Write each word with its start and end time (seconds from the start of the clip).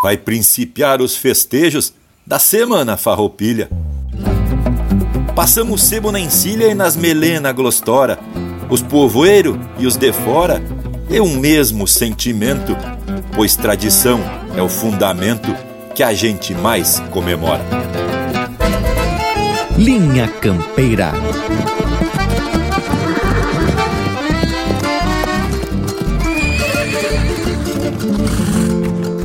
vai 0.00 0.16
principiar 0.16 1.02
os 1.02 1.16
festejos 1.16 1.92
da 2.24 2.38
Semana 2.38 2.96
Farroupilha. 2.96 3.68
Passamos 5.34 5.82
sebo 5.82 6.12
na 6.12 6.20
encilha 6.20 6.66
e 6.66 6.74
nas 6.74 6.96
melena 6.96 7.52
glostora, 7.52 8.18
os 8.70 8.80
povoeiro 8.80 9.58
e 9.78 9.86
os 9.86 9.96
de 9.96 10.12
fora, 10.12 10.62
é 11.10 11.20
um 11.20 11.36
mesmo 11.36 11.86
sentimento, 11.88 12.76
pois 13.34 13.56
tradição 13.56 14.20
é 14.56 14.62
o 14.62 14.68
fundamento 14.68 15.54
que 15.94 16.02
a 16.02 16.12
gente 16.12 16.54
mais 16.54 17.00
comemora. 17.10 17.64
Linha 19.76 20.28
Campeira. 20.28 21.12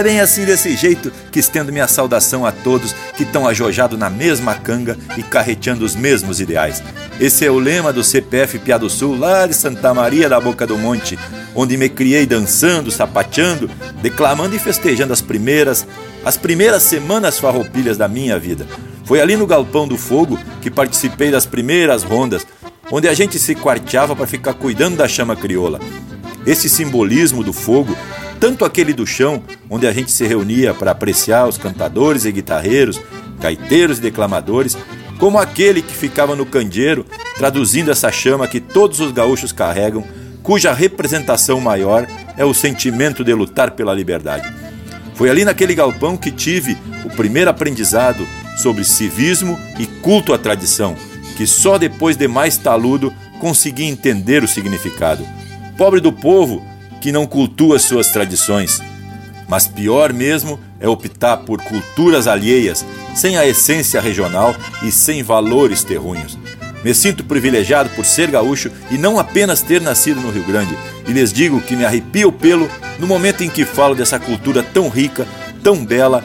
É 0.00 0.02
bem 0.02 0.20
assim 0.20 0.46
desse 0.46 0.74
jeito 0.76 1.12
que 1.30 1.38
estendo 1.38 1.70
minha 1.70 1.86
saudação 1.86 2.46
a 2.46 2.50
todos 2.50 2.94
que 3.14 3.22
estão 3.22 3.46
ajojados 3.46 3.98
na 3.98 4.08
mesma 4.08 4.54
canga 4.54 4.96
e 5.18 5.22
carreteando 5.22 5.84
os 5.84 5.94
mesmos 5.94 6.40
ideais. 6.40 6.82
Esse 7.20 7.44
é 7.44 7.50
o 7.50 7.58
lema 7.58 7.92
do 7.92 8.02
CPF 8.02 8.58
Pia 8.60 8.78
do 8.78 8.88
Sul, 8.88 9.18
lá 9.18 9.46
de 9.46 9.52
Santa 9.52 9.92
Maria 9.92 10.26
da 10.26 10.40
Boca 10.40 10.66
do 10.66 10.78
Monte, 10.78 11.18
onde 11.54 11.76
me 11.76 11.90
criei 11.90 12.24
dançando, 12.24 12.90
sapateando, 12.90 13.68
declamando 14.00 14.56
e 14.56 14.58
festejando 14.58 15.12
as 15.12 15.20
primeiras, 15.20 15.86
as 16.24 16.38
primeiras 16.38 16.82
semanas 16.82 17.38
farroupilhas 17.38 17.98
da 17.98 18.08
minha 18.08 18.38
vida. 18.38 18.66
Foi 19.04 19.20
ali 19.20 19.36
no 19.36 19.46
Galpão 19.46 19.86
do 19.86 19.98
Fogo 19.98 20.38
que 20.62 20.70
participei 20.70 21.30
das 21.30 21.44
primeiras 21.44 22.02
rondas, 22.02 22.46
onde 22.90 23.06
a 23.06 23.12
gente 23.12 23.38
se 23.38 23.54
quarteava 23.54 24.16
para 24.16 24.26
ficar 24.26 24.54
cuidando 24.54 24.96
da 24.96 25.06
chama 25.06 25.36
crioula. 25.36 25.78
Esse 26.46 26.70
simbolismo 26.70 27.44
do 27.44 27.52
fogo, 27.52 27.94
tanto 28.40 28.64
aquele 28.64 28.94
do 28.94 29.06
chão, 29.06 29.42
onde 29.68 29.86
a 29.86 29.92
gente 29.92 30.10
se 30.10 30.26
reunia 30.26 30.72
para 30.72 30.92
apreciar 30.92 31.46
os 31.46 31.58
cantadores 31.58 32.24
e 32.24 32.32
guitarreiros, 32.32 32.98
gaiteiros 33.38 33.98
e 33.98 34.00
declamadores, 34.02 34.78
como 35.18 35.38
aquele 35.38 35.82
que 35.82 35.94
ficava 35.94 36.34
no 36.34 36.46
candeeiro, 36.46 37.04
traduzindo 37.36 37.90
essa 37.90 38.10
chama 38.10 38.48
que 38.48 38.58
todos 38.58 38.98
os 38.98 39.12
gaúchos 39.12 39.52
carregam, 39.52 40.02
cuja 40.42 40.72
representação 40.72 41.60
maior 41.60 42.06
é 42.38 42.44
o 42.44 42.54
sentimento 42.54 43.22
de 43.22 43.34
lutar 43.34 43.72
pela 43.72 43.92
liberdade. 43.92 44.50
Foi 45.14 45.28
ali 45.28 45.44
naquele 45.44 45.74
galpão 45.74 46.16
que 46.16 46.30
tive 46.30 46.78
o 47.04 47.10
primeiro 47.10 47.50
aprendizado 47.50 48.26
sobre 48.56 48.84
civismo 48.84 49.60
e 49.78 49.86
culto 49.86 50.32
à 50.32 50.38
tradição, 50.38 50.96
que 51.36 51.46
só 51.46 51.76
depois 51.76 52.16
de 52.16 52.26
mais 52.26 52.56
taludo 52.56 53.12
consegui 53.38 53.84
entender 53.84 54.42
o 54.42 54.48
significado. 54.48 55.26
Pobre 55.76 56.00
do 56.00 56.10
povo 56.10 56.64
que 57.00 57.10
não 57.10 57.26
cultua 57.26 57.78
suas 57.78 58.08
tradições. 58.08 58.80
Mas 59.48 59.66
pior 59.66 60.12
mesmo 60.12 60.60
é 60.78 60.88
optar 60.88 61.38
por 61.38 61.60
culturas 61.62 62.26
alheias, 62.26 62.84
sem 63.14 63.36
a 63.36 63.46
essência 63.46 64.00
regional 64.00 64.54
e 64.82 64.92
sem 64.92 65.22
valores 65.22 65.82
terrunhos. 65.82 66.38
Me 66.84 66.94
sinto 66.94 67.24
privilegiado 67.24 67.90
por 67.90 68.04
ser 68.04 68.30
gaúcho 68.30 68.70
e 68.90 68.96
não 68.96 69.18
apenas 69.18 69.60
ter 69.60 69.80
nascido 69.80 70.20
no 70.20 70.30
Rio 70.30 70.44
Grande. 70.44 70.76
E 71.06 71.12
lhes 71.12 71.32
digo 71.32 71.60
que 71.60 71.76
me 71.76 71.84
arrepia 71.84 72.26
o 72.26 72.32
pelo 72.32 72.70
no 72.98 73.06
momento 73.06 73.42
em 73.42 73.50
que 73.50 73.64
falo 73.64 73.94
dessa 73.94 74.18
cultura 74.18 74.62
tão 74.62 74.88
rica, 74.88 75.26
tão 75.62 75.84
bela 75.84 76.24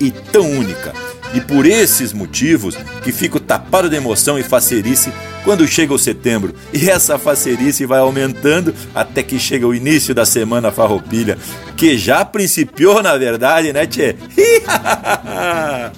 e 0.00 0.10
tão 0.10 0.50
única. 0.50 1.05
E 1.36 1.40
por 1.42 1.66
esses 1.66 2.14
motivos 2.14 2.74
que 3.02 3.12
fico 3.12 3.38
tapado 3.38 3.90
de 3.90 3.96
emoção 3.96 4.38
e 4.38 4.42
facerice 4.42 5.12
quando 5.44 5.68
chega 5.68 5.92
o 5.92 5.98
setembro. 5.98 6.54
E 6.72 6.88
essa 6.88 7.18
facerice 7.18 7.84
vai 7.84 8.00
aumentando 8.00 8.72
até 8.94 9.22
que 9.22 9.38
chega 9.38 9.66
o 9.66 9.74
início 9.74 10.14
da 10.14 10.24
semana 10.24 10.72
farroupilha, 10.72 11.36
que 11.76 11.98
já 11.98 12.24
principiou 12.24 13.02
na 13.02 13.18
verdade, 13.18 13.70
né, 13.70 13.86
tchê? 13.86 14.16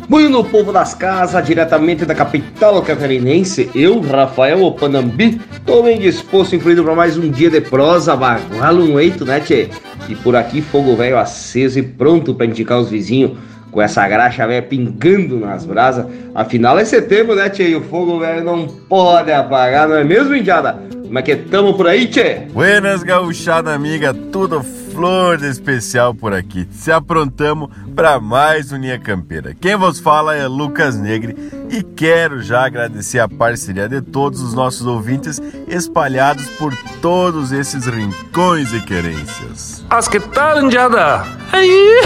Bueno, 0.09 0.43
povo 0.45 0.73
das 0.73 0.95
casas, 0.95 1.47
diretamente 1.47 2.05
da 2.05 2.15
capital 2.15 2.83
catarinense, 2.83 3.71
eu, 3.75 4.01
Rafael 4.01 4.63
Opanambi, 4.63 5.41
tô 5.65 5.83
bem 5.83 6.01
disposto, 6.01 6.57
incluído 6.57 6.83
para 6.83 6.95
mais 6.95 7.17
um 7.17 7.31
dia 7.31 7.49
de 7.49 7.61
prosa, 7.61 8.17
bagualo 8.17 8.85
um 8.85 8.99
eito, 8.99 9.25
né, 9.25 9.41
tchê? 9.41 9.69
E 10.09 10.15
por 10.17 10.35
aqui, 10.35 10.61
fogo 10.61 10.97
velho 10.97 11.17
aceso 11.17 11.79
e 11.79 11.83
pronto 11.83 12.35
para 12.35 12.47
indicar 12.47 12.81
os 12.81 12.91
vizinhos 12.91 13.39
com 13.71 13.83
essa 13.83 14.07
graxa 14.09 14.47
velha 14.47 14.63
pingando 14.63 15.39
nas 15.39 15.65
brasas. 15.65 16.07
Afinal 16.35 16.79
é 16.79 16.85
setembro, 16.85 17.35
né, 17.35 17.49
tchê? 17.49 17.71
E 17.71 17.77
o 17.77 17.83
fogo 17.83 18.19
velho 18.19 18.45
não 18.45 18.67
pode 18.67 19.33
apagar, 19.33 19.89
não 19.89 19.97
é 19.97 20.05
mesmo, 20.05 20.35
indiada? 20.35 20.79
Como 21.05 21.19
é 21.19 21.23
que 21.23 21.37
tamo 21.37 21.75
por 21.75 21.87
aí, 21.87 22.07
tchê? 22.07 22.43
Buenas, 22.53 23.03
gauchada 23.03 23.73
amiga, 23.73 24.13
tudo 24.13 24.63
flor 24.99 25.37
de 25.39 25.47
especial 25.47 26.13
por 26.13 26.35
aqui. 26.35 26.67
Se 26.73 26.91
aprontamos 26.91 27.71
para 27.95 28.19
mais 28.19 28.73
Uninha 28.73 28.99
Campeira. 28.99 29.55
Quem 29.55 29.77
vos 29.77 30.01
fala 30.01 30.35
é 30.35 30.49
Lucas 30.49 30.97
Negre 30.99 31.37
e 31.71 31.85
quero 31.85 32.43
já 32.43 32.67
agradecer 32.67 33.21
a 33.21 33.29
parceria 33.29 33.89
de 33.89 34.01
todos 34.01 34.41
os 34.43 34.55
nossos 34.55 34.87
ouvintes 34.87 35.41
espalhados 35.69 36.49
por 36.51 36.77
todos 37.01 37.53
esses 37.53 37.87
rincões 37.87 38.73
e 38.73 38.81
querências. 38.81 39.85
As 39.89 40.09
que 40.09 40.19
tal, 40.19 40.63
indiada? 40.63 41.23
Aí! 41.53 42.01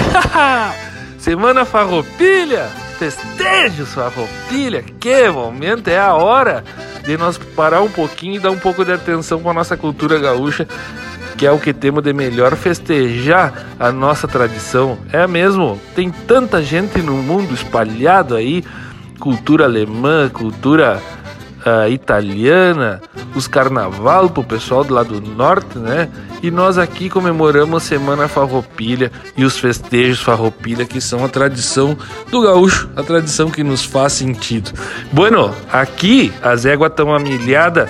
Semana 1.23 1.65
Farroupilha, 1.65 2.65
festejos 2.99 3.95
Farroupilha, 3.95 4.83
que 4.99 5.31
momento, 5.31 5.87
é 5.87 5.97
a 5.97 6.15
hora 6.15 6.65
de 7.05 7.17
nós 7.17 7.39
parar 7.39 7.81
um 7.81 7.89
pouquinho 7.89 8.35
e 8.35 8.39
dar 8.41 8.51
um 8.51 8.59
pouco 8.59 8.85
de 8.85 8.91
atenção 8.91 9.41
para 9.41 9.53
a 9.53 9.55
nossa 9.55 9.77
cultura 9.77 10.19
gaúcha, 10.19 10.67
que 11.39 11.47
é 11.47 11.53
o 11.53 11.61
que 11.61 11.73
temos 11.73 12.03
de 12.03 12.13
melhor 12.13 12.57
festejar 12.57 13.69
a 13.79 13.93
nossa 13.93 14.27
tradição. 14.27 14.99
É 15.13 15.25
mesmo, 15.29 15.81
tem 15.95 16.11
tanta 16.11 16.61
gente 16.61 17.01
no 17.01 17.15
mundo 17.15 17.55
espalhado 17.55 18.35
aí, 18.35 18.65
cultura 19.21 19.65
alemã, 19.65 20.29
cultura 20.29 21.01
uh, 21.67 21.89
italiana, 21.91 23.01
os 23.35 23.47
carnaval 23.47 24.31
pro 24.31 24.45
pessoal 24.45 24.85
do 24.85 24.95
lado 24.95 25.21
norte, 25.21 25.79
né? 25.79 26.09
E 26.43 26.51
nós 26.51 26.79
aqui 26.79 27.09
comemoramos 27.09 27.83
Semana 27.83 28.29
Farroupilha 28.29 29.11
e 29.37 29.45
os 29.45 29.59
festejos 29.59 30.21
Farroupilha, 30.21 30.85
que 30.85 31.01
são 31.01 31.25
a 31.25 31.29
tradição 31.29 31.97
do 32.31 32.43
gaúcho, 32.43 32.91
a 32.97 33.03
tradição 33.03 33.51
que 33.51 33.63
nos 33.63 33.85
faz 33.85 34.13
sentido. 34.15 34.73
Bueno, 35.13 35.55
aqui 35.73 36.33
as 36.43 36.67
éguas 36.67 36.91
estão 36.91 37.15
amilhadas, 37.15 37.89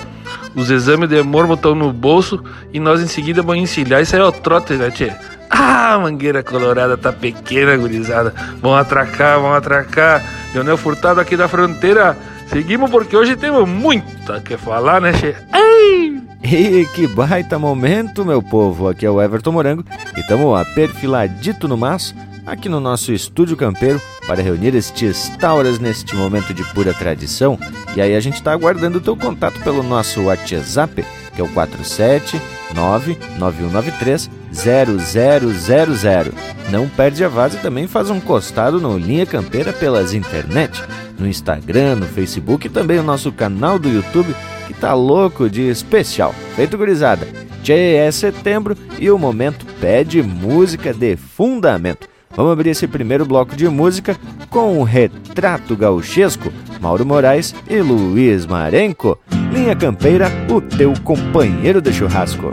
os 0.54 0.70
exames 0.70 1.08
de 1.08 1.22
mormo 1.22 1.54
estão 1.54 1.74
no 1.74 1.92
bolso 1.92 2.42
e 2.72 2.78
nós 2.78 3.00
em 3.00 3.06
seguida 3.06 3.42
vamos 3.42 3.62
encilhar 3.62 4.02
e 4.02 4.06
sair 4.06 4.20
ao 4.20 4.32
trote, 4.32 4.74
né, 4.74 4.90
tchê? 4.90 5.10
Ah, 5.48 5.94
a 5.94 5.98
mangueira 5.98 6.42
colorada 6.42 6.96
tá 6.96 7.12
pequena, 7.12 7.76
gurizada. 7.76 8.32
Vamos 8.62 8.78
atracar, 8.78 9.38
vamos 9.38 9.58
atracar. 9.58 10.24
Leonel 10.54 10.78
Furtado 10.78 11.20
aqui 11.20 11.36
da 11.36 11.46
fronteira 11.46 12.16
Seguimos 12.52 12.90
porque 12.90 13.16
hoje 13.16 13.34
temos 13.34 13.66
muito 13.66 14.30
a 14.30 14.38
que 14.38 14.58
falar, 14.58 15.00
né, 15.00 15.14
Che? 15.14 15.34
E 16.44 16.84
que 16.94 17.06
baita 17.06 17.58
momento, 17.58 18.26
meu 18.26 18.42
povo! 18.42 18.88
Aqui 18.88 19.06
é 19.06 19.10
o 19.10 19.22
Everton 19.22 19.52
Morango 19.52 19.82
e 20.14 20.20
estamos 20.20 20.60
aperfiladito 20.60 21.66
no 21.66 21.78
maço 21.78 22.14
aqui 22.44 22.68
no 22.68 22.78
nosso 22.78 23.10
estúdio 23.10 23.56
campeiro 23.56 23.98
para 24.26 24.42
reunir 24.42 24.74
estes 24.74 25.30
tauras 25.38 25.78
neste 25.78 26.14
momento 26.14 26.52
de 26.52 26.62
pura 26.74 26.92
tradição. 26.92 27.58
E 27.96 28.02
aí 28.02 28.14
a 28.14 28.20
gente 28.20 28.34
está 28.34 28.52
aguardando 28.52 28.98
o 28.98 29.00
teu 29.00 29.16
contato 29.16 29.58
pelo 29.60 29.82
nosso 29.82 30.24
WhatsApp, 30.24 31.02
que 31.34 31.40
é 31.40 31.44
o 31.44 31.48
4799193 31.48 34.28
0000. 34.52 36.34
Não 36.70 36.86
perde 36.86 37.24
a 37.24 37.28
vaza 37.28 37.56
e 37.56 37.60
também 37.60 37.86
faz 37.86 38.10
um 38.10 38.20
costado 38.20 38.78
no 38.78 38.98
Linha 38.98 39.24
Campeira 39.24 39.72
pelas 39.72 40.12
internet 40.12 40.82
no 41.22 41.28
Instagram, 41.28 41.96
no 41.96 42.06
Facebook 42.06 42.66
e 42.66 42.70
também 42.70 42.98
o 42.98 43.02
nosso 43.02 43.32
canal 43.32 43.78
do 43.78 43.88
YouTube 43.88 44.34
que 44.66 44.74
tá 44.74 44.92
louco 44.94 45.48
de 45.48 45.62
especial. 45.62 46.34
Feito 46.54 46.76
gurizada, 46.76 47.26
Tchê 47.62 47.94
é 47.94 48.10
setembro 48.10 48.76
e 48.98 49.10
o 49.10 49.18
momento 49.18 49.64
pede 49.80 50.22
música 50.22 50.92
de 50.92 51.16
fundamento. 51.16 52.08
Vamos 52.34 52.52
abrir 52.52 52.70
esse 52.70 52.86
primeiro 52.86 53.24
bloco 53.26 53.54
de 53.54 53.68
música 53.68 54.16
com 54.48 54.78
o 54.78 54.84
Retrato 54.84 55.76
Gauchesco, 55.76 56.52
Mauro 56.80 57.04
Moraes 57.04 57.54
e 57.68 57.80
Luiz 57.80 58.46
Marenco. 58.46 59.18
Linha 59.52 59.76
Campeira, 59.76 60.28
o 60.50 60.60
teu 60.60 60.94
companheiro 61.04 61.80
de 61.80 61.92
churrasco. 61.92 62.52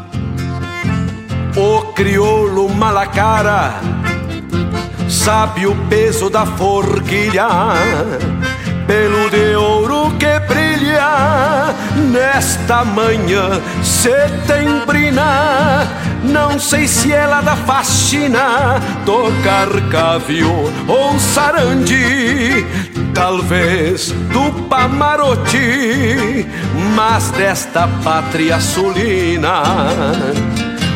O 1.55 1.81
crioulo 1.93 2.69
malacara 2.69 3.73
sabe 5.09 5.67
o 5.67 5.75
peso 5.89 6.29
da 6.29 6.45
forquilha, 6.45 7.49
pelo 8.87 9.29
de 9.29 9.55
ouro 9.57 10.13
que 10.17 10.39
brilha 10.47 11.75
nesta 12.09 12.85
manhã 12.85 13.61
setembrina. 13.83 15.87
Não 16.23 16.57
sei 16.57 16.87
se 16.87 17.11
ela 17.11 17.41
da 17.41 17.57
faxina 17.57 18.79
tocar 19.05 19.67
cavio 19.89 20.71
ou 20.87 21.19
sarandi, 21.19 22.65
talvez 23.13 24.11
do 24.31 24.53
Pamarote, 24.69 26.47
mas 26.95 27.29
desta 27.31 27.89
pátria 28.03 28.57
sulina. 28.61 29.63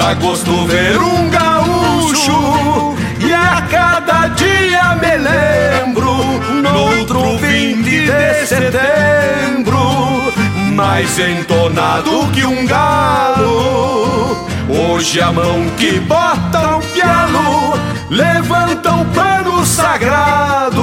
Dá 0.00 0.14
gosto 0.14 0.64
ver 0.64 0.98
um 0.98 1.28
gaúcho. 1.28 2.96
E 3.20 3.34
a 3.34 3.60
cada 3.70 4.28
dia 4.28 4.94
me 4.94 5.18
lembro 5.18 6.16
no 6.62 6.98
outro 6.98 7.36
20 7.36 7.82
de 7.82 8.46
setembro, 8.46 10.32
mais 10.72 11.18
entonado 11.18 12.26
que 12.32 12.46
um 12.46 12.66
galo. 12.66 14.48
Hoje 14.70 15.20
a 15.20 15.30
mão 15.30 15.68
que 15.76 16.00
bota 16.00 16.76
o 16.76 16.80
pialo 16.80 17.78
levanta 18.08 18.94
o 18.94 19.04
pano 19.04 19.66
sagrado, 19.66 20.82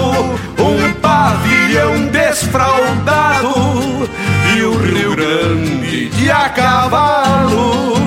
um 0.60 0.94
pavilhão 1.02 2.06
desfraldado 2.12 4.08
e 4.56 4.62
o 4.62 4.78
Rio 4.78 5.16
Grande 5.16 6.10
de 6.10 6.30
a 6.30 6.50
cavalo 6.50 8.07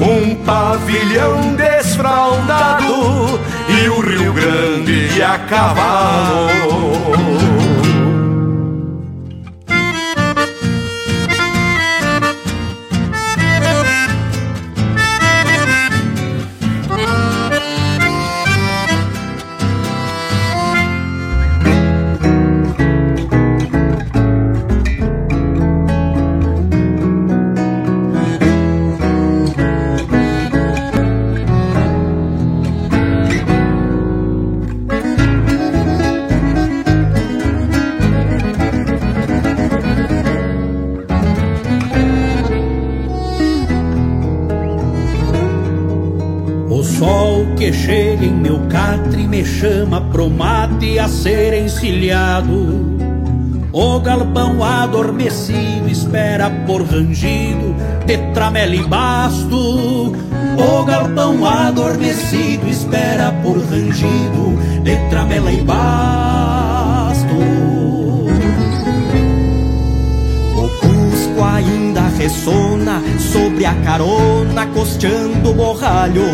um 0.00 0.34
pavilhão 0.44 1.54
desfraldado 1.54 3.40
e 3.68 3.88
o 3.88 4.00
Rio 4.00 4.32
Grande 4.32 5.22
a 5.22 5.38
cavalo. 5.38 7.53
Catre 48.74 49.28
me 49.28 49.44
chama 49.44 50.00
pro 50.10 50.28
mate 50.28 50.98
a 50.98 51.06
ser 51.06 51.54
encilhado. 51.54 52.60
O 53.72 54.00
galpão 54.00 54.64
adormecido 54.64 55.88
espera 55.88 56.50
por 56.66 56.82
rangido 56.82 57.74
de 58.04 58.18
tramela 58.34 58.74
e 58.74 58.82
basto. 58.82 60.12
O 60.58 60.84
galpão 60.84 61.46
adormecido 61.46 62.68
espera 62.68 63.32
por 63.44 63.58
rangido 63.58 64.58
de 64.82 64.96
tramela 65.08 65.52
e 65.52 65.60
basto. 65.62 66.83
Ressona 72.24 73.02
sobre 73.18 73.66
a 73.66 73.74
carona, 73.82 74.66
costeando 74.68 75.50
o 75.50 75.54
borralho. 75.54 76.24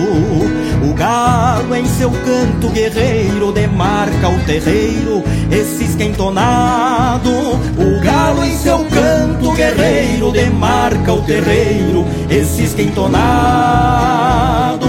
O 0.89 0.95
galo 0.95 1.75
em 1.75 1.85
seu 1.85 2.11
canto 2.11 2.69
guerreiro 2.69 3.51
demarca 3.51 4.29
o 4.29 4.39
terreiro, 4.47 5.25
esse 5.51 5.85
esquentonado. 5.85 7.31
O 7.31 8.01
galo 8.05 8.45
em 8.45 8.57
seu 8.57 8.79
canto 8.85 9.51
guerreiro 9.53 10.31
demarca 10.31 11.13
o 11.13 11.23
terreiro, 11.23 12.07
esse 12.31 12.63
esquentonado. 12.63 14.87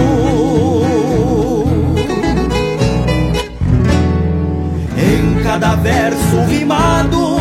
Em 4.96 5.42
cada 5.42 5.74
verso 5.74 6.44
rimado, 6.48 7.31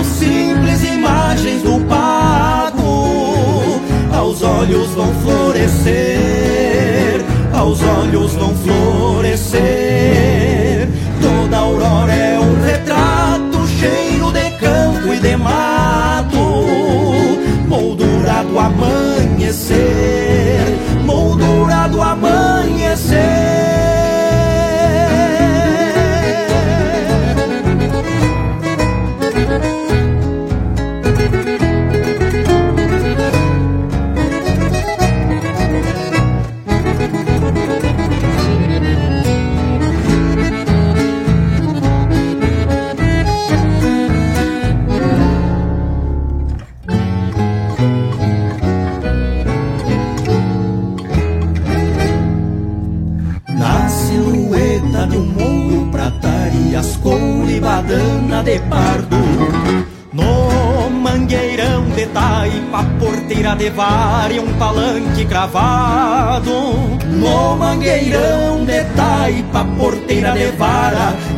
olhos 4.61 4.89
vão 4.89 5.11
florescer, 5.23 5.95
aos 7.51 7.81
olhos 7.81 8.33
vão 8.35 8.55
florescer. 8.55 9.90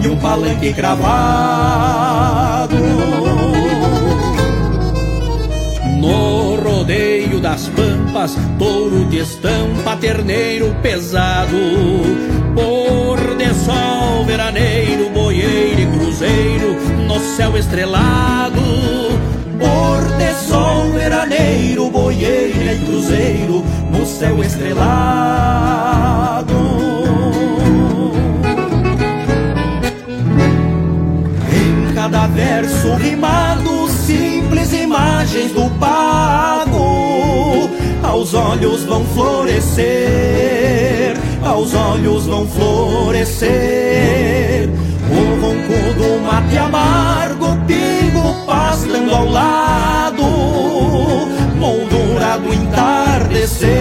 E 0.02 0.08
um 0.10 0.18
palanque 0.18 0.74
cravado 0.74 2.24
no 6.04 6.58
rodeio 6.58 7.40
das 7.40 7.70
pampas, 7.70 8.38
touro 8.60 9.06
de 9.06 9.20
estampa, 9.20 9.96
terneiro 9.96 10.76
pesado. 10.82 11.58
Pôr 12.54 13.38
de 13.38 13.54
sol, 13.54 14.26
veraneiro, 14.26 15.10
boieiro 15.12 15.80
e 15.80 15.86
cruzeiro, 15.86 16.76
no 17.08 17.20
céu 17.38 17.58
estrelado. 17.58 18.60
Pôr 19.60 20.18
de 20.18 20.34
sol, 20.46 20.92
veraneiro, 20.92 21.90
boieiro 21.90 22.62
e 22.62 22.86
cruzeiro, 22.86 23.64
no 23.90 24.06
céu 24.06 24.44
estrelado. 24.44 25.83
Verso 32.84 32.96
rimado, 32.96 33.88
simples 33.90 34.74
imagens 34.74 35.54
do 35.54 35.70
pago, 35.80 37.70
aos 38.04 38.34
olhos 38.34 38.84
vão 38.84 39.06
florescer, 39.06 39.86
aos 41.42 41.74
olhos 41.74 42.26
vão 42.26 42.46
florescer. 42.46 43.50
O 45.10 45.16
ronco 45.42 45.94
do 45.98 46.20
mate 46.26 46.58
amargo, 46.58 47.58
pingo 47.66 48.46
pastando 48.46 49.16
ao 49.16 49.30
lado, 49.30 50.24
moldura 51.58 52.38
do 52.38 52.54
entardecer, 52.54 53.72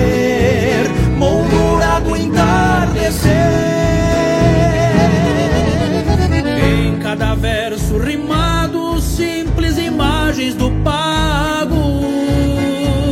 moldura 1.17 1.99
do 2.01 2.17
entardecer. 2.17 3.33
Em 6.65 6.99
cada 7.01 7.35
verso 7.35 7.99
rimado, 7.99 8.32
simples 9.13 9.77
imagens 9.79 10.55
do 10.55 10.71
pago. 10.83 12.03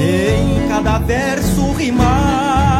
Em 0.01 0.69
cada 0.69 0.99
verso 0.99 1.73
rimado, 1.73 2.80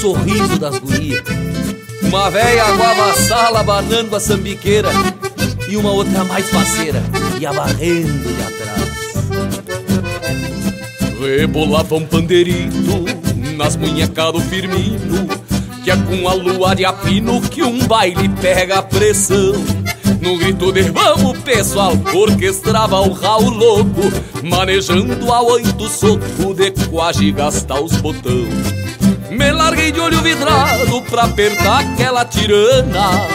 Sorriso 0.00 0.58
das 0.58 0.78
gurias. 0.78 1.22
Uma 2.02 2.30
véia 2.30 2.64
aguava 2.64 3.10
a 3.10 3.14
sala 3.14 3.60
abanando 3.60 4.16
a 4.16 4.20
sambiqueira 4.20 4.88
E 5.68 5.76
uma 5.76 5.92
outra 5.92 6.24
mais 6.24 6.48
faceira 6.48 7.02
ia 7.38 7.52
barrendo 7.52 8.34
de 8.34 8.42
atrás. 8.42 8.80
Rebolava 11.20 11.94
um 11.96 12.06
pandeirito 12.06 13.04
nas 13.56 13.76
munhecas 13.76 14.32
do 14.32 14.40
Firmino 14.40 15.28
Que 15.84 15.90
é 15.90 15.96
com 15.96 16.26
a 16.28 16.32
lua 16.32 16.74
de 16.74 16.86
apino 16.86 17.40
que 17.42 17.62
um 17.62 17.86
baile 17.86 18.28
pega 18.40 18.78
a 18.78 18.82
pressão. 18.82 19.52
No 20.22 20.38
grito 20.38 20.72
de 20.72 20.82
vamos 20.82 21.38
pessoal, 21.40 21.92
orquestrava 22.14 23.00
o 23.00 23.12
Raul 23.12 23.50
louco 23.50 24.02
Manejando 24.42 25.32
a 25.32 25.42
oito 25.42 25.88
soco 25.88 26.54
de 26.54 26.70
quase 26.88 27.30
gastar 27.32 27.80
os 27.80 27.92
botão 27.96 28.46
Me 29.40 29.50
larguei 29.52 29.90
de 29.90 29.98
olho 29.98 30.20
vidrado 30.20 31.00
pra 31.08 31.22
apertar 31.22 31.80
aquela 31.80 32.26
tirana 32.26 33.26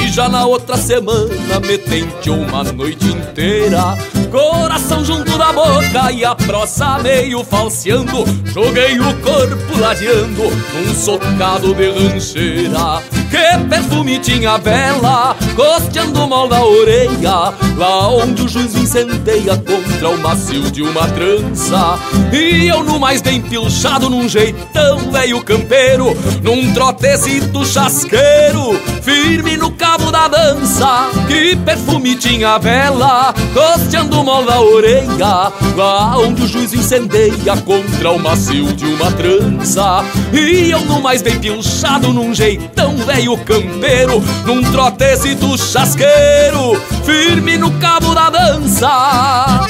E 0.00 0.08
já 0.08 0.26
na 0.26 0.46
outra 0.46 0.78
semana 0.78 1.60
me 1.60 1.76
tenteou 1.76 2.38
uma 2.38 2.64
noite 2.64 3.06
inteira. 3.08 3.98
Coração 4.30 5.04
junto 5.04 5.36
da 5.36 5.52
boca 5.52 6.10
e 6.10 6.24
a 6.24 6.34
prosa 6.34 6.98
meio 7.00 7.44
falseando 7.44 8.24
Joguei 8.46 8.98
o 8.98 9.14
corpo 9.20 9.78
ladeando 9.78 10.42
num 10.42 10.94
socado 10.94 11.74
de 11.74 11.90
rancheira 11.90 13.02
Que 13.32 13.58
perfume 13.66 14.18
tinha 14.18 14.58
vela, 14.58 15.34
costeando 15.56 16.28
mal 16.28 16.46
da 16.46 16.62
orelha 16.62 17.54
Lá 17.78 18.08
onde 18.08 18.42
o 18.42 18.48
juiz 18.48 18.74
incendeia 18.74 19.56
contra 19.56 20.10
o 20.10 20.18
macio 20.18 20.70
de 20.70 20.82
uma 20.82 21.08
trança. 21.08 21.98
E 22.30 22.68
eu 22.68 22.82
no 22.84 23.00
mais 23.00 23.22
bem 23.22 23.40
pilchado 23.40 24.10
num 24.10 24.28
jeitão 24.28 25.10
velho 25.10 25.42
campeiro 25.42 26.14
Num 26.42 26.74
trotezito 26.74 27.64
chasqueiro, 27.64 28.78
firme 29.00 29.56
no 29.56 29.70
cabo 29.70 30.10
da 30.10 30.28
dança 30.28 31.08
Que 31.26 31.56
perfume 31.56 32.16
tinha 32.16 32.58
vela, 32.58 33.34
costeando 33.54 34.22
mal 34.22 34.44
da 34.44 34.60
orelha 34.60 35.50
Lá 35.74 36.18
onde 36.18 36.42
o 36.42 36.46
juiz 36.46 36.74
incendeia 36.74 37.56
contra 37.64 38.10
o 38.10 38.18
macio 38.18 38.74
de 38.74 38.84
uma 38.84 39.10
trança. 39.12 40.04
E 40.32 40.70
eu 40.70 40.80
no 40.80 41.00
mais 41.00 41.22
bem 41.22 41.38
pilchado 41.38 42.12
num 42.12 42.34
jeitão 42.34 42.94
velho 42.98 43.21
campeiro 43.38 44.22
Num 44.44 44.62
trotezito 44.62 45.56
chasqueiro, 45.56 46.80
firme 47.04 47.56
no 47.56 47.70
cabo 47.78 48.14
da 48.14 48.28
dança. 48.28 49.68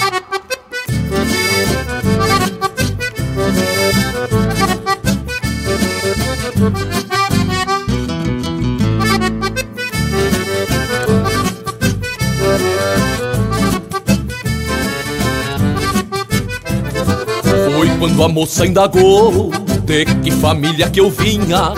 Foi 17.75 17.89
quando 17.99 18.23
a 18.23 18.29
moça 18.29 18.67
indagou 18.67 19.51
de 19.85 20.05
que 20.23 20.31
família 20.31 20.89
que 20.89 21.01
eu 21.01 21.11
vinha 21.11 21.75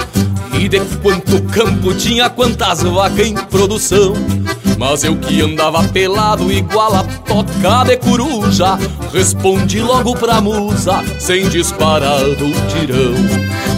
e 0.59 0.69
de 0.69 0.81
quanto 1.03 1.43
campo 1.43 1.95
tinha, 1.95 2.31
quantas 2.31 2.83
vacas 2.83 3.27
em 3.27 3.35
produção. 3.35 4.15
Mas 4.79 5.05
eu 5.05 5.17
que 5.17 5.41
andava 5.41 5.87
pelado 5.89 6.53
igual 6.53 6.95
a 6.95 7.05
toca 7.05 7.85
de 7.85 7.97
coruja 7.97 8.77
Respondi 9.13 9.81
logo 9.81 10.17
pra 10.17 10.41
musa, 10.41 11.03
sem 11.19 11.49
disparar 11.49 12.21
do 12.21 12.51
tirão 12.69 13.15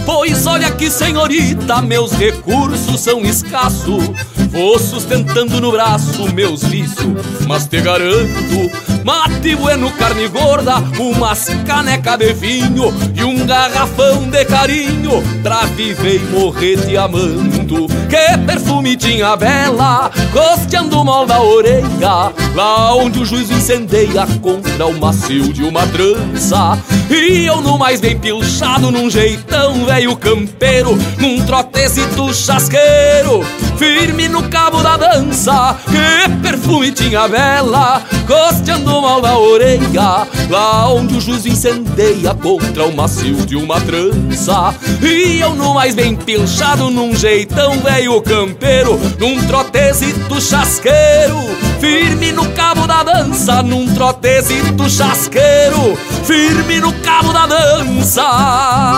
Pois 0.05 0.47
olha 0.47 0.71
que 0.71 0.89
senhorita, 0.89 1.81
meus 1.81 2.13
recursos 2.13 2.99
são 2.99 3.21
escassos 3.21 4.03
Vou 4.49 4.79
sustentando 4.79 5.61
no 5.61 5.71
braço 5.71 6.33
meus 6.33 6.63
vícios, 6.63 7.13
mas 7.47 7.67
te 7.67 7.79
garanto 7.79 8.96
Mate 9.07 9.55
bueno, 9.55 9.89
carne 9.91 10.27
gorda, 10.27 10.83
umas 10.99 11.47
caneca 11.65 12.17
de 12.17 12.33
vinho 12.33 12.93
E 13.15 13.23
um 13.23 13.45
garrafão 13.45 14.29
de 14.29 14.43
carinho. 14.43 15.23
Pra 15.41 15.61
viver 15.63 16.15
e 16.15 16.19
morrer 16.25 16.75
te 16.85 16.97
amando 16.97 17.87
Que 18.09 18.37
perfume 18.45 18.97
tinha 18.97 19.37
vela, 19.37 20.11
costeando 20.33 21.05
mal 21.05 21.25
da 21.25 21.41
orelha. 21.41 22.33
Lá 22.53 22.93
onde 22.95 23.19
o 23.19 23.25
juiz 23.25 23.49
incendeia 23.49 24.27
contra 24.41 24.85
o 24.85 24.99
macio 24.99 25.53
de 25.53 25.63
uma 25.63 25.87
trança. 25.87 26.77
E 27.09 27.45
eu 27.45 27.61
no 27.61 27.77
mais 27.77 28.01
bem 28.01 28.19
pilchado, 28.19 28.91
num 28.91 29.09
jeitão 29.09 29.85
velho 29.85 30.15
campeiro 30.17 30.97
Num 31.17 31.45
trotezito 31.45 32.33
chasqueiro, 32.33 33.45
firme 33.77 34.27
no 34.27 34.43
cabo 34.49 34.83
da 34.83 34.97
dança 34.97 35.77
Que 35.85 36.29
perfume 36.41 36.91
tinha 36.91 37.27
vela, 37.27 38.01
costeando 38.27 38.96
mal 39.01 39.21
da 39.21 39.37
orelha 39.37 40.27
Lá 40.49 40.89
onde 40.89 41.17
o 41.17 41.21
juiz 41.21 41.45
incendeia 41.45 42.33
contra 42.33 42.85
o 42.85 42.95
macio 42.95 43.45
de 43.45 43.55
uma 43.55 43.79
trança. 43.81 44.73
E 45.01 45.39
eu 45.39 45.53
no 45.55 45.73
mais 45.73 45.93
bem 45.93 46.15
pilchado, 46.15 46.89
num 46.89 47.15
jeitão 47.15 47.79
velho 47.79 48.21
campeiro 48.21 48.99
Num 49.19 49.45
trotezito 49.45 50.39
chasqueiro, 50.41 51.37
firme 51.79 52.31
no 52.31 52.49
cabo 52.51 52.87
da 52.87 53.03
dança 53.03 53.61
Num 53.61 53.93
trotezito 53.93 54.89
chasqueiro, 54.89 55.97
firme 56.23 56.79
no 56.79 56.93
cabo 56.93 57.33
da 57.33 57.45
dança 57.45 58.97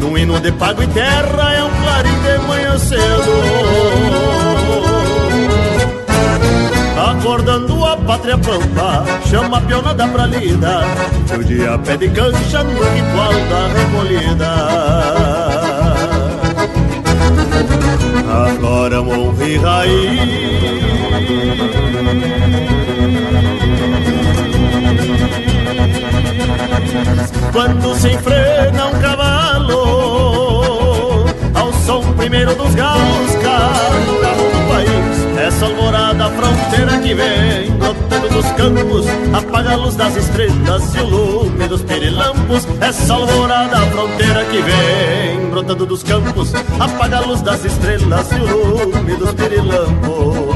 No 0.00 0.16
hino 0.18 0.40
de 0.40 0.50
pago 0.52 0.82
e 0.82 0.86
terra 0.88 1.52
é 1.54 1.62
um 1.62 1.70
clarim 1.82 2.22
de 2.22 2.38
manhã 2.46 2.78
cedo. 2.78 3.34
Acordando 7.10 7.84
a 7.84 7.96
pátria 7.96 8.38
pampa, 8.38 9.04
chama 9.28 9.58
a 9.58 9.60
pionada 9.60 10.06
pra 10.08 10.26
lida 10.26 10.82
O 11.36 11.44
dia 11.44 11.78
pede 11.78 12.08
cancha 12.10 12.62
no 12.64 12.72
ritual 12.72 13.32
da 13.50 13.68
recolhida. 13.78 14.54
Agora 18.46 19.00
honra 19.00 19.44
e 19.44 19.56
raiz 19.56 20.74
quando 27.52 27.94
se 27.94 28.10
enfrena 28.10 28.86
um 28.86 28.98
cavalo 29.00 29.74
ao 31.54 31.72
som 31.72 32.02
primeiro 32.14 32.54
dos 32.54 32.74
galos 32.74 33.32
caro 33.42 34.20
carro 34.20 34.50
do 34.50 34.68
país. 34.68 35.38
Essa 35.38 35.66
alvorada 35.66 36.30
fronteira 36.30 36.98
que 36.98 37.14
vem 37.14 37.70
brotando 37.72 38.28
dos 38.28 38.46
campos 38.52 39.06
apaga 39.32 39.72
a 39.72 39.76
luz 39.76 39.94
das 39.96 40.16
estrelas 40.16 40.94
e 40.94 41.00
o 41.00 41.04
lume 41.04 41.68
dos 41.68 41.82
pirilampos 41.82 42.66
essa 42.80 43.14
alvorada 43.14 43.78
fronteira 43.78 44.44
que 44.46 44.62
vem 44.62 45.50
brotando 45.50 45.86
dos 45.86 46.02
campos 46.02 46.52
apaga 46.80 47.18
a 47.18 47.20
luz 47.20 47.42
das 47.42 47.64
estrelas 47.64 48.30
e 48.32 48.36
o 48.36 48.46
lume 48.46 49.16
dos 49.16 49.32
pirilampos 49.34 50.54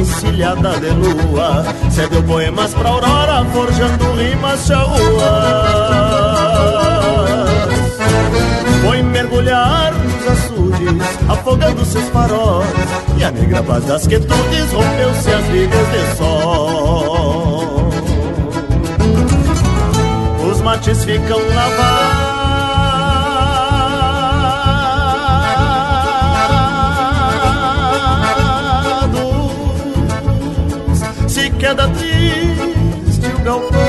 encilhada 0.00 0.78
de 0.80 0.90
lua 0.90 1.64
Cedeu 1.90 2.22
poemas 2.22 2.74
pra 2.74 2.88
aurora, 2.88 3.44
forjando 3.52 4.12
rimas 4.12 4.66
charruas 4.66 5.00
Foi 8.82 9.02
mergulhar 9.02 9.92
nos 9.94 10.26
açudes, 10.28 11.02
afogando 11.28 11.84
seus 11.84 12.08
faróis 12.08 12.68
E 13.18 13.24
a 13.24 13.30
negra 13.30 13.62
paz 13.62 13.84
das 13.84 14.06
quietudes 14.06 14.72
rompeu-se 14.72 15.30
as 15.30 15.48
ligas 15.48 15.86
de 15.90 16.16
sol. 16.16 17.90
Os 20.50 20.60
mates 20.62 21.04
ficam 21.04 21.38
lavados 21.54 22.19
queda 31.60 31.86
triste 31.88 33.26
o 33.36 33.44
galpão. 33.44 33.80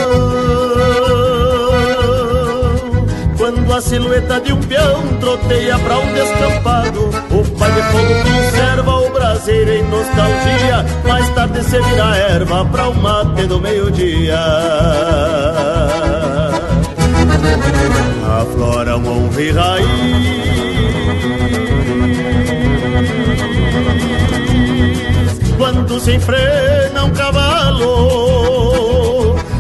Quando 3.38 3.74
a 3.74 3.82
silhueta 3.82 4.40
de 4.42 4.54
um 4.54 4.60
peão 4.60 5.08
troteia 5.20 5.80
pra 5.80 5.98
um 5.98 6.14
descampado 6.14 7.10
O 7.32 7.44
pai 7.58 7.72
de 7.72 7.82
fogo 7.82 8.14
conserva 8.24 8.92
o 8.98 9.10
braseiro 9.10 9.72
em 9.72 9.84
nostalgia. 9.84 10.86
Mais 11.08 11.28
tarde 11.30 11.64
se 11.64 11.82
vira 11.82 12.16
erva 12.18 12.66
pra 12.66 12.90
o 12.90 12.94
mate 12.94 13.48
do 13.48 13.60
meio-dia. 13.60 14.38
Aflora 18.42 18.98
um 18.98 19.08
honra 19.08 19.42
e 19.42 19.52
raiz. 19.52 20.52
Quando 25.58 26.00
se 26.00 26.14
enfrena 26.14 27.01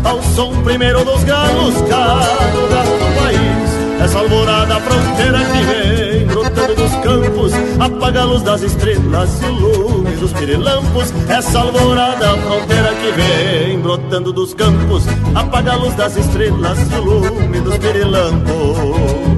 Ao 0.03 0.21
som 0.35 0.61
primeiro 0.63 1.03
dos 1.05 1.23
galos, 1.23 1.75
cada 1.89 2.67
galo 2.67 2.97
do 2.97 3.21
país. 3.21 3.71
Essa 4.03 4.17
alvorada 4.17 4.79
fronteira 4.79 5.39
que 5.45 5.61
vem 5.63 6.25
brotando 6.25 6.75
dos 6.75 6.91
campos 7.03 7.53
Apaga 7.79 8.21
a 8.21 8.25
luz 8.25 8.41
das 8.41 8.63
estrelas 8.63 9.41
e 9.41 9.45
o 9.45 9.51
lume 9.51 10.15
dos 10.15 10.33
pirilampos. 10.33 11.13
Essa 11.29 11.59
alvorada 11.59 12.35
fronteira 12.37 12.93
que 12.95 13.11
vem 13.11 13.79
brotando 13.79 14.33
dos 14.33 14.55
campos 14.55 15.03
Apaga 15.35 15.73
a 15.73 15.75
luz 15.75 15.93
das 15.93 16.17
estrelas 16.17 16.79
e 16.91 16.95
o 16.95 17.01
lume 17.03 17.61
dos 17.61 17.77
pirilampos 17.77 19.30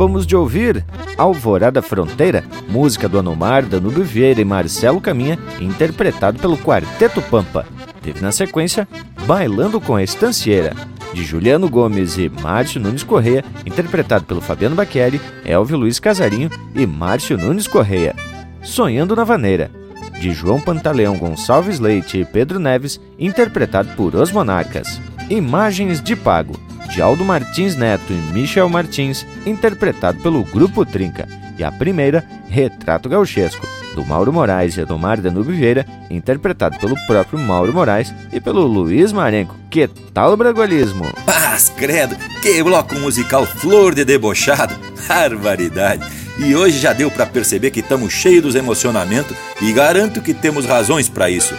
Acabamos 0.00 0.26
de 0.26 0.34
ouvir 0.34 0.82
Alvorada 1.18 1.82
Fronteira, 1.82 2.42
música 2.70 3.06
do 3.06 3.18
Anomar, 3.18 3.66
Danúbio 3.66 4.02
Vieira 4.02 4.40
e 4.40 4.44
Marcelo 4.46 4.98
Caminha, 4.98 5.38
interpretado 5.60 6.38
pelo 6.38 6.56
Quarteto 6.56 7.20
Pampa. 7.20 7.66
Teve 8.00 8.18
na 8.22 8.32
sequência 8.32 8.88
Bailando 9.26 9.78
com 9.78 9.94
a 9.94 10.02
Estancieira, 10.02 10.72
de 11.12 11.22
Juliano 11.22 11.68
Gomes 11.68 12.16
e 12.16 12.30
Márcio 12.30 12.80
Nunes 12.80 13.02
Correia, 13.02 13.44
interpretado 13.66 14.24
pelo 14.24 14.40
Fabiano 14.40 14.74
Baqueri, 14.74 15.20
Elvio 15.44 15.76
Luiz 15.76 16.00
Casarinho 16.00 16.48
e 16.74 16.86
Márcio 16.86 17.36
Nunes 17.36 17.68
Correia. 17.68 18.16
Sonhando 18.62 19.14
na 19.14 19.22
Vaneira, 19.22 19.70
de 20.18 20.32
João 20.32 20.58
Pantaleão 20.58 21.18
Gonçalves 21.18 21.78
Leite 21.78 22.20
e 22.20 22.24
Pedro 22.24 22.58
Neves, 22.58 22.98
interpretado 23.18 23.90
por 23.96 24.14
Os 24.14 24.32
Monarcas. 24.32 24.98
Imagens 25.28 26.02
de 26.02 26.16
Pago, 26.16 26.58
de 26.90 27.00
Aldo 27.00 27.24
Martins 27.24 27.76
Neto 27.76 28.12
e 28.12 28.32
Michel 28.32 28.68
Martins, 28.68 29.26
interpretado 29.46 30.20
pelo 30.20 30.42
Grupo 30.44 30.84
Trinca, 30.84 31.26
e 31.56 31.64
a 31.64 31.70
primeira, 31.70 32.24
Retrato 32.48 33.08
Gauchesco, 33.08 33.66
do 33.94 34.04
Mauro 34.04 34.32
Moraes 34.32 34.76
e 34.76 34.80
Adomar 34.80 35.20
Danube 35.20 35.52
Vieira, 35.52 35.86
interpretado 36.10 36.78
pelo 36.78 36.96
próprio 37.06 37.38
Mauro 37.38 37.72
Moraes 37.72 38.12
e 38.32 38.40
pelo 38.40 38.66
Luiz 38.66 39.12
Marenco. 39.12 39.54
Que 39.68 39.88
tal 40.12 40.32
o 40.32 40.36
bragualismo? 40.36 41.04
Paz, 41.26 41.72
credo, 41.76 42.16
que 42.40 42.62
bloco 42.62 42.94
musical 42.96 43.46
flor 43.46 43.94
de 43.94 44.04
debochado, 44.04 44.74
barbaridade. 45.08 46.04
E 46.38 46.54
hoje 46.54 46.78
já 46.78 46.92
deu 46.92 47.10
para 47.10 47.26
perceber 47.26 47.70
que 47.70 47.80
estamos 47.80 48.12
cheios 48.12 48.42
dos 48.42 48.54
emocionamentos 48.54 49.36
e 49.60 49.72
garanto 49.72 50.22
que 50.22 50.32
temos 50.32 50.64
razões 50.64 51.08
para 51.08 51.28
isso. 51.28 51.54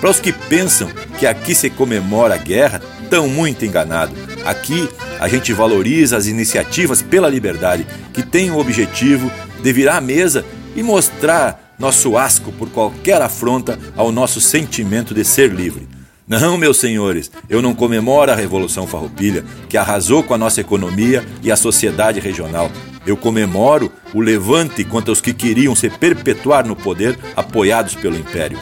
Para 0.00 0.10
os 0.10 0.20
que 0.20 0.32
pensam 0.32 0.88
que 1.18 1.26
aqui 1.26 1.54
se 1.54 1.70
comemora 1.70 2.34
a 2.34 2.38
guerra, 2.38 2.82
estão 3.02 3.28
muito 3.28 3.64
enganados. 3.64 4.35
Aqui 4.46 4.88
a 5.18 5.26
gente 5.26 5.52
valoriza 5.52 6.16
as 6.16 6.28
iniciativas 6.28 7.02
pela 7.02 7.28
liberdade, 7.28 7.84
que 8.12 8.22
têm 8.22 8.48
o 8.52 8.58
objetivo 8.58 9.28
de 9.60 9.72
virar 9.72 9.96
a 9.96 10.00
mesa 10.00 10.44
e 10.76 10.84
mostrar 10.84 11.74
nosso 11.76 12.16
asco 12.16 12.52
por 12.52 12.70
qualquer 12.70 13.20
afronta 13.20 13.76
ao 13.96 14.12
nosso 14.12 14.40
sentimento 14.40 15.12
de 15.12 15.24
ser 15.24 15.52
livre. 15.52 15.88
Não, 16.28 16.56
meus 16.56 16.76
senhores, 16.76 17.28
eu 17.50 17.60
não 17.60 17.74
comemoro 17.74 18.30
a 18.30 18.36
Revolução 18.36 18.86
Farroupilha, 18.86 19.44
que 19.68 19.76
arrasou 19.76 20.22
com 20.22 20.32
a 20.32 20.38
nossa 20.38 20.60
economia 20.60 21.24
e 21.42 21.50
a 21.50 21.56
sociedade 21.56 22.20
regional. 22.20 22.70
Eu 23.04 23.16
comemoro 23.16 23.90
o 24.14 24.20
levante 24.20 24.84
contra 24.84 25.10
os 25.10 25.20
que 25.20 25.34
queriam 25.34 25.74
se 25.74 25.90
perpetuar 25.90 26.64
no 26.64 26.76
poder, 26.76 27.18
apoiados 27.34 27.96
pelo 27.96 28.16
Império. 28.16 28.60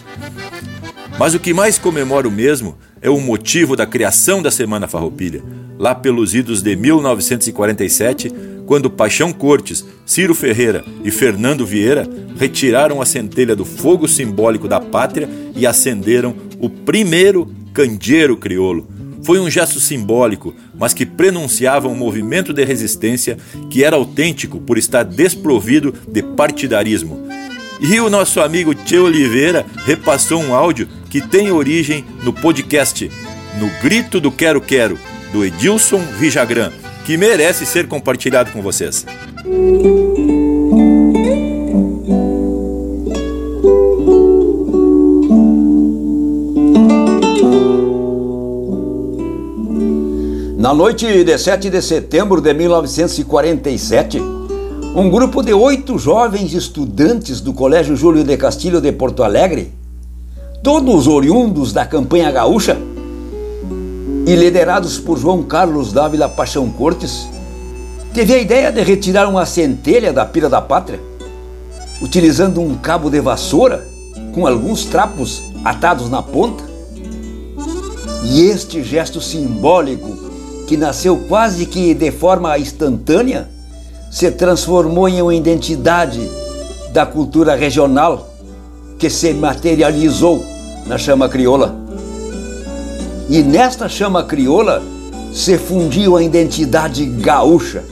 Mas 1.18 1.34
o 1.34 1.40
que 1.40 1.52
mais 1.52 1.78
comemoro 1.78 2.30
mesmo 2.30 2.76
é 3.00 3.10
o 3.10 3.20
motivo 3.20 3.76
da 3.76 3.86
criação 3.86 4.42
da 4.42 4.50
Semana 4.50 4.88
Farroupilha, 4.88 5.42
lá 5.78 5.94
pelos 5.94 6.34
idos 6.34 6.62
de 6.62 6.76
1947, 6.76 8.32
quando 8.66 8.90
Paixão 8.90 9.32
Cortes, 9.32 9.84
Ciro 10.06 10.34
Ferreira 10.34 10.84
e 11.04 11.10
Fernando 11.10 11.66
Vieira 11.66 12.08
retiraram 12.38 13.00
a 13.00 13.06
centelha 13.06 13.54
do 13.54 13.64
fogo 13.64 14.08
simbólico 14.08 14.66
da 14.66 14.80
pátria 14.80 15.28
e 15.54 15.66
acenderam 15.66 16.34
o 16.58 16.68
primeiro 16.68 17.50
candeeiro 17.72 18.36
crioulo. 18.36 18.88
Foi 19.22 19.40
um 19.40 19.50
gesto 19.50 19.80
simbólico, 19.80 20.54
mas 20.74 20.92
que 20.92 21.06
prenunciava 21.06 21.88
um 21.88 21.94
movimento 21.94 22.52
de 22.52 22.62
resistência 22.64 23.38
que 23.70 23.82
era 23.82 23.96
autêntico 23.96 24.60
por 24.60 24.76
estar 24.76 25.02
desprovido 25.02 25.94
de 26.06 26.22
partidarismo. 26.22 27.26
E 27.80 27.98
o 28.00 28.10
nosso 28.10 28.40
amigo 28.40 28.74
Tchê 28.74 28.98
Oliveira 28.98 29.64
repassou 29.84 30.42
um 30.42 30.54
áudio 30.54 30.88
que 31.10 31.20
tem 31.20 31.50
origem 31.50 32.04
no 32.22 32.32
podcast 32.32 33.10
No 33.58 33.68
Grito 33.82 34.20
do 34.20 34.30
Quero 34.30 34.60
Quero, 34.60 34.98
do 35.34 35.44
Edilson 35.44 35.98
Vijagrã, 36.16 36.70
que 37.04 37.16
merece 37.16 37.66
ser 37.66 37.88
compartilhado 37.88 38.52
com 38.52 38.62
vocês. 38.62 39.04
Na 50.56 50.72
noite 50.72 51.24
de 51.24 51.36
7 51.36 51.68
de 51.68 51.82
setembro 51.82 52.40
de 52.40 52.54
1947, 52.54 54.20
um 54.94 55.10
grupo 55.10 55.42
de 55.42 55.52
oito 55.52 55.98
jovens 55.98 56.54
estudantes 56.54 57.40
do 57.40 57.52
Colégio 57.52 57.96
Júlio 57.96 58.22
de 58.22 58.36
Castilho 58.36 58.80
de 58.80 58.92
Porto 58.92 59.24
Alegre, 59.24 59.72
todos 60.62 61.08
oriundos 61.08 61.72
da 61.72 61.84
campanha 61.84 62.30
gaúcha, 62.30 62.78
e 64.26 64.34
liderados 64.34 64.98
por 64.98 65.18
João 65.18 65.42
Carlos 65.42 65.92
Dávila 65.92 66.28
Paixão 66.28 66.68
Cortes, 66.70 67.28
teve 68.12 68.34
a 68.34 68.38
ideia 68.38 68.72
de 68.72 68.82
retirar 68.82 69.28
uma 69.28 69.44
centelha 69.44 70.12
da 70.12 70.24
pira 70.24 70.48
da 70.48 70.60
pátria, 70.60 71.00
utilizando 72.00 72.60
um 72.60 72.74
cabo 72.76 73.10
de 73.10 73.20
vassoura 73.20 73.86
com 74.32 74.46
alguns 74.46 74.84
trapos 74.84 75.42
atados 75.64 76.08
na 76.08 76.22
ponta. 76.22 76.64
E 78.24 78.42
este 78.42 78.82
gesto 78.82 79.20
simbólico 79.20 80.24
que 80.66 80.76
nasceu 80.76 81.16
quase 81.28 81.66
que 81.66 81.94
de 81.94 82.10
forma 82.10 82.58
instantânea, 82.58 83.48
se 84.10 84.30
transformou 84.30 85.08
em 85.08 85.20
uma 85.20 85.34
identidade 85.34 86.20
da 86.92 87.04
cultura 87.04 87.54
regional 87.54 88.30
que 88.98 89.10
se 89.10 89.34
materializou 89.34 90.44
na 90.86 90.96
chama 90.96 91.28
crioula. 91.28 91.83
E 93.28 93.42
nesta 93.42 93.88
chama 93.88 94.22
crioula 94.24 94.82
se 95.32 95.56
fundiu 95.56 96.16
a 96.16 96.22
identidade 96.22 97.04
gaúcha 97.06 97.82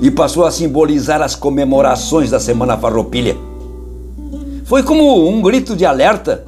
e 0.00 0.10
passou 0.10 0.44
a 0.44 0.50
simbolizar 0.50 1.22
as 1.22 1.34
comemorações 1.34 2.30
da 2.30 2.38
Semana 2.38 2.76
Farroupilha. 2.76 3.36
Foi 4.64 4.82
como 4.82 5.28
um 5.28 5.40
grito 5.40 5.74
de 5.74 5.86
alerta 5.86 6.44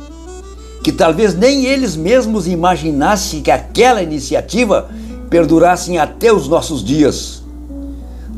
que 0.82 0.92
talvez 0.92 1.34
nem 1.34 1.64
eles 1.64 1.96
mesmos 1.96 2.46
imaginassem 2.46 3.42
que 3.42 3.50
aquela 3.50 4.02
iniciativa 4.02 4.88
perdurassem 5.30 5.98
até 5.98 6.32
os 6.32 6.46
nossos 6.46 6.84
dias. 6.84 7.42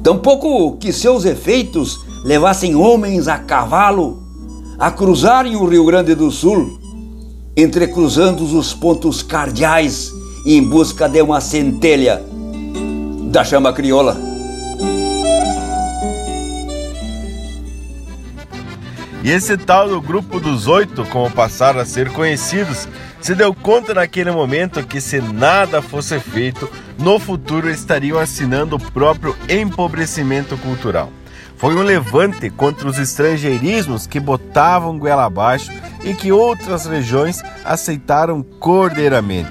Tampouco 0.02 0.76
que 0.78 0.92
seus 0.92 1.24
efeitos 1.24 2.00
levassem 2.24 2.74
homens 2.74 3.28
a 3.28 3.38
cavalo 3.38 4.22
a 4.78 4.92
cruzarem 4.92 5.56
o 5.56 5.66
Rio 5.66 5.84
Grande 5.84 6.14
do 6.14 6.30
Sul, 6.30 6.77
entrecruzando 7.58 8.44
os 8.56 8.72
pontos 8.72 9.20
cardeais 9.20 10.14
em 10.46 10.62
busca 10.62 11.08
de 11.08 11.20
uma 11.20 11.40
centelha 11.40 12.22
da 13.32 13.44
chama 13.44 13.72
crioula. 13.72 14.16
E 19.24 19.30
esse 19.30 19.56
tal 19.56 19.88
do 19.88 20.00
grupo 20.00 20.38
dos 20.38 20.68
oito, 20.68 21.04
como 21.06 21.28
passaram 21.32 21.80
a 21.80 21.84
ser 21.84 22.12
conhecidos, 22.12 22.86
se 23.20 23.34
deu 23.34 23.52
conta 23.52 23.92
naquele 23.92 24.30
momento 24.30 24.86
que 24.86 25.00
se 25.00 25.20
nada 25.20 25.82
fosse 25.82 26.20
feito, 26.20 26.70
no 26.96 27.18
futuro 27.18 27.68
estariam 27.68 28.20
assinando 28.20 28.76
o 28.76 28.80
próprio 28.92 29.36
empobrecimento 29.48 30.56
cultural. 30.58 31.10
Foi 31.58 31.74
um 31.74 31.82
levante 31.82 32.48
contra 32.50 32.88
os 32.88 32.98
estrangeirismos 32.98 34.06
que 34.06 34.20
botavam 34.20 34.96
goela 34.96 35.24
abaixo 35.24 35.72
e 36.04 36.14
que 36.14 36.30
outras 36.30 36.86
regiões 36.86 37.42
aceitaram 37.64 38.44
cordeiramente. 38.60 39.50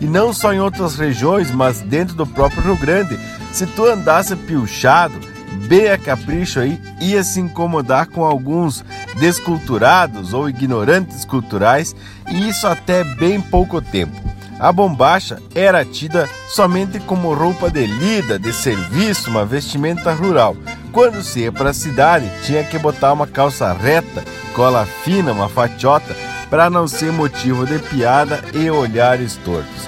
E 0.00 0.06
não 0.06 0.32
só 0.32 0.52
em 0.52 0.60
outras 0.60 0.94
regiões, 0.94 1.50
mas 1.50 1.80
dentro 1.80 2.14
do 2.14 2.24
próprio 2.24 2.62
Rio 2.62 2.76
Grande. 2.76 3.18
Se 3.52 3.66
tu 3.66 3.84
andasse 3.84 4.36
piochado, 4.36 5.18
bem 5.66 5.90
a 5.90 5.98
capricho 5.98 6.60
aí, 6.60 6.80
ia 7.00 7.24
se 7.24 7.40
incomodar 7.40 8.06
com 8.06 8.24
alguns 8.24 8.84
desculturados 9.18 10.32
ou 10.32 10.48
ignorantes 10.48 11.24
culturais, 11.24 11.96
e 12.28 12.48
isso 12.48 12.68
até 12.68 13.02
bem 13.02 13.40
pouco 13.40 13.82
tempo. 13.82 14.14
A 14.58 14.72
bombacha 14.72 15.40
era 15.54 15.84
tida 15.84 16.28
somente 16.48 16.98
como 16.98 17.32
roupa 17.32 17.70
de 17.70 17.86
lida, 17.86 18.40
de 18.40 18.52
serviço, 18.52 19.30
uma 19.30 19.44
vestimenta 19.44 20.12
rural. 20.12 20.56
Quando 20.90 21.22
se 21.22 21.40
ia 21.40 21.52
para 21.52 21.70
a 21.70 21.74
cidade, 21.74 22.28
tinha 22.44 22.64
que 22.64 22.76
botar 22.76 23.12
uma 23.12 23.26
calça 23.26 23.72
reta, 23.72 24.24
cola 24.54 24.84
fina, 25.04 25.30
uma 25.30 25.48
fatiota, 25.48 26.16
para 26.50 26.68
não 26.68 26.88
ser 26.88 27.12
motivo 27.12 27.64
de 27.66 27.78
piada 27.78 28.42
e 28.52 28.68
olhares 28.68 29.36
tortos. 29.44 29.86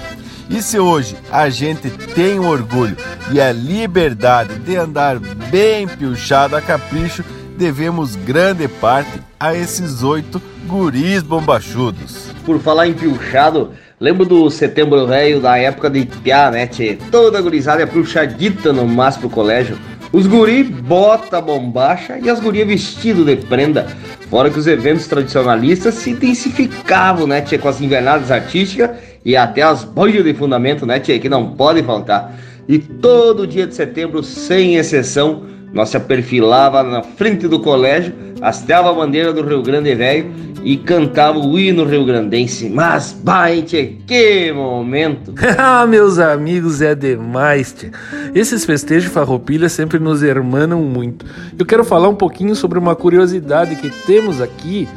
E 0.48 0.62
se 0.62 0.78
hoje 0.78 1.16
a 1.32 1.48
gente 1.48 1.90
tem 1.90 2.38
o 2.38 2.46
orgulho 2.46 2.96
e 3.32 3.40
a 3.40 3.50
liberdade 3.50 4.56
de 4.60 4.76
andar 4.76 5.18
bem 5.18 5.88
piochado 5.88 6.54
a 6.54 6.60
capricho, 6.60 7.24
devemos 7.56 8.14
grande 8.14 8.68
parte 8.68 9.20
a 9.38 9.54
esses 9.54 10.02
oito 10.02 10.40
guris 10.66 11.22
bombachudos. 11.22 12.28
Por 12.44 12.60
falar 12.60 12.88
em 12.88 12.94
piochado, 12.94 13.72
lembro 14.00 14.24
do 14.24 14.50
setembro 14.50 15.06
velho 15.06 15.40
da 15.40 15.58
época 15.58 15.90
de 15.90 16.06
piá, 16.06 16.50
né, 16.50 16.66
tchê? 16.66 16.96
Toda 17.10 17.40
gurizada 17.42 17.82
é 17.82 17.86
piochadita 17.86 18.72
no 18.72 18.88
mas 18.88 19.18
pro 19.18 19.28
colégio. 19.28 19.78
Os 20.10 20.26
guri 20.26 20.64
bota 20.64 21.38
bombacha 21.40 22.18
e 22.18 22.30
as 22.30 22.40
gurias 22.40 22.66
vestido 22.66 23.24
de 23.24 23.36
prenda. 23.36 23.86
Fora 24.30 24.48
que 24.48 24.58
os 24.58 24.66
eventos 24.66 25.06
tradicionalistas 25.06 25.94
se 25.94 26.10
intensificavam, 26.10 27.26
né, 27.26 27.42
tchê? 27.42 27.58
Com 27.58 27.68
as 27.68 27.80
invernadas 27.80 28.30
artísticas 28.30 28.90
e 29.22 29.36
até 29.36 29.60
as 29.60 29.84
boias 29.84 30.24
de 30.24 30.32
fundamento, 30.32 30.86
né, 30.86 30.98
tchê? 30.98 31.18
Que 31.18 31.28
não 31.28 31.50
pode 31.50 31.82
faltar. 31.82 32.34
E 32.66 32.78
todo 32.78 33.46
dia 33.46 33.66
de 33.66 33.74
setembro, 33.74 34.22
sem 34.22 34.76
exceção, 34.76 35.42
nós 35.72 35.88
se 35.88 36.00
perfilava 36.00 36.82
na 36.82 37.02
frente 37.02 37.46
do 37.46 37.60
colégio, 37.60 38.12
hasteava 38.40 38.90
a 38.90 38.94
bandeira 38.94 39.32
do 39.32 39.42
Rio 39.42 39.62
Grande 39.62 39.94
Velho 39.94 40.30
e 40.62 40.76
cantava 40.76 41.38
o 41.38 41.58
hino 41.58 41.84
rio-grandense. 41.84 42.68
Mas, 42.68 43.12
baite, 43.12 43.98
que 44.06 44.52
momento! 44.52 45.34
ah, 45.58 45.86
meus 45.86 46.18
amigos, 46.18 46.82
é 46.82 46.94
demais, 46.94 47.72
tia. 47.72 47.90
Esses 48.34 48.64
festejos 48.64 49.12
farroupilha 49.12 49.68
sempre 49.68 49.98
nos 49.98 50.22
hermanam 50.22 50.82
muito. 50.82 51.24
Eu 51.58 51.64
quero 51.64 51.84
falar 51.84 52.08
um 52.08 52.14
pouquinho 52.14 52.54
sobre 52.54 52.78
uma 52.78 52.94
curiosidade 52.94 53.76
que 53.76 53.90
temos 54.04 54.40
aqui 54.40 54.88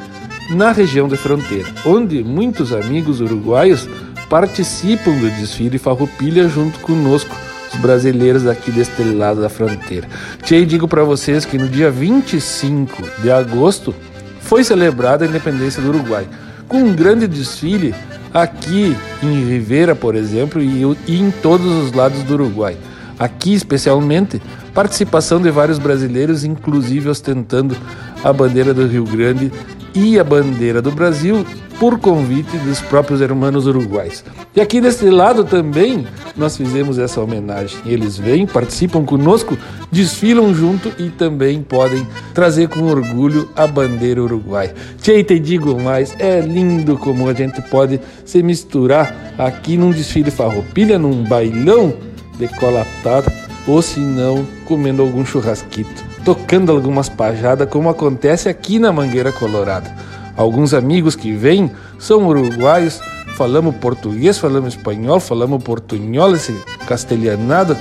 na 0.49 0.71
região 0.71 1.07
de 1.07 1.15
fronteira, 1.15 1.69
onde 1.85 2.23
muitos 2.23 2.73
amigos 2.73 3.21
uruguaios 3.21 3.87
participam 4.29 5.13
do 5.13 5.29
desfile 5.29 5.77
farroupilha 5.77 6.47
junto 6.47 6.79
conosco 6.79 7.35
os 7.73 7.81
brasileiros 7.81 8.47
aqui 8.47 8.71
deste 8.71 9.03
lado 9.03 9.41
da 9.41 9.49
fronteira. 9.49 10.07
Tchê, 10.43 10.65
digo 10.65 10.87
para 10.87 11.03
vocês 11.03 11.45
que 11.45 11.57
no 11.57 11.67
dia 11.67 11.89
25 11.89 13.21
de 13.21 13.31
agosto 13.31 13.93
foi 14.41 14.63
celebrada 14.63 15.25
a 15.25 15.27
independência 15.27 15.81
do 15.81 15.89
Uruguai, 15.89 16.27
com 16.67 16.77
um 16.77 16.93
grande 16.93 17.27
desfile 17.27 17.93
aqui 18.33 18.95
em 19.21 19.45
Rivera, 19.45 19.95
por 19.95 20.15
exemplo, 20.15 20.61
e, 20.61 20.83
em 21.07 21.31
todos 21.31 21.65
os 21.65 21.93
lados 21.93 22.23
do 22.23 22.33
Uruguai. 22.33 22.77
Aqui, 23.17 23.53
especialmente, 23.53 24.41
participação 24.73 25.39
de 25.39 25.49
vários 25.51 25.77
brasileiros, 25.77 26.43
inclusive 26.43 27.09
ostentando 27.09 27.77
a 28.23 28.33
bandeira 28.33 28.73
do 28.73 28.87
Rio 28.87 29.03
Grande 29.03 29.51
e 29.95 30.19
a 30.19 30.23
bandeira 30.23 30.81
do 30.81 30.91
Brasil 30.91 31.45
por 31.79 31.99
convite 31.99 32.57
dos 32.59 32.79
próprios 32.81 33.19
hermanos 33.19 33.67
uruguais. 33.67 34.23
E 34.55 34.61
aqui 34.61 34.79
deste 34.79 35.09
lado 35.09 35.43
também 35.43 36.07
nós 36.37 36.55
fizemos 36.55 36.97
essa 36.97 37.19
homenagem. 37.19 37.77
Eles 37.85 38.17
vêm, 38.17 38.45
participam 38.45 39.03
conosco, 39.03 39.57
desfilam 39.91 40.53
junto 40.53 40.91
e 40.97 41.09
também 41.09 41.61
podem 41.61 42.07
trazer 42.33 42.69
com 42.69 42.83
orgulho 42.83 43.49
a 43.55 43.67
bandeira 43.67 44.21
uruguai. 44.23 44.73
Tchê, 45.01 45.23
te 45.23 45.37
digo 45.39 45.79
mais, 45.81 46.15
é 46.19 46.39
lindo 46.39 46.97
como 46.97 47.27
a 47.27 47.33
gente 47.33 47.61
pode 47.63 47.99
se 48.23 48.41
misturar 48.41 49.33
aqui 49.37 49.77
num 49.77 49.91
desfile 49.91 50.31
farroupilha, 50.31 50.97
num 50.97 51.23
bailão 51.23 51.93
decolatado, 52.37 53.31
ou 53.67 53.81
se 53.81 53.99
não, 53.99 54.45
comendo 54.65 55.01
algum 55.01 55.25
churrasquito, 55.25 56.03
tocando 56.23 56.71
algumas 56.71 57.09
pajadas, 57.09 57.69
como 57.69 57.89
acontece 57.89 58.47
aqui 58.47 58.79
na 58.79 58.91
Mangueira 58.91 59.31
Colorada. 59.31 59.93
Alguns 60.35 60.73
amigos 60.73 61.15
que 61.15 61.33
vêm 61.33 61.69
são 61.99 62.27
uruguaios, 62.27 62.99
falamos 63.35 63.75
português, 63.75 64.37
falamos 64.37 64.75
espanhol, 64.75 65.19
falamos 65.19 65.63
portunhol, 65.63 66.33
esse 66.33 66.55
castelhanado 66.87 67.77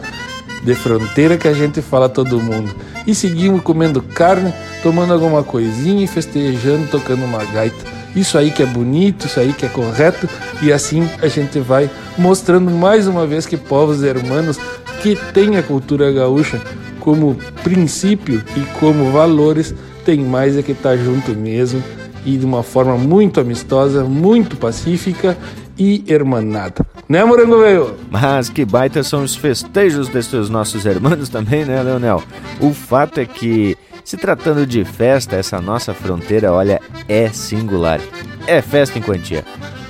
de 0.64 0.74
fronteira 0.74 1.36
que 1.36 1.48
a 1.48 1.54
gente 1.54 1.80
fala 1.80 2.08
todo 2.08 2.40
mundo. 2.40 2.74
E 3.06 3.14
seguimos 3.14 3.62
comendo 3.62 4.02
carne, 4.02 4.52
tomando 4.82 5.12
alguma 5.12 5.42
coisinha 5.42 6.04
e 6.04 6.06
festejando, 6.06 6.88
tocando 6.88 7.24
uma 7.24 7.44
gaita. 7.44 7.92
Isso 8.14 8.36
aí 8.36 8.50
que 8.50 8.62
é 8.62 8.66
bonito, 8.66 9.26
isso 9.26 9.40
aí 9.40 9.52
que 9.54 9.64
é 9.64 9.68
correto, 9.68 10.28
e 10.60 10.70
assim 10.70 11.08
a 11.22 11.28
gente 11.28 11.58
vai 11.58 11.90
mostrando 12.18 12.70
mais 12.70 13.06
uma 13.06 13.26
vez 13.26 13.46
que 13.46 13.56
povos 13.56 14.02
hermanos 14.02 14.58
que 15.00 15.16
têm 15.32 15.56
a 15.56 15.62
cultura 15.62 16.12
gaúcha 16.12 16.60
como 17.02 17.36
princípio 17.64 18.42
e 18.56 18.60
como 18.78 19.10
valores, 19.10 19.74
tem 20.04 20.20
mais 20.20 20.56
é 20.56 20.62
que 20.62 20.70
estar 20.72 20.90
tá 20.90 20.96
junto 20.96 21.32
mesmo 21.32 21.82
e 22.24 22.36
de 22.36 22.46
uma 22.46 22.62
forma 22.62 22.96
muito 22.96 23.40
amistosa, 23.40 24.04
muito 24.04 24.56
pacífica 24.56 25.36
e 25.76 26.04
hermanada. 26.06 26.86
Né, 27.08 27.24
Morango? 27.24 27.96
Mas 28.08 28.48
que 28.48 28.64
baita 28.64 29.02
são 29.02 29.24
os 29.24 29.34
festejos 29.34 30.08
destes 30.08 30.48
nossos 30.48 30.84
irmãos 30.84 31.28
também, 31.28 31.64
né, 31.64 31.82
Leonel? 31.82 32.22
O 32.60 32.72
fato 32.72 33.18
é 33.18 33.26
que, 33.26 33.76
se 34.04 34.16
tratando 34.16 34.64
de 34.64 34.84
festa, 34.84 35.34
essa 35.34 35.60
nossa 35.60 35.92
fronteira, 35.92 36.52
olha, 36.52 36.80
é 37.08 37.28
singular. 37.30 38.00
É 38.46 38.62
festa 38.62 38.98
em 38.98 39.02
quantia. 39.02 39.44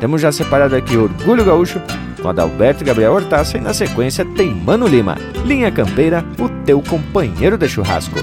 Temos 0.00 0.20
já 0.20 0.32
separado 0.32 0.74
aqui 0.74 0.96
Orgulho 0.96 1.44
Gaúcho 1.44 1.80
com 2.20 2.28
Adalberto 2.28 2.84
Gabriel 2.84 3.12
Hortaça 3.12 3.56
e 3.56 3.60
na 3.60 3.72
sequência 3.72 4.24
tem 4.24 4.54
Mano 4.54 4.86
Lima. 4.86 5.16
Linha 5.44 5.70
Campeira, 5.70 6.24
o 6.38 6.48
teu 6.64 6.82
companheiro 6.82 7.56
de 7.56 7.68
churrasco. 7.68 8.18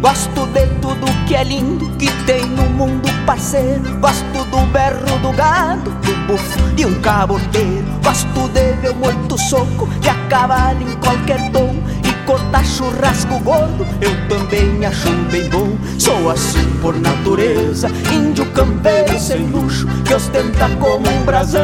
Gosto 0.00 0.47
de 0.88 1.00
tudo 1.00 1.26
que 1.26 1.34
é 1.34 1.44
lindo 1.44 1.88
que 1.98 2.10
tem 2.24 2.44
no 2.46 2.64
mundo 2.70 3.08
parceiro. 3.26 3.82
Gosto 4.00 4.44
do 4.50 4.66
berro 4.72 5.18
do 5.20 5.32
gado, 5.36 5.90
do 5.90 6.26
bufo 6.26 6.58
e 6.76 6.86
um 6.86 7.00
caboteiro. 7.00 7.84
Gosto 8.02 8.48
de 8.48 8.72
ver 8.80 8.94
muito 8.94 9.38
soco 9.38 9.86
de 10.00 10.08
a 10.08 10.14
cavalo 10.28 10.80
em 10.80 10.96
qualquer 10.96 11.50
tom. 11.52 11.74
E 12.04 12.12
cortar 12.26 12.64
churrasco 12.64 13.38
gordo, 13.40 13.86
eu 14.00 14.28
também 14.28 14.84
acho 14.86 15.10
bem 15.30 15.48
bom. 15.48 15.76
Sou 15.98 16.30
assim 16.30 16.64
por 16.80 16.98
natureza, 16.98 17.88
índio 18.12 18.46
campeiro 18.52 19.18
sem 19.18 19.46
luxo, 19.46 19.86
que 20.04 20.14
ostenta 20.14 20.68
como 20.80 21.08
um 21.08 21.24
brasão. 21.24 21.62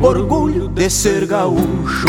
Orgulho 0.00 0.68
de 0.68 0.88
ser 0.88 1.26
gaúcho. 1.26 2.08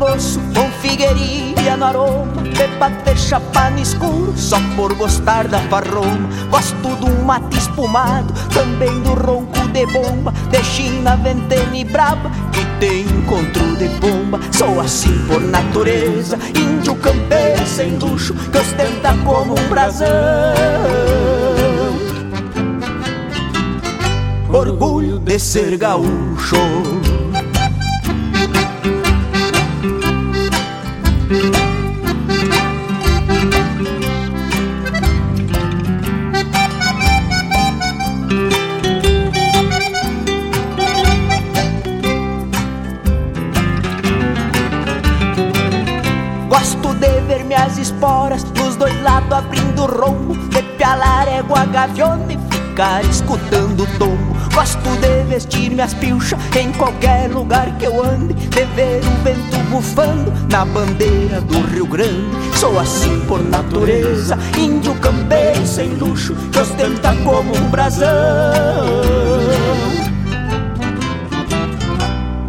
Grosso 0.00 0.40
com 0.54 0.70
figueirinha 0.80 1.76
no 1.76 1.84
aroma 1.84 2.42
De 2.42 2.66
bater 2.78 3.16
chapa 3.16 3.68
no 3.70 3.80
escuro 3.80 4.32
só 4.36 4.58
por 4.74 4.94
gostar 4.94 5.46
da 5.46 5.60
farroma 5.68 6.28
Gosto 6.50 6.88
um 7.06 7.22
mate 7.22 7.58
espumado, 7.58 8.32
também 8.52 9.00
do 9.02 9.12
ronco 9.12 9.68
de 9.68 9.84
bomba 9.86 10.32
De 10.50 10.64
china, 10.64 11.16
ventena 11.16 11.76
e 11.76 11.84
braba, 11.84 12.30
que 12.50 12.64
tem 12.80 13.02
encontro 13.02 13.76
de 13.76 13.88
bomba. 14.00 14.40
Sou 14.50 14.80
assim 14.80 15.16
por 15.26 15.40
natureza, 15.40 16.38
índio 16.56 16.96
campeiro 16.96 17.66
sem 17.66 17.96
luxo 17.98 18.34
Que 18.34 18.58
ostenta 18.58 19.14
como 19.24 19.52
um 19.52 19.68
brasão. 19.68 20.08
Orgulho 24.48 25.18
de 25.20 25.38
ser 25.38 25.76
gaúcho 25.76 26.56
lados 49.02 49.32
abrindo 49.32 49.86
rombo, 49.86 50.34
de 50.48 50.62
pialar 50.76 51.28
égua 51.28 51.64
gaviona 51.66 52.32
e 52.32 52.38
ficar 52.54 53.04
escutando 53.04 53.82
o 53.82 53.98
tombo. 53.98 54.30
Gosto 54.54 54.90
de 55.00 55.24
vestir 55.24 55.70
minhas 55.70 55.94
pilchas 55.94 56.38
em 56.56 56.72
qualquer 56.72 57.30
lugar 57.30 57.76
que 57.78 57.86
eu 57.86 58.04
ande, 58.04 58.34
de 58.34 58.64
ver 58.64 59.00
o 59.04 59.24
vento 59.24 59.58
bufando 59.70 60.32
na 60.50 60.64
bandeira 60.64 61.40
do 61.40 61.60
Rio 61.68 61.86
Grande. 61.86 62.58
Sou 62.58 62.78
assim 62.78 63.20
por 63.26 63.42
natureza, 63.42 64.36
índio 64.58 64.94
campeiro 64.96 65.66
sem 65.66 65.94
luxo, 65.94 66.34
que 66.52 66.58
ostenta 66.58 67.14
como 67.24 67.56
um 67.56 67.70
brasão. 67.70 68.08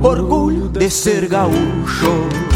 Orgulho 0.01 0.67
de 0.69 0.89
ser 0.89 1.27
gaúcho. 1.27 2.50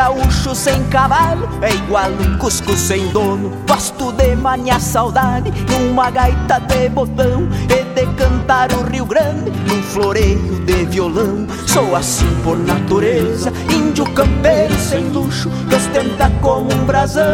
Gaúcho 0.00 0.54
sem 0.54 0.82
cavalo 0.84 1.46
é 1.60 1.74
igual 1.74 2.10
um 2.10 2.38
cusco 2.38 2.74
sem 2.74 3.08
dono. 3.08 3.52
Gosto 3.68 4.10
de 4.12 4.34
maniar 4.34 4.80
saudade 4.80 5.52
numa 5.68 6.10
gaita 6.10 6.58
de 6.58 6.88
botão 6.88 7.46
e 7.64 7.84
de 7.94 8.06
cantar 8.14 8.72
o 8.72 8.82
Rio 8.84 9.04
Grande 9.04 9.50
num 9.68 9.82
floreio 9.82 10.64
de 10.64 10.86
violão. 10.86 11.46
Sou 11.66 11.94
assim 11.94 12.34
por 12.42 12.56
natureza, 12.58 13.52
índio 13.70 14.10
campeiro 14.14 14.74
sem 14.78 15.06
luxo, 15.10 15.50
que 15.68 15.74
ostenta 15.74 16.32
como 16.40 16.72
um 16.72 16.86
brasão. 16.86 17.28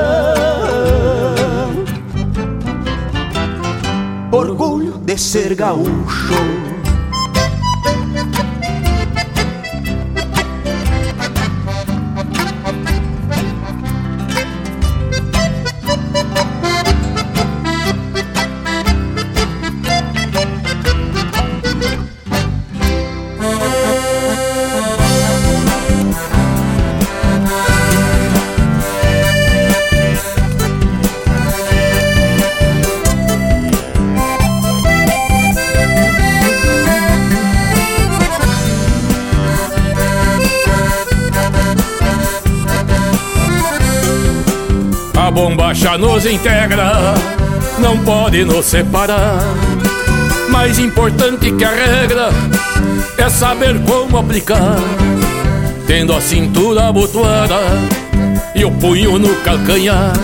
Orgulho 4.33 4.99
de 4.99 5.17
ser 5.17 5.55
gaúcho. 5.55 6.66
A 45.77 45.79
bombacha 45.79 45.99
nos 45.99 46.25
integra, 46.25 47.15
não 47.79 47.99
pode 47.99 48.45
nos 48.45 48.65
separar. 48.65 49.41
Mais 50.49 50.79
importante 50.79 51.53
que 51.53 51.65
a 51.65 51.71
regra 51.71 52.31
é 53.19 53.29
saber 53.29 53.79
como 53.81 54.17
aplicar. 54.17 54.79
Tendo 55.87 56.15
a 56.15 56.21
cintura 56.21 56.89
abotoada 56.89 57.61
e 58.55 58.65
o 58.65 58.71
punho 58.71 59.19
no 59.19 59.35
calcanhar. 59.43 60.15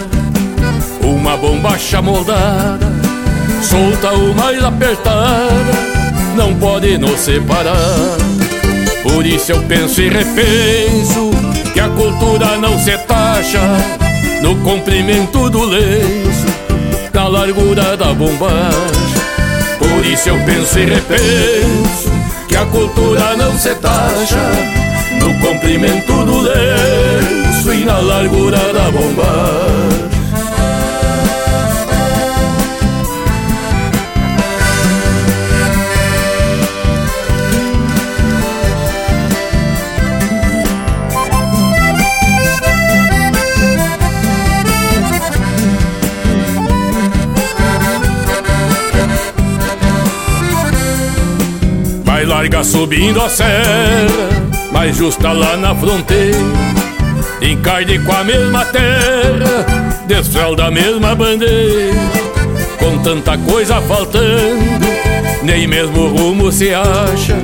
Uma 1.02 1.36
bombacha 1.36 2.00
moldada, 2.00 2.90
solta 3.60 4.10
ou 4.12 4.34
mais 4.34 4.64
apertada, 4.64 5.72
não 6.34 6.54
pode 6.54 6.96
nos 6.96 7.20
separar. 7.20 8.16
Por 9.02 9.26
isso 9.26 9.52
eu 9.52 9.62
penso 9.64 10.00
e 10.00 10.08
repenso 10.08 11.30
que 11.74 11.80
a 11.80 11.90
cultura 11.90 12.56
não 12.56 12.78
se 12.78 12.96
taxa 12.98 14.01
no 14.42 14.56
comprimento 14.56 15.48
do 15.48 15.64
lenço, 15.64 16.46
na 17.14 17.28
largura 17.28 17.96
da 17.96 18.12
bombagem. 18.12 19.22
Por 19.78 20.04
isso 20.04 20.28
eu 20.28 20.36
penso 20.44 20.78
e 20.78 20.84
repenso 20.84 22.10
que 22.48 22.56
a 22.56 22.66
cultura 22.66 23.36
não 23.36 23.56
se 23.58 23.74
taxa 23.76 24.50
no 25.20 25.38
comprimento 25.38 26.12
do 26.24 26.40
lenço 26.40 27.72
e 27.72 27.84
na 27.84 27.98
largura 27.98 28.58
da 28.58 28.90
bombagem. 28.90 30.11
Vai 52.22 52.28
larga 52.28 52.62
subindo 52.62 53.20
a 53.20 53.28
serra, 53.28 54.30
mais 54.70 54.96
justa 54.96 55.32
lá 55.32 55.56
na 55.56 55.74
fronteira. 55.74 56.38
Encarne 57.40 57.98
com 57.98 58.12
a 58.12 58.22
mesma 58.22 58.64
terra, 58.66 59.66
desfralda 60.06 60.66
a 60.66 60.70
mesma 60.70 61.16
bandeira. 61.16 61.92
Com 62.78 62.98
tanta 62.98 63.36
coisa 63.38 63.80
faltando, 63.80 64.86
nem 65.42 65.66
mesmo 65.66 66.16
rumo 66.16 66.52
se 66.52 66.72
acha. 66.72 67.36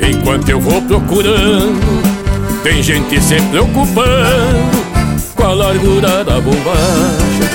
Enquanto 0.00 0.50
eu 0.50 0.60
vou 0.60 0.80
procurando, 0.82 2.62
tem 2.62 2.80
gente 2.84 3.20
se 3.20 3.42
preocupando 3.50 4.86
com 5.34 5.42
a 5.42 5.52
largura 5.52 6.22
da 6.22 6.40
bombacha. 6.40 7.50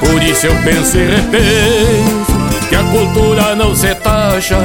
Por 0.00 0.20
isso 0.20 0.48
eu 0.48 0.54
penso 0.64 0.98
e 0.98 1.04
repenso 1.04 2.68
que 2.68 2.74
a 2.74 2.82
cultura 2.82 3.54
não 3.54 3.72
se 3.72 3.94
taxa 3.94 4.58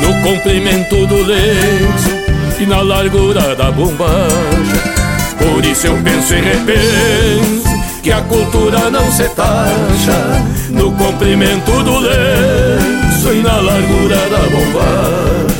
no 0.00 0.22
comprimento 0.22 1.06
do 1.06 1.22
lenço 1.22 2.10
e 2.58 2.66
na 2.66 2.82
largura 2.82 3.54
da 3.54 3.70
bombacha. 3.70 4.94
Por 5.38 5.64
isso 5.64 5.86
eu 5.86 5.96
penso 6.02 6.34
e 6.34 6.40
repenso 6.40 7.64
que 8.02 8.12
a 8.12 8.20
cultura 8.22 8.90
não 8.90 9.10
se 9.10 9.28
taxa 9.30 10.42
no 10.70 10.92
comprimento 10.92 11.70
do 11.82 11.98
lenço 11.98 13.32
e 13.32 13.42
na 13.42 13.56
largura 13.60 14.16
da 14.16 14.38
bombacha. 14.50 15.53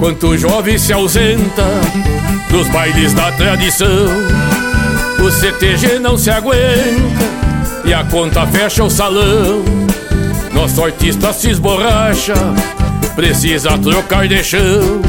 Enquanto 0.00 0.28
o 0.28 0.38
jovem 0.38 0.78
se 0.78 0.94
ausenta 0.94 1.66
dos 2.50 2.66
bailes 2.68 3.12
da 3.12 3.30
tradição, 3.32 4.06
o 5.22 5.30
CTG 5.30 5.98
não 5.98 6.16
se 6.16 6.30
aguenta 6.30 7.28
e 7.84 7.92
a 7.92 8.02
conta 8.04 8.46
fecha 8.46 8.82
o 8.82 8.88
salão. 8.88 9.62
Nosso 10.54 10.82
artista 10.82 11.34
se 11.34 11.50
esborracha, 11.50 12.32
precisa 13.14 13.76
trocar 13.76 14.26
de 14.26 14.42
chão. 14.42 15.02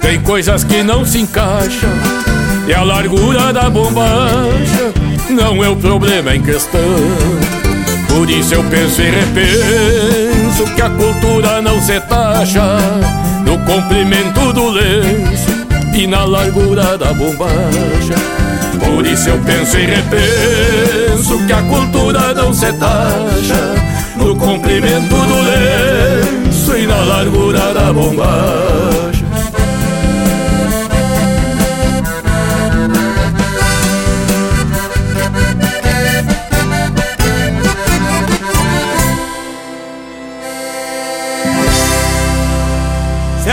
Tem 0.00 0.20
coisas 0.22 0.64
que 0.64 0.82
não 0.82 1.04
se 1.04 1.20
encaixam 1.20 1.90
e 2.66 2.74
a 2.74 2.82
largura 2.82 3.52
da 3.52 3.70
bombacha 3.70 4.92
não 5.28 5.62
é 5.62 5.68
o 5.68 5.76
problema 5.76 6.34
em 6.34 6.42
questão. 6.42 6.80
Por 8.08 8.28
isso 8.28 8.54
eu 8.54 8.64
penso 8.64 9.02
e 9.02 9.08
repenso 9.08 10.64
que 10.74 10.82
a 10.82 10.90
cultura 10.90 11.62
não 11.62 11.80
se 11.80 12.00
taxa 12.00 12.76
comprimento 13.70 14.52
do 14.52 14.68
lenço 14.70 15.66
e 15.94 16.04
na 16.04 16.24
largura 16.24 16.98
da 16.98 17.12
bombacha. 17.12 18.16
Por 18.84 19.06
isso 19.06 19.28
eu 19.28 19.38
penso 19.38 19.78
e 19.78 19.86
repenso 19.86 21.46
que 21.46 21.52
a 21.52 21.62
cultura 21.62 22.34
não 22.34 22.52
se 22.52 22.72
taxa 22.72 23.74
no 24.16 24.34
comprimento 24.34 25.14
do 25.14 26.46
lenço 26.46 26.76
e 26.76 26.84
na 26.84 26.98
largura 26.98 27.72
da 27.72 27.92
bombacha. 27.92 28.69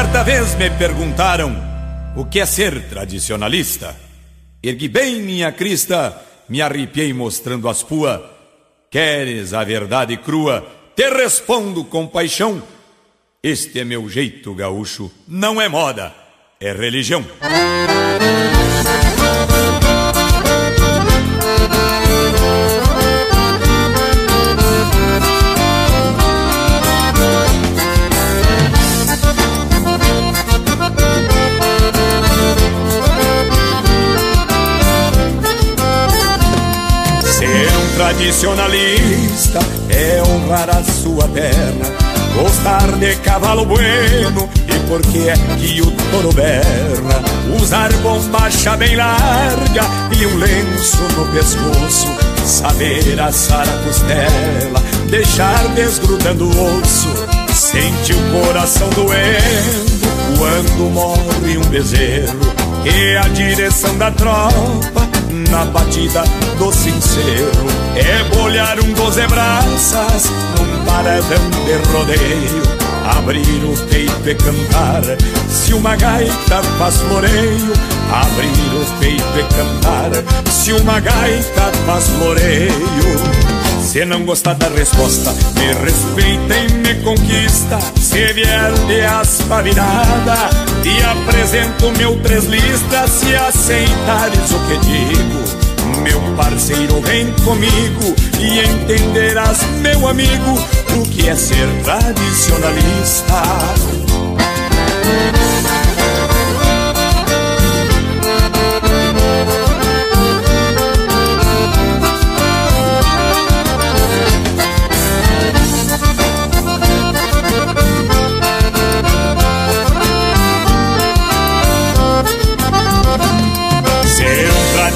Certa 0.08 0.24
vez 0.24 0.56
me 0.56 0.70
perguntaram 0.70 1.54
o 2.16 2.24
que 2.24 2.40
é 2.40 2.46
ser 2.46 2.88
tradicionalista. 2.88 3.94
Ergui 4.64 4.88
bem 4.88 5.22
minha 5.22 5.52
crista, 5.52 6.18
me 6.48 6.62
arrepiei 6.62 7.12
mostrando 7.12 7.68
as 7.68 7.84
pua. 7.84 8.32
Queres 8.90 9.54
a 9.54 9.66
verdade 9.66 10.16
crua? 10.16 10.66
Te 10.96 11.10
respondo 11.10 11.84
com 11.84 12.08
paixão. 12.08 12.64
Este 13.44 13.82
é 13.82 13.84
meu 13.84 14.08
jeito 14.08 14.56
gaúcho, 14.56 15.12
não 15.28 15.60
é 15.60 15.68
moda, 15.68 16.16
é 16.58 16.72
religião. 16.72 17.26
Tradicionalista 38.18 39.60
é 39.90 40.24
honrar 40.24 40.70
a 40.70 40.84
sua 40.84 41.28
terra, 41.28 41.96
gostar 42.36 42.92
de 42.94 43.16
cavalo 43.18 43.64
bueno 43.64 44.50
e 44.68 44.88
porque 44.90 45.30
é 45.30 45.36
que 45.60 45.82
o 45.82 45.92
touro 46.12 46.34
berra, 46.34 47.22
usar 47.62 47.94
bombacha 47.98 48.76
bem 48.76 48.96
larga 48.96 49.84
e 50.18 50.26
um 50.26 50.36
lenço 50.38 51.04
no 51.16 51.28
pescoço, 51.32 52.08
saber 52.44 53.20
assar 53.22 53.68
a 53.70 53.84
costela, 53.84 54.82
deixar 55.12 55.68
desgrudando 55.76 56.50
o 56.50 56.80
osso, 56.80 57.10
sente 57.54 58.14
o 58.14 58.42
coração 58.42 58.90
doendo 58.90 59.98
quando 60.40 60.92
morre 60.92 61.58
um 61.58 61.66
bezerro 61.70 62.40
e 62.84 63.16
a 63.16 63.28
direção 63.30 63.96
da 64.00 64.10
tropa 64.10 65.17
na 65.50 65.66
batida 65.66 66.24
do 66.58 66.72
sincero. 66.72 67.68
É 67.96 68.24
bolhar 68.36 68.80
um 68.80 68.94
doze 68.94 69.26
braças 69.28 70.30
num 70.58 70.86
paradão 70.86 71.50
de 71.66 71.92
rodeio. 71.92 72.64
Abrir 73.18 73.64
o 73.64 73.78
peito 73.88 74.30
e 74.30 74.36
cantar. 74.36 75.04
Se 75.50 75.74
uma 75.74 75.96
gaita 75.96 76.62
faz 76.78 76.98
floreio 76.98 77.74
abrir 78.12 78.74
o 78.76 79.00
peito 79.00 79.40
e 79.40 79.44
cantar. 79.56 80.52
Se 80.52 80.74
uma 80.74 81.00
gaita 81.00 81.72
faz 81.86 82.08
floreio 82.10 83.67
se 83.88 84.04
não 84.04 84.26
gostar 84.26 84.56
da 84.56 84.68
resposta, 84.68 85.34
me 85.56 85.74
respeita 85.86 86.56
e 86.58 86.74
me 86.74 86.96
conquista. 87.04 87.80
Se 88.02 88.34
vier 88.34 88.74
de 88.86 89.02
aspa 89.02 89.62
virada, 89.62 90.50
te 90.84 91.02
apresento 91.04 91.90
meu 91.98 92.20
três 92.22 92.44
listas. 92.46 93.10
Se 93.12 93.34
aceitares 93.34 94.52
o 94.52 94.60
que 94.68 94.78
digo, 94.80 96.02
meu 96.04 96.20
parceiro, 96.36 97.00
vem 97.02 97.32
comigo 97.46 98.14
e 98.38 98.60
entenderás, 98.60 99.64
meu 99.80 100.06
amigo, 100.06 100.60
o 100.98 101.04
que 101.10 101.30
é 101.30 101.36
ser 101.36 101.68
tradicionalista. 101.84 103.42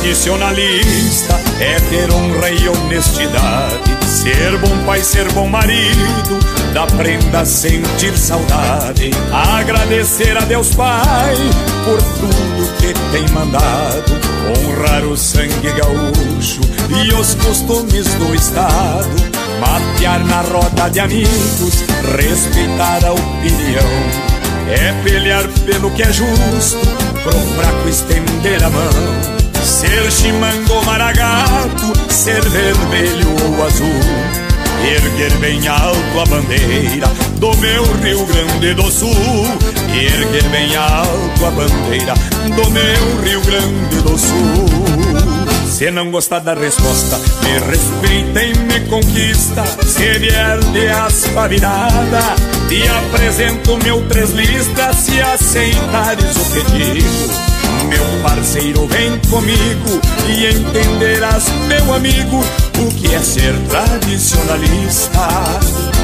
Tradicionalista 0.01 1.39
é 1.59 1.79
ter 1.79 2.11
honra 2.11 2.49
e 2.49 2.67
honestidade, 2.67 4.07
Ser 4.07 4.57
bom 4.57 4.85
pai, 4.85 5.01
ser 5.01 5.31
bom 5.31 5.47
marido, 5.47 6.39
da 6.73 6.87
prenda 6.87 7.45
sentir 7.45 8.17
saudade. 8.17 9.11
Agradecer 9.31 10.35
a 10.37 10.41
Deus 10.41 10.73
Pai 10.75 11.35
por 11.85 12.01
tudo 12.19 12.77
que 12.77 12.93
tem 13.11 13.27
mandado. 13.29 14.11
Honrar 14.57 15.05
o 15.05 15.15
sangue 15.15 15.71
gaúcho 15.71 16.61
e 16.89 17.13
os 17.13 17.35
costumes 17.35 18.13
do 18.15 18.35
estado. 18.35 19.15
Matear 19.59 20.23
na 20.25 20.41
roda 20.41 20.89
de 20.89 20.99
amigos, 20.99 21.83
respeitar 22.17 23.05
a 23.05 23.13
opinião. 23.13 23.91
É 24.67 25.03
pelear 25.03 25.47
pelo 25.65 25.91
que 25.91 26.03
é 26.03 26.11
justo, 26.11 26.79
pro 27.23 27.33
fraco 27.55 27.87
estender 27.87 28.63
a 28.63 28.69
mão. 28.69 29.40
Ser 29.81 30.11
chimango 30.11 30.85
maragato, 30.85 31.91
ser 32.07 32.47
vermelho 32.49 33.29
ou 33.43 33.65
azul. 33.65 33.87
Erguer 34.85 35.35
bem 35.39 35.67
alto 35.67 36.19
a 36.19 36.25
bandeira 36.27 37.07
do 37.39 37.57
meu 37.57 37.83
Rio 37.95 38.23
Grande 38.27 38.75
do 38.75 38.91
Sul. 38.91 39.47
Erguer 39.89 40.43
bem 40.49 40.75
alto 40.75 41.45
a 41.47 41.49
bandeira 41.49 42.13
do 42.55 42.69
meu 42.69 43.21
Rio 43.23 43.41
Grande 43.41 44.01
do 44.03 44.15
Sul. 44.19 44.69
Se 45.67 45.89
não 45.89 46.11
gostar 46.11 46.41
da 46.41 46.53
resposta, 46.53 47.19
me 47.41 47.57
respeita 47.67 48.43
e 48.43 48.53
me 48.59 48.81
conquista. 48.81 49.65
Se 49.83 50.19
vier 50.19 50.59
de 50.59 50.87
aspa 50.89 51.47
virada, 51.47 52.35
te 52.69 52.87
apresento 52.87 53.79
meu 53.83 53.99
três 54.07 54.29
listas. 54.29 54.95
Se 54.97 55.19
aceitares 55.19 56.35
o 56.37 56.51
que 56.51 56.71
digo. 56.71 57.60
Meu 57.87 58.05
parceiro, 58.23 58.87
vem 58.87 59.17
comigo 59.29 59.99
e 60.27 60.47
entenderás, 60.47 61.45
meu 61.67 61.93
amigo, 61.93 62.43
o 62.79 62.87
que 62.95 63.13
é 63.13 63.19
ser 63.19 63.53
tradicionalista. 63.69 65.59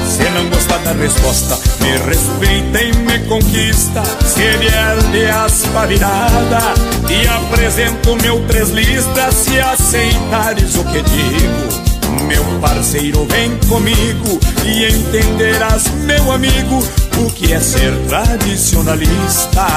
Se 0.07 0.29
não 0.31 0.49
gostar 0.49 0.79
da 0.79 0.93
resposta, 0.93 1.59
me 1.81 1.91
respeita 1.97 2.81
e 2.81 2.93
me 2.97 3.19
conquista. 3.27 4.03
Se 4.25 4.57
vier 4.57 4.97
de 5.11 5.25
aspa 5.25 5.85
virada, 5.85 6.59
te 7.05 7.27
apresento 7.27 8.15
meu 8.21 8.39
três 8.47 8.69
listas. 8.69 9.35
Se 9.35 9.59
aceitares 9.59 10.75
o 10.75 10.83
que 10.85 11.01
digo. 11.03 11.87
Meu 12.25 12.43
parceiro, 12.59 13.25
vem 13.25 13.55
comigo 13.69 14.39
e 14.65 14.85
entenderás, 14.85 15.87
meu 16.05 16.31
amigo, 16.31 16.83
o 17.17 17.29
que 17.31 17.53
é 17.53 17.59
ser 17.59 17.93
tradicionalista. 18.07 19.67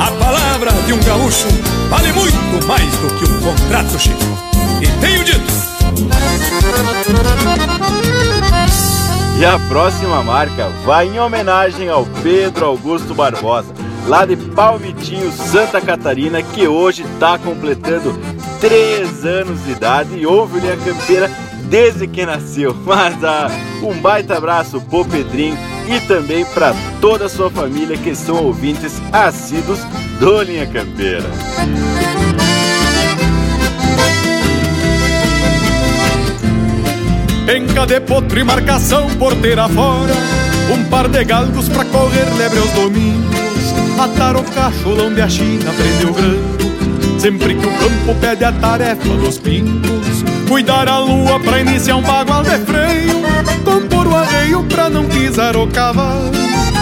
A 0.00 0.10
palavra 0.10 0.72
de 0.86 0.92
um 0.92 1.00
gaúcho 1.02 1.46
vale 1.88 2.12
muito 2.12 2.66
mais 2.66 2.90
do 2.96 3.08
que 3.18 3.24
um 3.30 3.40
contrato, 3.40 3.98
Chico. 3.98 4.16
E 4.82 4.86
tenho 5.00 5.24
dito. 5.24 5.68
E 9.38 9.44
a 9.44 9.58
próxima 9.68 10.22
marca 10.24 10.68
vai 10.84 11.06
em 11.06 11.20
homenagem 11.20 11.88
ao 11.88 12.04
Pedro 12.22 12.66
Augusto 12.66 13.14
Barbosa, 13.14 13.72
lá 14.08 14.26
de 14.26 14.36
Palmitinho, 14.36 15.30
Santa 15.30 15.80
Catarina, 15.80 16.42
que 16.42 16.66
hoje 16.66 17.02
está 17.02 17.38
completando 17.38 18.18
três 18.60 19.24
anos 19.24 19.62
de 19.64 19.70
idade 19.70 20.16
e 20.16 20.26
ouve 20.26 20.58
Linha 20.58 20.76
Campeira 20.76 21.30
desde 21.68 22.06
que 22.06 22.26
nasceu. 22.26 22.74
Mas 22.84 23.22
ah, 23.22 23.48
um 23.82 23.94
baita 24.00 24.36
abraço 24.36 24.80
pro 24.80 25.04
Pedrinho 25.04 25.56
e 25.88 26.00
também 26.06 26.44
para 26.46 26.74
toda 27.00 27.26
a 27.26 27.28
sua 27.28 27.50
família 27.50 27.96
que 27.96 28.14
são 28.14 28.44
ouvintes 28.44 29.00
assíduos 29.12 29.80
do 30.18 30.42
Linha 30.42 30.66
Campeira. 30.66 31.28
Penca 37.46 37.86
de 37.86 37.98
potro 38.00 38.38
e 38.38 38.44
marcação 38.44 39.08
porteira 39.16 39.66
fora 39.70 40.12
Um 40.70 40.84
par 40.90 41.08
de 41.08 41.24
galgos 41.24 41.66
pra 41.66 41.82
correr 41.86 42.26
lebre 42.36 42.58
aos 42.58 42.70
domingos 42.72 43.24
Atar 43.98 44.36
o 44.36 44.42
cachorro 44.42 45.06
onde 45.06 45.22
a 45.22 45.28
China 45.30 45.72
prendeu 45.72 46.12
grande 46.12 46.57
Sempre 47.18 47.56
que 47.56 47.66
o 47.66 47.70
campo 47.70 48.14
pede 48.20 48.44
a 48.44 48.52
tarefa 48.52 49.08
dos 49.08 49.38
pintos 49.38 50.22
Cuidar 50.48 50.88
a 50.88 50.98
lua 50.98 51.40
pra 51.40 51.60
iniciar 51.60 51.96
um 51.96 52.02
bagual 52.02 52.44
de 52.44 52.56
freio 52.58 53.20
Compor 53.64 54.06
o 54.06 54.16
arreio 54.16 54.62
pra 54.62 54.88
não 54.88 55.04
pisar 55.04 55.56
o 55.56 55.66
cavalo 55.66 56.30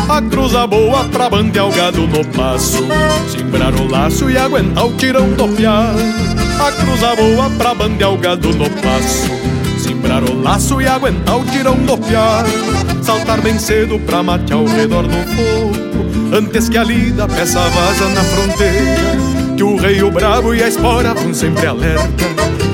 A 0.09 0.21
cruza 0.21 0.67
boa 0.67 1.05
pra 1.05 1.31
bandear 1.31 1.67
o 1.67 1.73
gado 1.73 2.07
no 2.07 2.23
passo 2.27 2.85
Simbrar 3.31 3.75
o 3.75 3.91
laço 3.91 4.31
e 4.31 4.37
aguentar 4.37 4.87
o 4.87 4.93
tirão 4.93 5.31
do 5.33 5.49
piar 5.49 5.95
A 6.61 6.73
cruza 6.73 7.17
boa 7.17 7.49
pra 7.57 7.75
bandear 7.75 8.13
o 8.13 8.19
gado 8.19 8.51
no 8.51 8.69
passo 8.69 9.31
Simbrar 9.79 10.23
o 10.23 10.43
laço 10.43 10.83
e 10.83 10.87
aguentar 10.87 11.39
o 11.39 11.45
tirão 11.47 11.77
do 11.77 11.97
piar 11.97 12.45
Saltar 13.03 13.41
bem 13.41 13.59
cedo 13.59 13.99
pra 14.01 14.23
matear 14.23 14.61
ao 14.61 14.67
redor 14.67 15.05
do 15.05 15.17
fogo 15.35 16.37
Antes 16.37 16.69
que 16.69 16.77
a 16.77 16.85
lida 16.85 17.27
peça 17.27 17.61
vaza 17.61 18.09
na 18.11 18.23
fronteira 18.23 19.36
Que 19.57 19.63
o 19.63 19.75
rei, 19.77 20.03
o 20.03 20.11
bravo 20.11 20.55
e 20.55 20.63
a 20.63 20.69
espora 20.69 21.15
vão 21.15 21.33
sempre 21.33 21.67
alerta. 21.67 22.07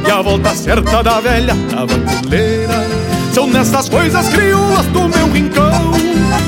E 0.04 0.10
a 0.10 0.20
volta 0.20 0.52
certa 0.54 1.00
da 1.02 1.20
velha 1.20 1.54
tabanculeira 1.70 2.86
São 3.32 3.46
nessas 3.46 3.88
coisas 3.88 4.28
crioulas 4.28 4.84
do 4.86 5.08
meu 5.08 5.30
rincão 5.30 5.92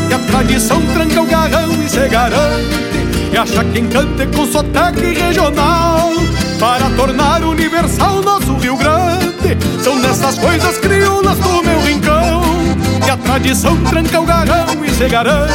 Que 0.08 0.14
a 0.14 0.18
tradição 0.18 0.82
tranca 0.92 1.22
o 1.22 1.26
garrão 1.26 1.70
e 1.80 1.88
se 1.88 2.08
garante 2.08 2.74
E 3.32 3.36
acha 3.36 3.64
quem 3.64 3.86
cante 3.86 4.26
com 4.34 4.44
sotaque 4.46 5.14
regional 5.14 6.10
Para 6.58 6.90
tornar 6.96 7.44
universal 7.44 8.22
nosso 8.22 8.54
Rio 8.56 8.76
Grande. 8.76 9.56
São 9.82 9.96
nessas 10.00 10.36
coisas 10.38 10.76
crioulas 10.78 11.38
do 11.38 11.62
meu 11.62 11.80
rincão 11.80 12.42
Que 13.04 13.10
a 13.10 13.16
tradição 13.16 13.76
tranca 13.84 14.20
o 14.20 14.26
garrão 14.26 14.84
e 14.84 14.90
se 14.90 15.08
garante 15.08 15.52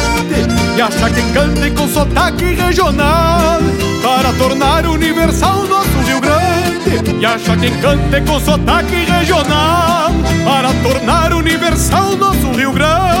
E 0.74 0.80
acha 0.80 1.10
quem 1.10 1.30
cante 1.32 1.70
com 1.72 1.86
sotaque 1.86 2.54
regional 2.54 3.60
Para 4.02 4.32
tornar 4.32 4.86
universal 4.86 5.64
nosso 5.66 5.98
Rio 6.06 6.20
Grande. 6.20 7.20
E 7.20 7.26
acha 7.26 7.56
quem 7.56 7.72
cante 7.80 8.20
com 8.22 8.40
sotaque 8.40 9.04
regional 9.04 10.10
Para 10.44 10.72
tornar 10.82 11.32
universal 11.34 12.16
nosso 12.16 12.50
Rio 12.52 12.72
Grande 12.72 13.20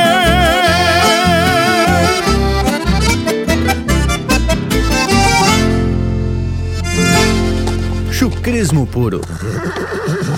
Chucrismo 8.41 8.87
puro. 8.87 9.21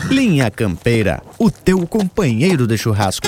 Linha 0.09 0.51
Campeira, 0.51 1.23
o 1.39 1.49
teu 1.49 1.87
companheiro 1.87 2.67
de 2.67 2.77
churrasco. 2.77 3.27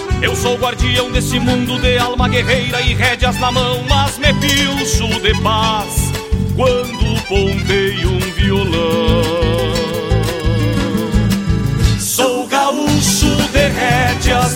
Eu 0.21 0.35
sou 0.35 0.55
guardião 0.55 1.11
desse 1.11 1.39
mundo 1.39 1.79
de 1.79 1.97
alma 1.97 2.29
guerreira 2.29 2.79
e 2.81 2.93
rédeas 2.93 3.39
na 3.39 3.51
mão, 3.51 3.83
mas 3.89 4.19
me 4.19 4.31
pilcho 4.35 5.07
de 5.19 5.33
paz 5.41 6.11
quando 6.55 7.21
ponteio 7.27 8.11
um 8.11 8.19
violão. 8.19 9.23
Sou 11.99 12.47
gaúcho 12.47 13.35
de 13.51 13.67
rédeas 13.67 14.55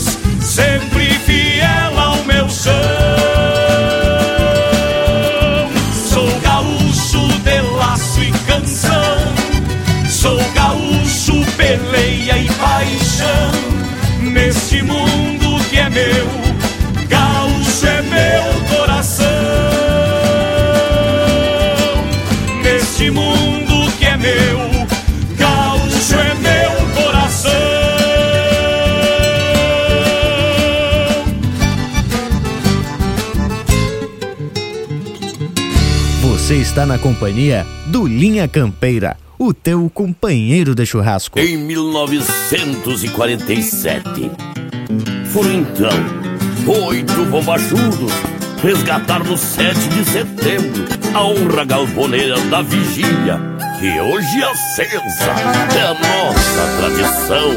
paixão. 13.21 14.31
Neste 14.31 14.81
mundo 14.81 15.63
que 15.69 15.77
é 15.77 15.89
meu, 15.89 16.27
gaúcho 17.07 17.85
é 17.85 18.01
meu 18.01 18.77
coração. 18.77 19.25
Neste 22.63 23.11
mundo 23.11 23.91
que 23.97 24.05
é 24.05 24.17
meu, 24.17 24.59
gaúcho 25.37 26.15
é 26.15 26.33
meu 26.35 27.03
coração. 27.03 27.51
Você 36.21 36.55
está 36.55 36.85
na 36.85 36.97
companhia 36.97 37.65
do 37.87 38.05
Linha 38.05 38.47
Campeira, 38.47 39.17
o 39.51 39.53
teu 39.53 39.87
companheiro 39.93 40.73
de 40.73 40.83
churrasco. 40.85 41.37
Em 41.37 41.57
1947, 41.57 44.31
foram 45.25 45.51
então 45.51 45.91
oito 46.87 47.25
bombachudos 47.25 48.13
resgatar 48.63 49.21
no 49.23 49.37
7 49.37 49.77
de 49.89 50.05
setembro 50.05 50.85
a 51.13 51.25
honra 51.25 51.65
galponeira 51.65 52.39
da 52.45 52.61
vigília, 52.61 53.37
que 53.77 53.99
hoje 53.99 54.41
acesa 54.43 55.33
é 55.77 55.93
nossa 55.93 56.77
tradição. 56.77 57.51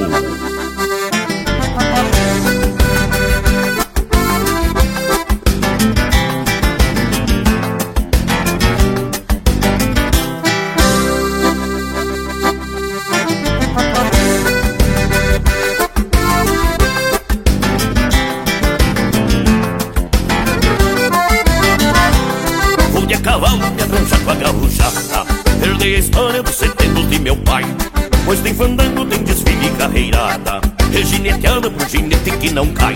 Que 32.44 32.52
não 32.52 32.66
cai 32.74 32.94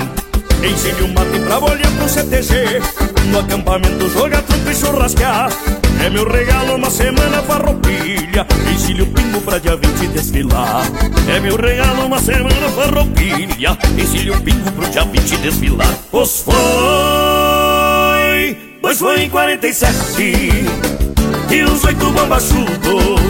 Ensine 0.63 1.03
o 1.03 1.09
mate 1.09 1.41
pra 1.47 1.59
bolhar 1.61 1.91
pro 1.93 2.09
CTG 2.09 2.81
No 3.31 3.39
acampamento 3.39 4.09
joga 4.11 4.43
truco 4.43 4.71
e 4.71 4.75
churrasquear 4.75 5.49
É 6.05 6.11
meu 6.11 6.29
regalo 6.29 6.75
uma 6.75 6.91
semana 6.91 7.43
farroupilha 7.43 8.47
Ensine 8.71 9.03
o 9.03 9.07
pingo 9.07 9.41
pra 9.41 9.59
dia 9.59 9.77
20 9.77 10.09
desfilar. 10.09 10.83
É 11.29 11.41
meu 11.41 11.57
regalo 11.57 12.07
uma 12.07 12.19
semana 12.21 12.69
farroupilha 12.77 13.79
Ensine 13.97 14.31
o 14.33 14.41
pingo 14.43 14.71
pro 14.73 14.89
dia 14.91 15.05
20 15.05 15.37
desfilar. 15.39 15.95
Pois 16.11 16.41
foi, 16.41 16.55
pois 18.83 18.99
foi 18.99 19.23
em 19.23 19.31
47 19.31 20.23
E 21.51 21.63
os 21.63 21.85
oito 21.85 22.11
bombachudos 22.11 23.21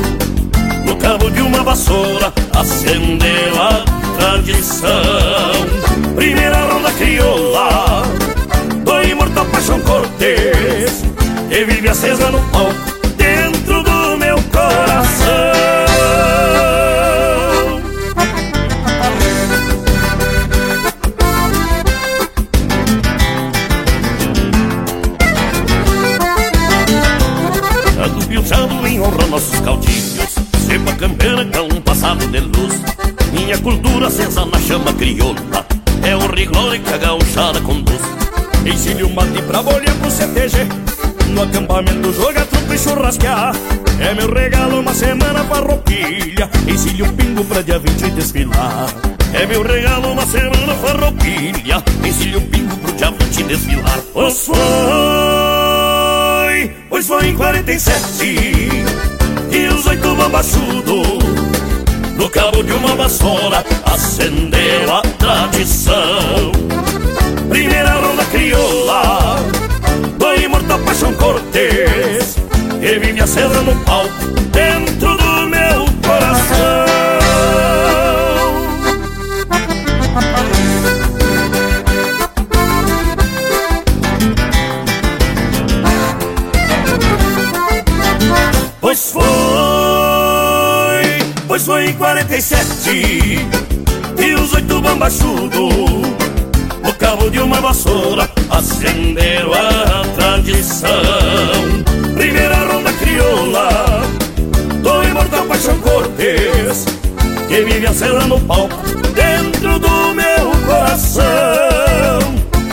No 0.84 0.96
cabo 0.96 1.30
de 1.30 1.42
uma 1.42 1.62
vassoura 1.62 2.32
Acendeu 2.54 3.62
a 3.62 3.97
tradição. 4.18 4.88
Primeira 6.14 6.56
ronda 6.56 6.90
crioula 6.92 8.02
Do 8.84 9.02
imortal 9.02 9.46
Paixão 9.46 9.80
Cortês 9.82 11.04
E 11.50 11.64
vive 11.64 11.88
acesa 11.88 12.30
no 12.30 12.40
palco 12.50 12.74
Dentro 13.16 13.82
do 13.82 14.16
meu 14.18 14.36
coração. 14.50 15.28
Ando 28.50 28.86
em 28.88 29.00
honra 29.00 29.26
nossos 29.26 29.60
caudilhos 29.60 30.34
Cepa 30.66 30.92
campeira 30.98 31.44
com 31.44 31.74
um 31.74 31.80
passado 31.80 32.26
de 32.26 32.40
luz 32.40 32.97
Minha 33.48 33.60
cultura 33.60 34.08
acesa 34.08 34.44
na 34.44 34.60
chama 34.60 34.92
crioula. 34.92 35.66
É 36.02 36.14
o 36.14 36.26
rigor 36.26 36.78
que 36.80 36.92
a 36.92 36.98
gauchada 36.98 37.58
conduz. 37.62 38.02
Ensine 38.66 39.04
o 39.04 39.08
mate 39.08 39.40
pra 39.40 39.62
bolhar 39.62 39.94
pro 39.96 40.10
CTG 40.10 40.66
No 41.32 41.44
acampamento 41.44 42.12
joga 42.12 42.44
truco 42.44 42.74
e 42.74 42.78
churrasquear. 42.78 43.56
É 44.00 44.12
meu 44.12 44.30
regalo 44.30 44.80
uma 44.80 44.92
semana 44.92 45.42
farroupilha 45.44 46.50
Ensine 46.66 47.04
o 47.04 47.12
pingo 47.14 47.42
pra 47.42 47.62
dia 47.62 47.78
20 47.78 48.10
desfilar. 48.10 48.86
É 49.32 49.46
meu 49.46 49.62
regalo 49.62 50.12
uma 50.12 50.26
semana 50.26 50.74
farroupilha 50.74 51.82
Ensine 52.06 52.36
o 52.36 52.42
pingo 52.42 52.76
pro 52.76 52.92
dia 52.92 53.10
20 53.10 53.44
desfilar. 53.44 53.98
Pois 54.12 54.44
foi, 54.44 54.56
pois 56.90 57.06
foi 57.06 57.28
em 57.28 57.34
47 57.34 58.84
E 59.50 59.68
os 59.68 59.86
oito 59.86 60.14
bombachudos 60.14 61.37
no 62.18 62.28
cabo 62.28 62.62
de 62.64 62.72
uma 62.72 62.96
vassoura 62.96 63.64
acendeu 63.84 64.92
a 64.92 65.02
tradição. 65.02 66.52
Primeira 67.48 67.92
ronda 67.92 68.24
crioula 68.24 69.36
do 70.18 70.34
imortal 70.34 70.80
Paixão 70.80 71.14
Cortês, 71.14 72.36
que 72.80 72.98
vive 72.98 73.20
acesa 73.20 73.62
no 73.62 73.74
palco 73.84 74.26
dentro 74.50 75.16
do 75.16 75.46
meu 75.46 75.86
coração. 76.04 76.88
Pois 88.80 89.12
foi, 89.12 89.37
foi 91.68 91.90
em 91.90 91.92
47 91.92 93.46
E 94.16 94.34
os 94.36 94.54
oito 94.54 94.80
bombachudos 94.80 95.74
No 96.82 96.94
cabo 96.98 97.28
de 97.28 97.40
uma 97.40 97.60
vassoura 97.60 98.26
Acenderam 98.48 99.52
a 99.52 100.02
tradição. 100.16 100.88
Primeira 102.14 102.56
ronda 102.64 102.90
crioula 102.94 103.68
Do 104.82 105.04
imortal 105.04 105.44
Paixão 105.44 105.78
Cortês 105.80 106.86
Que 107.46 107.60
vive 107.60 107.86
acesa 107.86 108.26
no 108.26 108.40
palco 108.40 108.82
Dentro 109.12 109.78
do 109.78 110.14
meu 110.14 110.50
coração. 110.66 111.24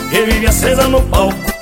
Que 0.10 0.22
vive 0.24 0.48
acesa 0.48 0.88
no 0.88 1.02
palco 1.02 1.55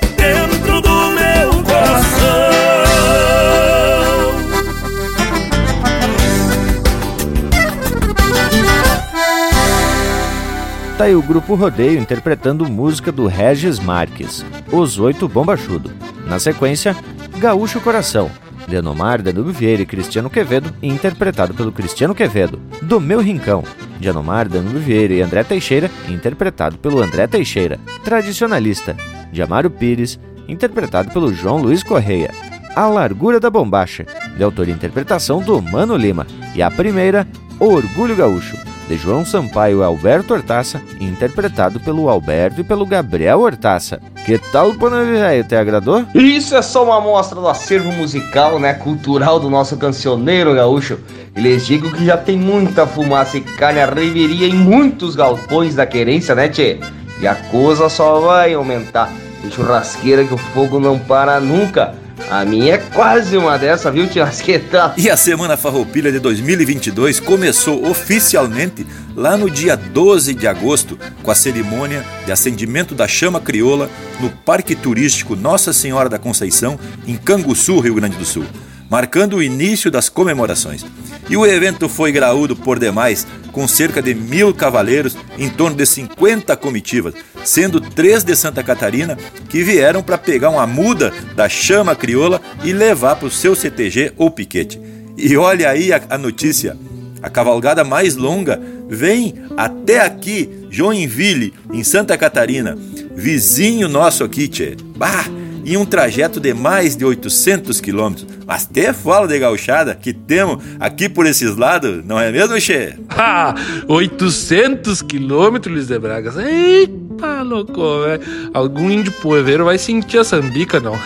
Tá 11.03 11.07
aí 11.07 11.15
o 11.15 11.21
grupo 11.21 11.55
Rodeio 11.55 11.99
interpretando 11.99 12.65
música 12.65 13.11
do 13.11 13.27
Regis 13.27 13.77
Marques, 13.77 14.45
Os 14.71 14.97
Oito 14.97 15.27
Bombachudo. 15.27 15.91
Na 16.25 16.39
sequência, 16.39 16.95
Gaúcho 17.39 17.81
Coração, 17.81 18.31
Denomar, 18.69 19.21
Danube 19.21 19.51
Vieira 19.51 19.81
e 19.81 19.85
Cristiano 19.85 20.29
Quevedo, 20.29 20.73
interpretado 20.81 21.53
pelo 21.53 21.73
Cristiano 21.73 22.15
Quevedo. 22.15 22.57
Do 22.81 23.01
Meu 23.01 23.19
Rincão, 23.19 23.65
de 23.99 24.07
Anomar, 24.07 24.47
Danube 24.47 24.79
Vieira 24.79 25.13
e 25.13 25.21
André 25.21 25.43
Teixeira, 25.43 25.91
interpretado 26.07 26.77
pelo 26.77 27.01
André 27.01 27.27
Teixeira. 27.27 27.81
Tradicionalista, 28.05 28.95
de 29.29 29.41
Amaro 29.41 29.69
Pires, 29.69 30.17
interpretado 30.47 31.11
pelo 31.11 31.33
João 31.33 31.57
Luiz 31.57 31.83
Correia. 31.83 32.31
A 32.77 32.87
Largura 32.87 33.41
da 33.41 33.49
Bombacha, 33.49 34.05
de 34.37 34.41
autoria 34.41 34.73
e 34.73 34.77
interpretação 34.77 35.41
do 35.41 35.61
Mano 35.61 35.97
Lima. 35.97 36.25
E 36.55 36.61
a 36.61 36.71
primeira, 36.71 37.27
Orgulho 37.59 38.15
Gaúcho, 38.15 38.55
de 38.87 38.97
João 38.97 39.25
Sampaio 39.25 39.79
e 39.79 39.83
Alberto 39.83 40.33
Hortaça, 40.33 40.81
interpretado 40.99 41.79
pelo 41.79 42.09
Alberto 42.09 42.61
e 42.61 42.63
pelo 42.63 42.85
Gabriel 42.85 43.41
Hortaça. 43.41 43.99
Que 44.25 44.37
tal, 44.37 44.73
Panambi 44.73 45.13
Velho? 45.13 45.43
Te 45.43 45.55
agradou? 45.55 46.05
Isso 46.13 46.55
é 46.55 46.61
só 46.61 46.83
uma 46.83 46.97
amostra 46.97 47.39
do 47.39 47.47
acervo 47.47 47.91
musical, 47.91 48.59
né, 48.59 48.73
cultural 48.73 49.39
do 49.39 49.49
nosso 49.49 49.77
cancioneiro 49.77 50.53
gaúcho. 50.53 50.99
E 51.35 51.41
lhes 51.41 51.65
digo 51.65 51.91
que 51.91 52.05
já 52.05 52.17
tem 52.17 52.37
muita 52.37 52.85
fumaça 52.85 53.37
e 53.37 53.41
calha 53.41 53.85
reveria 53.85 54.47
em 54.47 54.53
muitos 54.53 55.15
galpões 55.15 55.75
da 55.75 55.85
querência, 55.85 56.35
né, 56.35 56.47
tchê? 56.47 56.79
E 57.19 57.27
a 57.27 57.35
coisa 57.35 57.89
só 57.89 58.19
vai 58.19 58.53
aumentar. 58.53 59.11
Tem 59.41 59.51
churrasqueira 59.51 60.23
que 60.23 60.33
o 60.33 60.37
fogo 60.37 60.79
não 60.79 60.97
para 60.99 61.39
nunca. 61.39 61.95
A 62.29 62.45
minha 62.45 62.75
é 62.75 62.77
quase 62.77 63.37
uma 63.37 63.57
dessa, 63.57 63.91
viu, 63.91 64.07
tio 64.07 64.23
Asqueta? 64.23 64.93
E 64.97 65.09
a 65.09 65.17
Semana 65.17 65.57
Farroupilha 65.57 66.11
de 66.11 66.19
2022 66.19 67.19
começou 67.19 67.87
oficialmente 67.87 68.85
lá 69.15 69.35
no 69.35 69.49
dia 69.49 69.75
12 69.75 70.33
de 70.33 70.47
agosto, 70.47 70.97
com 71.21 71.31
a 71.31 71.35
cerimônia 71.35 72.03
de 72.25 72.31
acendimento 72.31 72.95
da 72.95 73.07
chama 73.07 73.39
crioula 73.39 73.89
no 74.19 74.29
Parque 74.29 74.75
Turístico 74.75 75.35
Nossa 75.35 75.73
Senhora 75.73 76.09
da 76.09 76.19
Conceição, 76.19 76.79
em 77.07 77.15
Canguçu, 77.15 77.79
Rio 77.79 77.95
Grande 77.95 78.17
do 78.17 78.25
Sul, 78.25 78.45
marcando 78.93 79.37
o 79.37 79.41
início 79.41 79.89
das 79.89 80.07
comemorações. 80.07 80.85
E 81.27 81.35
o 81.35 81.47
evento 81.47 81.89
foi 81.89 82.11
graúdo 82.11 82.55
por 82.55 82.77
demais, 82.77 83.25
com 83.51 83.67
cerca 83.67 84.03
de 84.03 84.13
mil 84.13 84.53
cavaleiros, 84.53 85.17
em 85.35 85.49
torno 85.49 85.75
de 85.75 85.83
50 85.83 86.55
comitivas, 86.57 87.15
sendo 87.43 87.81
três 87.81 88.23
de 88.23 88.35
Santa 88.35 88.61
Catarina 88.61 89.17
que 89.49 89.63
vieram 89.63 90.03
para 90.03 90.15
pegar 90.15 90.51
uma 90.51 90.67
muda 90.67 91.11
da 91.35 91.49
chama 91.49 91.95
crioula 91.95 92.39
e 92.63 92.71
levar 92.71 93.15
para 93.15 93.27
o 93.27 93.31
seu 93.31 93.55
CTG 93.55 94.13
ou 94.15 94.29
piquete. 94.29 94.79
E 95.17 95.35
olha 95.35 95.71
aí 95.71 95.91
a, 95.91 95.99
a 96.11 96.17
notícia: 96.19 96.77
a 97.19 97.31
cavalgada 97.31 97.83
mais 97.83 98.15
longa 98.15 98.61
vem 98.87 99.33
até 99.57 100.01
aqui, 100.01 100.67
Joinville, 100.69 101.51
em 101.73 101.83
Santa 101.83 102.15
Catarina, 102.15 102.77
vizinho 103.15 103.89
nosso 103.89 104.23
aqui, 104.23 104.47
tchê. 104.47 104.77
Bah! 104.95 105.42
Em 105.65 105.77
um 105.77 105.85
trajeto 105.85 106.39
de 106.39 106.53
mais 106.53 106.95
de 106.95 107.05
800 107.05 107.79
quilômetros. 107.79 108.27
Mas 108.45 108.67
até 108.69 108.93
fala 108.93 109.27
de 109.27 109.39
gauchada 109.39 109.95
que 109.95 110.13
temos 110.13 110.63
aqui 110.79 111.07
por 111.07 111.25
esses 111.25 111.55
lados, 111.55 112.03
não 112.05 112.19
é 112.19 112.31
mesmo, 112.31 112.59
Che? 112.59 112.95
Ah, 113.09 113.55
800 113.87 115.01
quilômetros, 115.01 115.73
Luiz 115.73 115.87
de 115.87 115.97
Bragas. 115.99 116.37
Eita, 116.37 117.41
louco, 117.41 118.01
velho. 118.01 118.21
Algum 118.53 118.91
índio 118.91 119.11
poeveiro 119.13 119.65
vai 119.65 119.77
sentir 119.77 120.19
a 120.19 120.23
sambica, 120.23 120.79
não. 120.79 120.97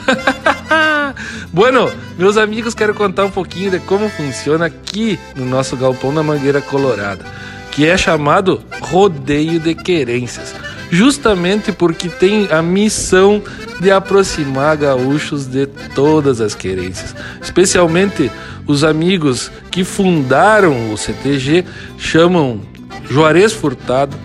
bueno, 1.54 1.92
meus 2.18 2.38
amigos, 2.38 2.74
quero 2.74 2.94
contar 2.94 3.26
um 3.26 3.32
pouquinho 3.32 3.72
de 3.72 3.80
como 3.80 4.10
funciona 4.10 4.66
aqui 4.66 5.20
no 5.36 5.46
nosso 5.46 5.78
galpão 5.78 6.14
da 6.14 6.24
Mangueira 6.24 6.62
Colorada, 6.62 7.24
que 7.72 7.86
é 7.86 7.98
chamado 7.98 8.64
Rodeio 8.82 9.60
de 9.60 9.76
Querências 9.76 10.67
justamente 10.90 11.72
porque 11.72 12.10
tem 12.10 12.48
a 12.52 12.62
missão 12.62 13.42
de 13.80 13.92
aproximar 13.92 14.78
gaúchos 14.78 15.46
de 15.46 15.66
todas 15.94 16.42
as 16.42 16.56
querências, 16.56 17.16
especialmente 17.42 18.32
os 18.66 18.84
amigos 18.84 19.52
que 19.70 19.84
fundaram 19.84 20.92
o 20.92 20.98
CTG 20.98 21.66
chamam 21.98 22.62
Juarez 23.10 23.54
Furtado, 23.54 24.18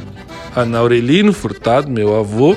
Anaurelino 0.55 1.33
Furtado, 1.33 1.91
meu 1.91 2.19
avô, 2.19 2.57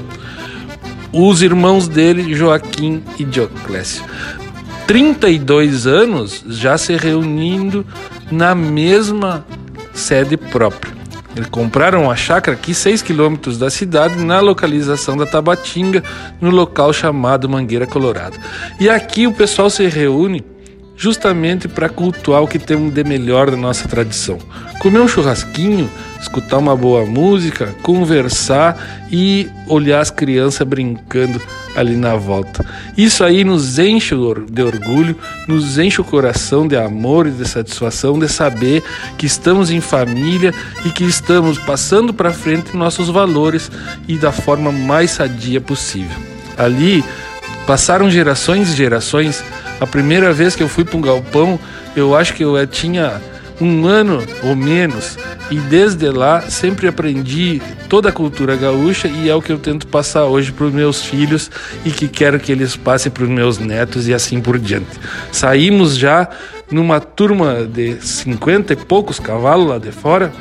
os 1.12 1.41
irmãos 1.41 1.88
dele, 1.88 2.34
Joaquim 2.34 3.03
e 3.18 3.24
Dioclésio. 3.24 4.03
32 4.88 5.88
anos 5.88 6.43
já 6.47 6.78
se 6.78 6.95
reunindo 6.95 7.86
na 8.32 8.53
mesma 8.53 9.45
sede 9.93 10.38
própria 10.38 10.95
Eles 11.36 11.49
compraram 11.49 12.03
uma 12.03 12.15
chácara 12.15 12.55
aqui 12.57 12.73
6 12.73 13.01
quilômetros 13.01 13.57
da 13.57 13.69
cidade, 13.69 14.15
na 14.15 14.39
localização 14.39 15.17
da 15.17 15.25
Tabatinga, 15.25 16.03
no 16.39 16.49
local 16.49 16.93
chamado 16.93 17.49
Mangueira 17.49 17.86
Colorada. 17.86 18.38
E 18.79 18.89
aqui 18.89 19.27
o 19.27 19.33
pessoal 19.33 19.69
se 19.69 19.86
reúne 19.88 20.43
justamente 20.98 21.68
para 21.68 21.89
cultuar 21.89 22.41
o 22.41 22.48
que 22.48 22.60
temos 22.60 22.93
de 22.93 23.04
melhor 23.04 23.52
da 23.52 23.58
nossa 23.58 23.88
tradição. 23.88 24.38
Comer 24.80 25.00
um 25.00 25.08
churrasquinho, 25.08 25.89
escutar 26.22 26.58
uma 26.58 26.76
boa 26.76 27.06
música, 27.06 27.76
conversar 27.82 29.06
e 29.12 29.50
olhar 29.68 30.00
as 30.00 30.10
crianças 30.10 30.66
brincando 30.68 31.41
ali 31.76 31.96
na 31.96 32.16
volta. 32.16 32.66
Isso 32.98 33.24
aí 33.24 33.43
nos 33.43 33.78
enche 33.78 34.16
de 34.50 34.64
orgulho, 34.64 35.18
nos 35.48 35.78
enche 35.78 36.00
o 36.00 36.04
coração 36.04 36.68
de 36.68 36.78
amor 36.78 37.28
e 37.28 37.32
de 37.32 37.46
satisfação 37.46 38.18
de 38.18 38.30
saber 38.30 38.82
que 39.18 39.26
estamos 39.26 39.70
em 39.70 39.82
família 39.82 40.54
e 40.86 40.89
que 40.89 41.04
estamos 41.04 41.58
passando 41.60 42.14
para 42.14 42.32
frente 42.32 42.78
nossos 42.78 43.10
valores 43.10 43.70
e 44.08 44.18
da 44.18 44.32
forma 44.32 44.72
mais 44.72 45.12
sadia 45.12 45.60
possível. 45.60 46.18
Ali 46.58 47.04
passaram 47.66 48.09
gerações 48.09 48.72
e 48.72 48.76
gerações. 48.76 49.43
A 49.80 49.88
primeira 49.88 50.32
vez 50.32 50.55
que 50.55 50.63
eu 50.63 50.70
fui 50.70 50.84
para 50.84 50.97
um 50.97 51.01
galpão, 51.01 51.59
eu 51.95 52.16
acho 52.16 52.34
que 52.34 52.43
eu 52.43 52.66
tinha 52.68 53.22
um 53.59 53.86
ano 53.88 54.22
ou 54.43 54.55
menos 54.55 55.18
e 55.49 55.57
desde 55.57 56.09
lá 56.09 56.41
sempre 56.41 56.88
aprendi 56.88 57.61
toda 57.88 58.09
a 58.09 58.11
cultura 58.11 58.55
gaúcha 58.55 59.07
e 59.07 59.30
é 59.30 59.36
o 59.36 59.41
que 59.41 59.51
eu 59.51 59.57
tento 59.57 59.88
passar 59.88 60.26
hoje 60.26 60.51
para 60.51 60.66
os 60.66 60.74
meus 60.74 61.03
filhos 61.03 61.49
e 61.86 61.91
que 61.91 62.07
quero 62.07 62.39
que 62.39 62.51
eles 62.51 62.76
passem 62.76 63.11
para 63.11 63.24
os 63.24 63.30
meus 63.30 63.57
netos 63.57 64.07
e 64.07 64.13
assim 64.13 64.41
por 64.41 64.59
diante. 64.59 64.99
Saímos 65.32 65.97
já 65.97 66.28
numa 66.70 66.99
turma 66.99 67.63
de 67.63 67.95
50 68.01 68.74
e 68.74 68.76
poucos 68.76 69.20
cavalos 69.20 69.68
lá 69.68 69.78
de 69.78 69.91
fora 69.91 70.34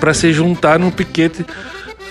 para 0.00 0.12
se 0.12 0.32
juntar 0.32 0.78
num 0.78 0.90
piquete 0.90 1.46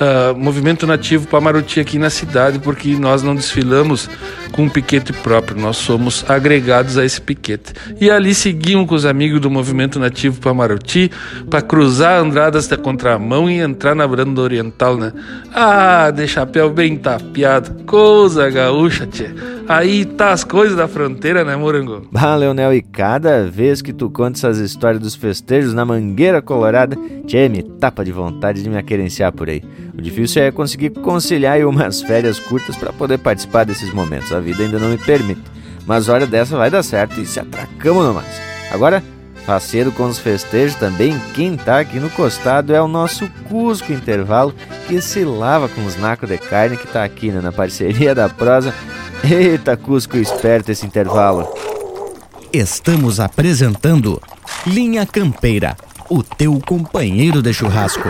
uh, 0.02 0.38
movimento 0.38 0.86
nativo 0.86 1.28
Pamaruti 1.28 1.80
aqui 1.80 1.98
na 1.98 2.10
cidade, 2.10 2.60
porque 2.60 2.96
nós 2.96 3.24
não 3.24 3.36
desfilamos 3.36 4.10
com 4.52 4.64
um 4.64 4.70
piquete 4.70 5.14
próprio, 5.14 5.60
nós 5.60 5.78
somos 5.78 6.26
agregados 6.30 6.98
a 6.98 7.06
esse 7.06 7.20
piquete. 7.20 7.74
E 8.00 8.10
ali 8.10 8.34
seguimos 8.34 8.88
com 8.88 8.96
os 8.96 9.06
amigos 9.06 9.40
do 9.40 9.50
movimento 9.50 10.00
nativo 10.00 10.40
Pamaruti 10.40 11.12
para 11.50 11.62
cruzar 11.62 12.20
Andradas 12.20 12.68
da 12.68 12.78
contramão 12.78 13.50
e 13.50 13.60
entrar 13.60 13.96
na 13.96 14.08
Branda 14.08 14.42
Oriental, 14.42 14.98
né? 14.98 15.12
Ah, 15.54 16.12
de 16.12 16.28
chapéu 16.28 16.70
bem 16.70 16.98
tapeado, 16.98 17.84
coisa 17.86 18.50
gaúcha, 18.50 19.06
tchê. 19.06 19.30
Aí 19.68 20.06
tá 20.06 20.32
as 20.32 20.46
coisas 20.46 20.78
da 20.78 20.88
fronteira, 20.88 21.44
né, 21.44 21.56
Morango? 21.56 22.08
Ah, 22.16 22.36
Leonel, 22.36 22.74
e 22.74 22.82
cada 22.82 23.46
vez 23.46 23.82
que 23.82 23.92
tu 23.92 24.10
conta 24.10 24.38
essas 24.38 24.60
histórias 24.60 25.02
dos 25.02 25.16
festejos 25.16 25.74
na 25.74 25.84
Mangueira 25.84 26.42
Colorada, 26.42 26.98
tchê, 27.26 27.50
me 27.50 27.62
tapa 27.62 28.06
de 28.06 28.12
vontade 28.12 28.64
de 28.64 28.70
me 28.70 28.78
aquerenciar 28.78 29.32
por 29.34 29.50
aí. 29.50 29.62
O 29.98 30.02
difícil 30.02 30.44
é 30.44 30.52
conseguir 30.52 30.92
conciliar 30.92 31.66
umas 31.66 32.04
férias 32.04 32.40
curtas 32.40 32.76
para 32.76 32.94
poder 32.94 33.18
participar 33.18 33.64
desses 33.64 33.92
momentos. 33.92 34.32
A 34.32 34.40
vida 34.40 34.62
ainda 34.62 34.78
não 34.78 34.90
me 34.90 34.98
permite. 34.98 35.42
Mas 35.88 36.08
hora 36.08 36.28
dessa 36.28 36.56
vai 36.56 36.70
dar 36.70 36.84
certo 36.84 37.20
e 37.20 37.26
se 37.26 37.40
atracamos 37.40 38.06
no 38.06 38.14
mais. 38.14 38.40
Agora, 38.72 39.02
faceiro 39.46 39.92
com 39.92 40.06
os 40.06 40.20
festejos 40.20 40.76
também, 40.76 41.20
quem 41.34 41.58
tá 41.58 41.80
aqui 41.80 42.00
no 42.00 42.12
costado 42.12 42.76
é 42.76 42.82
o 42.82 42.88
nosso 42.88 43.28
Cusco 43.50 43.92
Intervalo, 43.92 44.54
que 44.88 45.02
se 45.02 45.24
lava 45.24 45.68
com 45.68 45.84
os 45.86 45.98
nacos 45.98 46.30
de 46.30 46.38
carne 46.38 46.78
que 46.78 46.88
tá 46.88 47.04
aqui 47.04 47.32
né, 47.32 47.42
na 47.42 47.52
parceria 47.52 48.14
da 48.14 48.30
prosa. 48.30 48.74
Eita, 49.24 49.76
Cusco 49.76 50.16
esperto 50.18 50.72
esse 50.72 50.86
intervalo. 50.86 51.48
Estamos 52.54 53.20
apresentando 53.20 54.22
Linha 54.66 55.08
Campeira, 55.08 55.76
o 56.08 56.22
teu 56.22 56.60
companheiro 56.60 57.42
de 57.42 57.52
churrasco. 57.52 58.10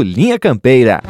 Linha 0.01 0.39
Campeira. 0.39 1.01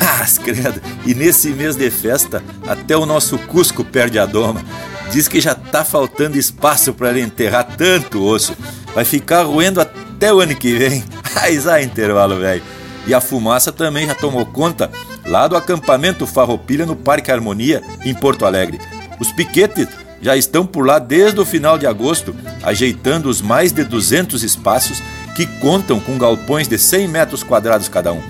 Ah, 0.00 0.26
credo. 0.42 0.80
E 1.04 1.14
nesse 1.14 1.50
mês 1.50 1.76
de 1.76 1.90
festa, 1.90 2.42
até 2.66 2.96
o 2.96 3.06
nosso 3.06 3.38
Cusco 3.38 3.84
perde 3.84 4.18
a 4.18 4.26
doma. 4.26 4.62
Diz 5.10 5.28
que 5.28 5.40
já 5.40 5.54
tá 5.54 5.84
faltando 5.84 6.38
espaço 6.38 6.94
para 6.94 7.18
enterrar 7.18 7.64
tanto 7.76 8.24
osso. 8.24 8.56
Vai 8.94 9.04
ficar 9.04 9.42
roendo 9.42 9.80
até 9.80 10.32
o 10.32 10.40
ano 10.40 10.54
que 10.54 10.74
vem. 10.74 11.04
Mas 11.34 11.66
há 11.66 11.82
intervalo, 11.82 12.38
velho. 12.38 12.62
E 13.06 13.12
a 13.12 13.20
fumaça 13.20 13.72
também 13.72 14.06
já 14.06 14.14
tomou 14.14 14.46
conta 14.46 14.90
lá 15.26 15.48
do 15.48 15.56
acampamento 15.56 16.26
Farroupilha 16.26 16.86
no 16.86 16.94
Parque 16.94 17.30
Harmonia, 17.30 17.82
em 18.04 18.14
Porto 18.14 18.46
Alegre. 18.46 18.80
Os 19.18 19.32
piquetes 19.32 19.88
já 20.22 20.36
estão 20.36 20.64
por 20.64 20.86
lá 20.86 21.00
desde 21.00 21.40
o 21.40 21.44
final 21.44 21.76
de 21.76 21.86
agosto, 21.86 22.34
ajeitando 22.62 23.28
os 23.28 23.42
mais 23.42 23.72
de 23.72 23.82
200 23.82 24.44
espaços 24.44 25.02
que 25.34 25.44
contam 25.60 25.98
com 25.98 26.16
galpões 26.16 26.68
de 26.68 26.78
100 26.78 27.08
metros 27.08 27.42
quadrados 27.42 27.88
cada 27.88 28.12
um. 28.12 28.22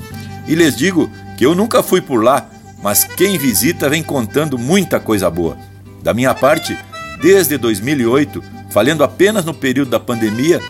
E 0.49 0.55
lhes 0.55 0.75
digo 0.75 1.11
que 1.37 1.45
eu 1.45 1.55
nunca 1.55 1.83
fui 1.83 2.01
por 2.01 2.25
lá, 2.25 2.49
mas 2.83 3.05
quem 3.05 3.37
visita 3.37 3.91
vem 3.91 4.03
contando 4.03 4.59
muita 4.59 4.99
coisa 4.99 5.31
boa. 5.31 5.57
Da 6.03 6.15
minha 6.15 6.35
parte, 6.35 6.77
desde 7.21 7.59
2008, 7.59 8.43
falhando 8.71 9.05
apenas 9.05 9.45
no 9.45 9.53
período 9.53 9.91
da 9.91 10.01
pandemia, 10.01 10.61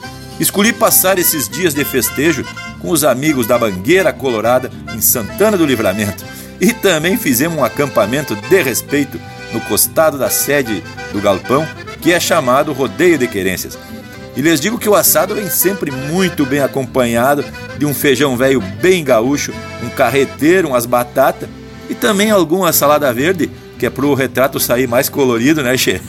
escolhi 0.40 0.72
passar 0.72 1.18
esses 1.18 1.48
dias 1.48 1.72
de 1.72 1.84
festejo 1.84 2.44
com 2.80 2.90
os 2.90 3.04
amigos 3.04 3.46
da 3.46 3.56
Bangueira 3.56 4.12
Colorada 4.12 4.70
em 4.92 5.00
Santana 5.00 5.56
do 5.56 5.64
Livramento. 5.64 6.24
E 6.60 6.72
também 6.72 7.16
fizemos 7.16 7.58
um 7.58 7.64
acampamento 7.64 8.34
de 8.34 8.62
respeito 8.62 9.20
no 9.52 9.60
costado 9.60 10.18
da 10.18 10.30
sede 10.30 10.82
do 11.12 11.20
galpão, 11.20 11.66
que 12.00 12.12
é 12.12 12.20
chamado 12.20 12.72
Rodeio 12.72 13.18
de 13.18 13.28
Querências. 13.28 13.78
E 14.34 14.40
lhes 14.40 14.60
digo 14.60 14.78
que 14.78 14.88
o 14.88 14.94
assado 14.94 15.34
vem 15.34 15.48
sempre 15.48 15.90
muito 15.90 16.46
bem 16.46 16.60
acompanhado 16.60 17.44
de 17.76 17.84
um 17.84 17.92
feijão 17.92 18.36
velho 18.36 18.60
bem 18.80 19.04
gaúcho, 19.04 19.52
um 19.82 19.90
carreteiro, 19.90 20.68
umas 20.68 20.86
batatas 20.86 21.48
e 21.90 21.94
também 21.94 22.30
alguma 22.30 22.72
salada 22.72 23.12
verde, 23.12 23.50
que 23.78 23.84
é 23.84 23.90
pro 23.90 24.14
retrato 24.14 24.58
sair 24.58 24.88
mais 24.88 25.08
colorido, 25.08 25.62
né, 25.62 25.76
che? 25.76 26.00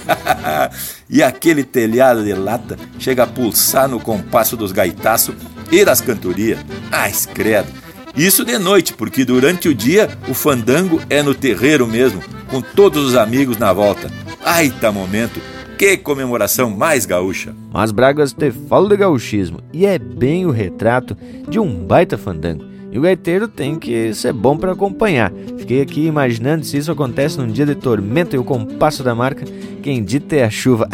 e 1.10 1.22
aquele 1.22 1.64
telhado 1.64 2.24
de 2.24 2.34
lata 2.34 2.78
chega 2.98 3.24
a 3.24 3.28
pulsar 3.28 3.90
no 3.90 4.00
compasso 4.00 4.56
dos 4.56 4.72
gaitaços 4.72 5.36
e 5.70 5.84
das 5.84 6.00
cantorias. 6.00 6.60
Ah, 6.92 7.10
credo! 7.34 7.83
Isso 8.16 8.46
de 8.46 8.60
noite, 8.60 8.94
porque 8.94 9.26
durante 9.26 9.68
o 9.68 9.74
dia 9.74 10.08
o 10.30 10.36
fandango 10.36 11.02
é 11.10 11.24
no 11.24 11.34
terreiro 11.34 11.88
mesmo, 11.88 12.22
com 12.48 12.62
todos 12.62 13.04
os 13.04 13.16
amigos 13.16 13.58
na 13.58 13.74
volta. 13.74 14.12
Ai, 14.46 14.70
tá 14.70 14.92
momento! 14.92 15.42
Que 15.80 15.98
comemoração 15.98 16.70
mais 16.70 17.08
gaúcha! 17.08 17.56
Mas 17.72 17.92
Bragas 17.92 18.32
te 18.32 18.52
fala 18.52 18.88
de 18.88 18.98
gauchismo 18.98 19.62
e 19.74 19.88
é 19.88 19.98
bem 19.98 20.46
o 20.46 20.52
retrato 20.52 21.18
de 21.50 21.60
um 21.60 21.74
baita 21.74 22.16
fandango. 22.16 22.64
E 22.92 23.00
o 23.00 23.02
gaiteiro 23.02 23.48
tem 23.48 23.80
que 23.80 24.14
ser 24.14 24.32
bom 24.32 24.56
para 24.56 24.74
acompanhar. 24.74 25.34
Fiquei 25.58 25.82
aqui 25.82 26.06
imaginando 26.06 26.64
se 26.64 26.78
isso 26.78 26.92
acontece 26.92 27.40
num 27.40 27.48
dia 27.48 27.66
de 27.66 27.74
tormenta 27.74 28.36
e 28.36 28.40
o 28.40 28.44
compasso 28.44 29.04
da 29.04 29.16
marca, 29.16 29.44
quem 29.82 30.04
dita 30.04 30.36
é 30.36 30.44
a 30.44 30.52
chuva. 30.52 30.88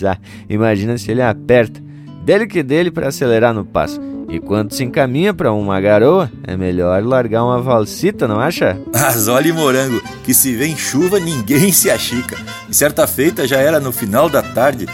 Imagina 0.50 0.98
se 0.98 1.10
ele 1.10 1.22
aperta, 1.22 1.82
dele 2.26 2.48
que 2.48 2.60
dele 2.60 2.90
para 2.90 3.06
acelerar 3.06 3.54
no 3.54 3.64
passo. 3.64 4.00
E 4.28 4.40
quando 4.40 4.72
se 4.72 4.82
encaminha 4.82 5.32
para 5.32 5.52
uma 5.52 5.80
garoa, 5.80 6.28
é 6.42 6.56
melhor 6.56 7.00
largar 7.04 7.44
uma 7.44 7.62
valsita, 7.62 8.26
não 8.26 8.40
acha? 8.40 8.76
Mas 8.92 9.28
olhe, 9.28 9.52
morango, 9.52 10.02
que 10.24 10.34
se 10.34 10.52
vem 10.56 10.76
chuva 10.76 11.20
ninguém 11.20 11.70
se 11.70 11.88
achica. 11.88 12.36
E 12.68 12.74
certa 12.74 13.06
feita 13.06 13.46
já 13.46 13.58
era 13.58 13.78
no 13.78 13.92
final 13.92 14.28
da 14.28 14.42
tarde 14.42 14.86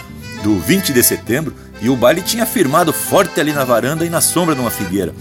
do 0.43 0.59
20 0.59 0.93
de 0.93 1.03
setembro 1.03 1.55
e 1.81 1.89
o 1.89 1.97
baile 1.97 2.21
tinha 2.21 2.45
firmado 2.45 2.93
forte 2.93 3.41
ali 3.41 3.55
na 3.55 3.65
varanda 3.65 4.05
e 4.05 4.11
na 4.11 4.21
sombra 4.21 4.55
de 4.55 4.61
uma 4.61 4.71
figueira. 4.71 5.15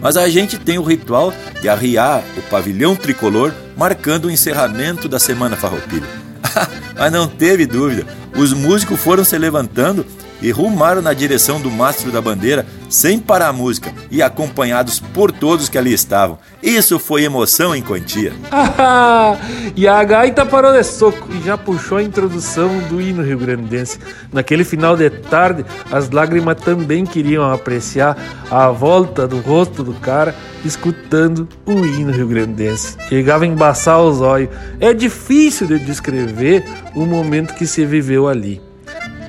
Mas 0.00 0.16
a 0.16 0.26
gente 0.30 0.58
tem 0.58 0.78
o 0.78 0.82
ritual 0.82 1.34
de 1.60 1.68
arriar 1.68 2.22
o 2.38 2.42
pavilhão 2.48 2.96
tricolor 2.96 3.52
marcando 3.76 4.24
o 4.24 4.30
encerramento 4.30 5.06
da 5.06 5.18
Semana 5.18 5.54
Farroupilha. 5.54 6.08
Mas 6.96 7.12
não 7.12 7.28
teve 7.28 7.66
dúvida, 7.66 8.06
os 8.34 8.54
músicos 8.54 8.98
foram 8.98 9.22
se 9.22 9.36
levantando 9.36 10.06
e 10.42 10.50
rumaram 10.50 11.00
na 11.00 11.14
direção 11.14 11.60
do 11.60 11.70
mastro 11.70 12.10
da 12.10 12.20
bandeira 12.20 12.66
sem 12.90 13.18
parar 13.18 13.48
a 13.48 13.52
música 13.52 13.90
e 14.10 14.20
acompanhados 14.20 15.00
por 15.00 15.32
todos 15.32 15.68
que 15.68 15.78
ali 15.78 15.94
estavam. 15.94 16.38
Isso 16.62 16.98
foi 16.98 17.24
emoção 17.24 17.74
em 17.74 17.80
quantia. 17.80 18.32
e 19.74 19.88
a 19.88 20.04
gaita 20.04 20.44
parou 20.44 20.72
de 20.72 20.82
soco 20.84 21.28
e 21.32 21.42
já 21.42 21.56
puxou 21.56 21.98
a 21.98 22.02
introdução 22.02 22.68
do 22.90 23.00
hino 23.00 23.22
rio-grandense. 23.22 23.98
Naquele 24.30 24.64
final 24.64 24.96
de 24.96 25.08
tarde, 25.08 25.64
as 25.90 26.10
lágrimas 26.10 26.60
também 26.60 27.06
queriam 27.06 27.50
apreciar 27.50 28.16
a 28.50 28.68
volta 28.68 29.26
do 29.26 29.40
rosto 29.40 29.82
do 29.82 29.94
cara 29.94 30.34
escutando 30.64 31.48
o 31.64 31.72
hino 31.72 32.12
rio-grandense. 32.12 32.96
Chegava 33.08 33.44
a 33.44 33.46
embaçar 33.46 34.00
os 34.02 34.20
olhos. 34.20 34.50
É 34.78 34.92
difícil 34.92 35.66
de 35.66 35.78
descrever 35.78 36.64
o 36.94 37.06
momento 37.06 37.54
que 37.54 37.66
se 37.66 37.86
viveu 37.86 38.28
ali. 38.28 38.60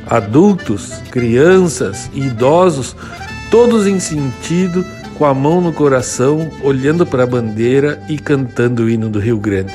Adultos, 0.08 0.94
crianças 1.12 2.10
e 2.14 2.22
idosos, 2.22 2.96
todos 3.50 3.88
em 3.88 4.00
sentido 4.00 4.86
com 5.18 5.26
a 5.26 5.34
mão 5.34 5.62
no 5.62 5.72
coração, 5.72 6.50
olhando 6.62 7.06
para 7.06 7.24
a 7.24 7.28
bandeira 7.28 8.02
e 8.10 8.18
cantando 8.18 8.84
o 8.84 8.90
hino 8.90 9.10
do 9.10 9.20
Rio 9.20 9.38
Grande. 9.38 9.74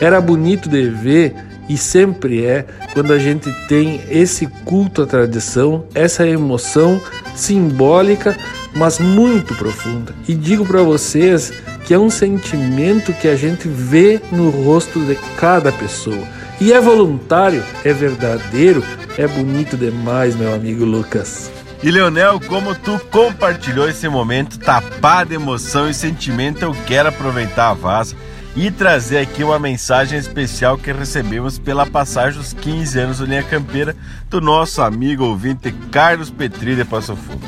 Era 0.00 0.20
bonito 0.20 0.68
de 0.68 0.88
ver 0.88 1.34
e 1.68 1.78
sempre 1.78 2.44
é 2.44 2.66
quando 2.92 3.12
a 3.12 3.18
gente 3.18 3.48
tem 3.68 4.00
esse 4.10 4.46
culto 4.64 5.02
à 5.02 5.06
tradição, 5.06 5.84
essa 5.94 6.26
emoção 6.26 7.00
simbólica, 7.36 8.36
mas 8.74 8.98
muito 8.98 9.54
profunda. 9.54 10.12
E 10.26 10.34
digo 10.34 10.66
para 10.66 10.82
vocês 10.82 11.52
que 11.86 11.94
é 11.94 11.98
um 11.98 12.10
sentimento 12.10 13.12
que 13.12 13.28
a 13.28 13.36
gente 13.36 13.68
vê 13.68 14.20
no 14.32 14.50
rosto 14.50 14.98
de 15.00 15.14
cada 15.36 15.70
pessoa. 15.70 16.26
E 16.60 16.74
é 16.74 16.80
voluntário, 16.80 17.64
é 17.82 17.90
verdadeiro, 17.90 18.84
é 19.16 19.26
bonito 19.26 19.78
demais, 19.78 20.36
meu 20.36 20.54
amigo 20.54 20.84
Lucas. 20.84 21.50
E 21.82 21.90
Leonel, 21.90 22.38
como 22.38 22.74
tu 22.74 23.00
compartilhou 23.10 23.88
esse 23.88 24.06
momento 24.06 24.58
tapado 24.58 25.30
de 25.30 25.36
emoção 25.36 25.88
e 25.88 25.94
sentimento, 25.94 26.62
eu 26.62 26.76
quero 26.86 27.08
aproveitar 27.08 27.70
a 27.70 27.74
vaza 27.74 28.14
e 28.54 28.70
trazer 28.70 29.18
aqui 29.18 29.42
uma 29.42 29.58
mensagem 29.58 30.18
especial 30.18 30.76
que 30.76 30.92
recebemos 30.92 31.58
pela 31.58 31.86
passagem 31.86 32.38
dos 32.38 32.52
15 32.52 32.98
anos 32.98 33.18
do 33.18 33.24
Linha 33.24 33.42
Campeira 33.42 33.96
do 34.28 34.38
nosso 34.42 34.82
amigo 34.82 35.24
ouvinte 35.24 35.72
Carlos 35.90 36.28
Petri 36.28 36.76
de 36.76 36.84
Passo 36.84 37.16
Fundo. 37.16 37.40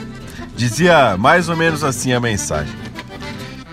Dizia 0.57 1.19
mais 1.19 1.51
ou 1.51 1.57
menos 1.57 1.85
assim 1.85 2.15
a 2.15 2.21
mensagem: 2.21 2.75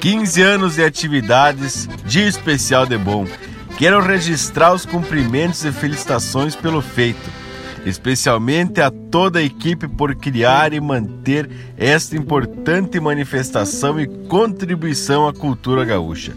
15 0.01 0.41
anos 0.41 0.75
de 0.75 0.83
atividades, 0.83 1.87
dia 2.05 2.27
especial 2.27 2.85
de 2.85 2.97
bom. 2.97 3.25
Quero 3.79 3.99
registrar 3.99 4.73
os 4.73 4.85
cumprimentos 4.85 5.65
e 5.65 5.71
felicitações 5.71 6.55
pelo 6.55 6.81
feito 6.81 7.39
especialmente 7.85 8.81
a 8.81 8.91
toda 8.91 9.39
a 9.39 9.43
equipe 9.43 9.87
por 9.87 10.15
criar 10.15 10.73
e 10.73 10.79
manter 10.79 11.49
esta 11.77 12.15
importante 12.15 12.99
manifestação 12.99 13.99
e 13.99 14.07
contribuição 14.27 15.27
à 15.27 15.33
cultura 15.33 15.85
gaúcha. 15.85 16.33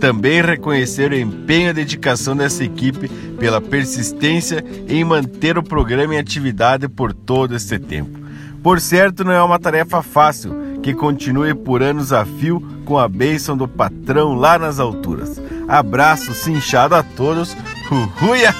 Também 0.00 0.42
reconhecer 0.42 1.10
o 1.10 1.18
empenho 1.18 1.70
e 1.70 1.74
dedicação 1.74 2.36
dessa 2.36 2.64
equipe 2.64 3.08
pela 3.38 3.60
persistência 3.60 4.64
em 4.88 5.04
manter 5.04 5.56
o 5.56 5.62
programa 5.62 6.14
em 6.14 6.18
atividade 6.18 6.88
por 6.88 7.12
todo 7.12 7.54
este 7.54 7.78
tempo. 7.78 8.18
Por 8.62 8.80
certo, 8.80 9.24
não 9.24 9.32
é 9.32 9.42
uma 9.42 9.58
tarefa 9.58 10.02
fácil, 10.02 10.80
que 10.82 10.92
continue 10.92 11.54
por 11.54 11.82
anos 11.82 12.12
a 12.12 12.24
fio 12.24 12.75
com 12.86 12.96
a 12.96 13.08
bênção 13.08 13.56
do 13.56 13.68
patrão 13.68 14.34
lá 14.34 14.58
nas 14.58 14.80
alturas. 14.80 15.42
Abraço 15.68 16.32
cinchado 16.32 16.94
a 16.94 17.02
todos, 17.02 17.54
Uhuia! 17.90 18.54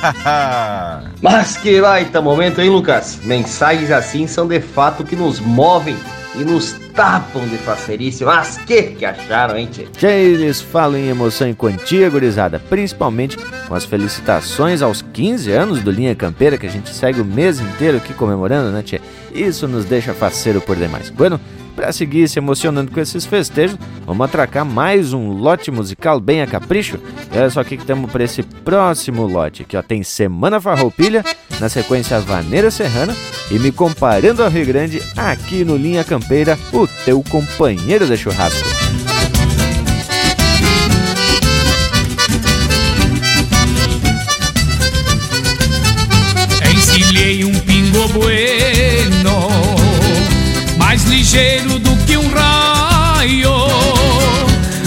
Mas 1.22 1.56
que 1.56 1.80
baita 1.80 2.20
momento, 2.20 2.60
hein, 2.60 2.68
Lucas? 2.68 3.20
Mensagens 3.22 3.90
assim 3.90 4.26
são 4.26 4.46
de 4.46 4.60
fato 4.60 5.04
que 5.04 5.14
nos 5.14 5.38
movem 5.38 5.96
e 6.34 6.44
nos 6.44 6.72
tapam 6.94 7.46
de 7.46 7.56
facerice. 7.58 8.24
Mas 8.24 8.58
que 8.58 8.82
que 8.82 9.04
acharam, 9.04 9.56
hein, 9.56 9.68
tchê? 9.70 10.06
Eles 10.06 10.60
falam 10.60 10.98
em 10.98 11.08
emoção 11.08 11.48
em 11.48 11.54
quantia, 11.54 12.10
gurizada, 12.10 12.58
principalmente 12.58 13.38
com 13.68 13.74
as 13.74 13.84
felicitações 13.84 14.82
aos 14.82 15.00
15 15.00 15.50
anos 15.52 15.80
do 15.80 15.92
Linha 15.92 16.14
Campeira, 16.14 16.58
que 16.58 16.66
a 16.66 16.70
gente 16.70 16.92
segue 16.92 17.20
o 17.20 17.24
mês 17.24 17.60
inteiro 17.60 17.98
aqui 17.98 18.12
comemorando, 18.12 18.72
né, 18.72 18.82
tchê? 18.82 19.00
Isso 19.32 19.68
nos 19.68 19.84
deixa 19.84 20.12
faceiro 20.12 20.60
por 20.60 20.76
demais. 20.76 21.08
Bueno, 21.08 21.40
para 21.76 21.92
seguir 21.92 22.26
se 22.26 22.38
emocionando 22.38 22.90
com 22.90 22.98
esses 22.98 23.26
festejos, 23.26 23.78
vamos 24.06 24.24
atracar 24.24 24.64
mais 24.64 25.12
um 25.12 25.28
lote 25.28 25.70
musical 25.70 26.18
bem 26.18 26.40
a 26.40 26.46
capricho. 26.46 26.98
E 27.32 27.38
olha 27.38 27.50
só 27.50 27.60
o 27.60 27.64
que 27.64 27.76
temos 27.76 28.10
para 28.10 28.24
esse 28.24 28.42
próximo 28.42 29.26
lote. 29.26 29.62
Aqui 29.62 29.76
ó, 29.76 29.82
tem 29.82 30.02
Semana 30.02 30.58
Farroupilha, 30.58 31.22
na 31.60 31.68
sequência 31.68 32.18
Vaneira 32.18 32.70
Serrana 32.70 33.14
e 33.50 33.58
me 33.58 33.70
comparando 33.70 34.42
ao 34.42 34.50
Rio 34.50 34.66
Grande, 34.66 35.02
aqui 35.16 35.64
no 35.64 35.76
Linha 35.76 36.02
Campeira, 36.02 36.58
o 36.72 36.88
teu 37.04 37.22
companheiro 37.22 38.06
de 38.06 38.16
churrasco. 38.16 38.85
Ligeiro 51.36 51.78
do 51.78 51.94
que 52.06 52.16
um 52.16 52.28
raio. 52.32 53.52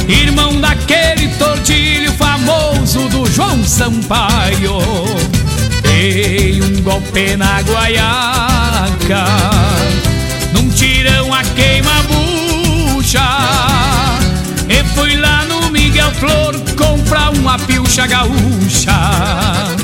Irmão 0.08 0.60
daquele 0.60 1.28
tortilho 1.36 2.12
famoso 2.14 3.08
do 3.10 3.28
João 3.28 3.64
Sampaio. 3.64 4.80
Dei 5.84 6.60
um 6.62 6.82
golpe 6.82 7.38
na 7.38 7.62
guaiaca, 7.62 9.26
num 10.54 10.70
tirão 10.70 11.32
a 11.32 11.44
queima-bucha. 11.44 13.22
E 14.68 14.84
fui 14.96 15.16
lá 15.18 15.46
no 15.46 15.70
Miguel 15.70 16.12
Flor 16.16 16.56
comprar 16.76 17.30
uma 17.32 17.60
pilcha 17.60 18.08
gaúcha 18.08 19.79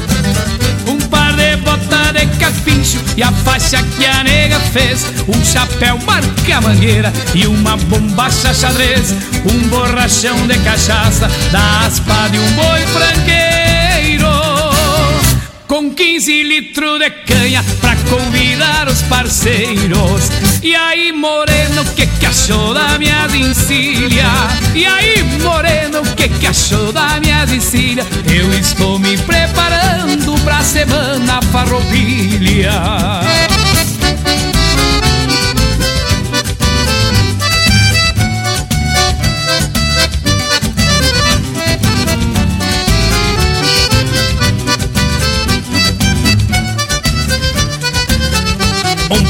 e 3.18 3.24
a 3.24 3.32
faixa 3.32 3.82
que 3.98 4.06
a 4.06 4.24
nega 4.24 4.60
fez 4.60 5.06
Um 5.28 5.44
chapéu 5.44 5.98
marca 6.06 6.62
mangueira 6.62 7.12
e 7.34 7.48
uma 7.48 7.78
bombacha 7.78 8.54
xadrez 8.54 9.14
Um 9.46 9.68
borrachão 9.70 10.48
de 10.48 10.58
cachaça 10.60 11.30
da 11.52 11.86
aspa 11.86 12.28
de 12.30 12.40
um 12.40 12.52
boi 12.54 12.82
franqueiro. 12.88 14.36
Com 15.68 15.94
15 15.94 16.44
litros 16.44 17.00
de 17.00 17.10
canha 17.10 17.64
pra 17.82 17.96
convidar 18.10 18.88
os 18.88 19.02
parceiros 19.04 20.30
E 20.66 20.76
aí 20.76 21.12
moreno, 21.12 21.86
que 21.96 22.08
que 22.08 22.26
achou 22.26 22.74
da 22.74 22.98
minha 22.98 23.28
encilha? 23.36 24.26
E 24.74 24.84
aí 24.84 25.22
moreno, 25.44 26.02
que 26.16 26.28
que 26.28 26.48
achou 26.48 26.92
da 26.92 27.20
minha 27.20 27.44
encilha? 27.44 28.04
Eu 28.28 28.52
estou 28.52 28.98
me 28.98 29.16
preparando 29.16 30.34
pra 30.44 30.64
semana 30.64 31.40
farroupilha 31.52 32.72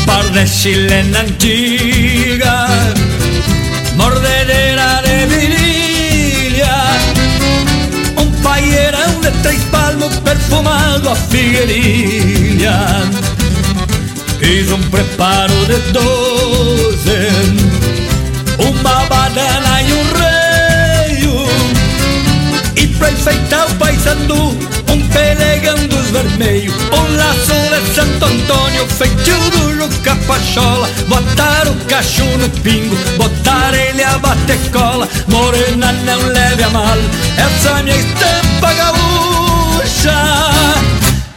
par 0.05 0.23
de 0.29 0.45
chilena 0.47 1.21
antiga, 1.21 2.67
mordedera 3.95 5.01
de 5.01 5.25
virilha, 5.31 6.75
un 8.17 8.31
paierão 8.43 9.21
de 9.21 9.31
três 9.43 9.61
palmos 9.71 10.15
perfumado 10.19 11.09
a 11.09 11.15
figueirinha. 11.15 12.77
Fiz 14.39 14.71
um 14.71 14.81
preparo 14.89 15.65
de 15.65 15.77
doze, 15.91 17.21
uma 18.59 19.05
banana 19.05 19.81
e 19.81 19.93
um 19.93 20.03
reio, 20.21 21.47
e 22.75 22.87
pra 22.87 23.11
enfeitar 23.11 23.67
o 23.71 23.75
paisandu, 23.75 24.57
um 24.91 25.07
pelegão 25.09 25.87
dos 25.87 26.11
vermelhos, 26.11 26.75
um 26.91 27.17
laço 27.17 27.64
Santo 28.05 28.25
Antônio, 28.25 28.85
feitio 28.87 29.39
do 29.49 29.65
capachola, 30.03 30.87
botar 31.07 31.67
o 31.67 31.75
cacho 31.85 32.23
no 32.37 32.47
pingo, 32.61 32.95
botar 33.17 33.73
ele 33.73 34.03
a 34.03 34.17
bater 34.19 34.59
cola, 34.71 35.09
morena 35.27 35.91
não 35.91 36.19
leve 36.27 36.63
a 36.63 36.69
mal, 36.69 36.97
essa 37.37 37.79
é 37.79 37.83
minha 37.83 37.95
estampa 37.97 38.73
gaúcha. 38.73 40.13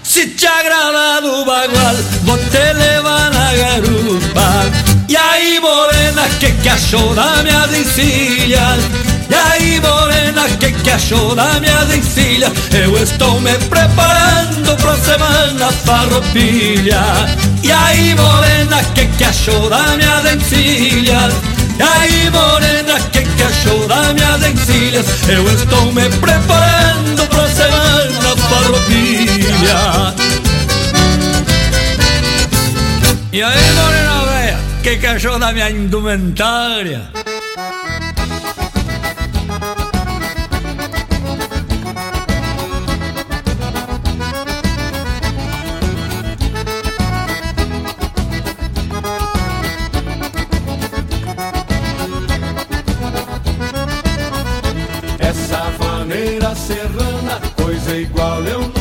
Se 0.03 0.27
te 0.27 0.47
agrada 0.47 1.23
do 1.23 1.45
bagual, 1.45 1.97
vou 2.25 2.37
te 2.37 2.73
levar 2.75 3.31
na 3.31 3.53
garupa. 3.55 4.67
E 5.09 5.17
aí, 5.17 5.61
morena, 5.61 6.29
que 6.39 6.53
que 6.53 6.69
achou 6.69 7.15
da 7.15 7.43
minha 7.43 7.67
encilhas? 7.79 9.18
E 9.31 9.35
aí, 9.35 9.81
morena, 9.81 10.49
que, 10.59 10.73
que 10.73 10.91
achou 10.91 11.35
da 11.35 11.61
minha 11.61 11.85
encilha? 11.95 12.51
Eu 12.73 12.97
estou 13.03 13.39
me 13.41 13.53
preparando 13.59 14.75
pra 14.77 14.97
semana 14.97 15.71
farroupilha 15.85 17.01
E 17.63 17.71
aí, 17.71 18.15
morena, 18.15 18.83
que, 18.95 19.07
que 19.07 19.25
achou 19.25 19.69
da 19.69 19.97
minha 19.97 20.35
encilha? 20.35 21.29
E 21.79 21.83
aí, 21.83 22.31
morena, 22.31 22.99
que, 23.13 23.23
que 23.23 23.43
achou 23.43 23.87
da 23.87 24.15
minha 24.15 24.39
encilha? 24.49 25.05
Eu 25.29 25.47
estou 25.53 25.93
me 25.93 26.09
preparando 26.09 27.29
pra 27.29 27.49
semana 27.49 28.37
farroupilha 28.49 30.15
E 33.31 33.43
aí, 33.43 33.73
morena 33.75 34.25
velha, 34.25 34.59
que, 34.83 34.97
que 34.97 35.07
achou 35.07 35.39
da 35.39 35.53
minha 35.53 35.71
indumentária? 35.71 37.28
igual 57.97 58.45
eu 58.45 58.61
não 58.61 58.78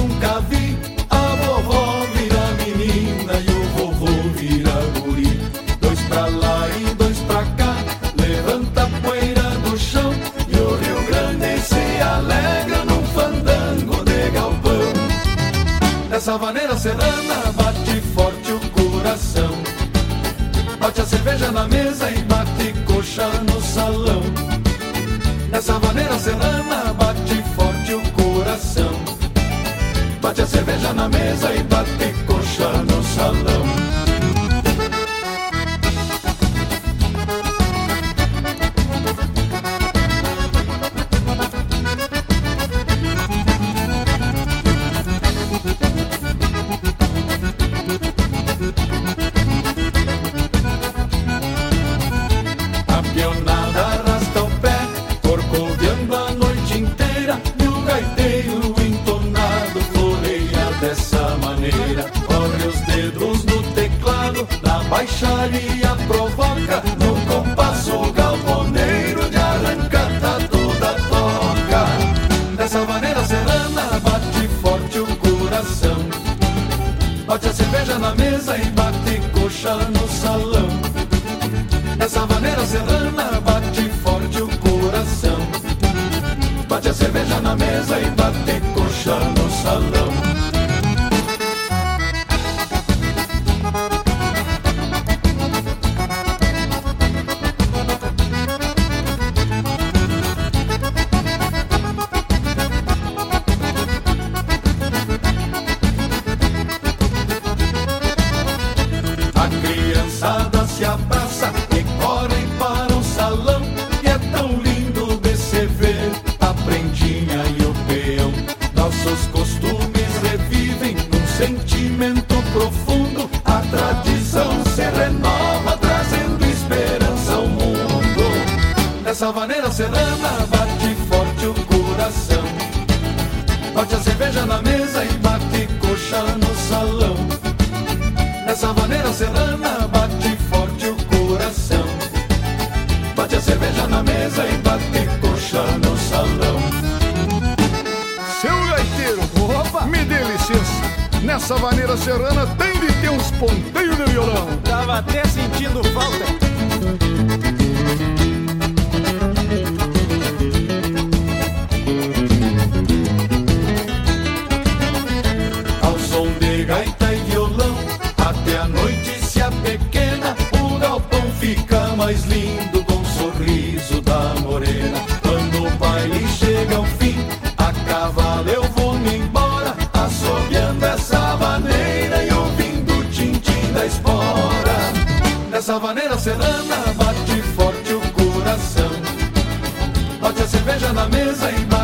mesa 191.10 191.52
e 191.52 191.77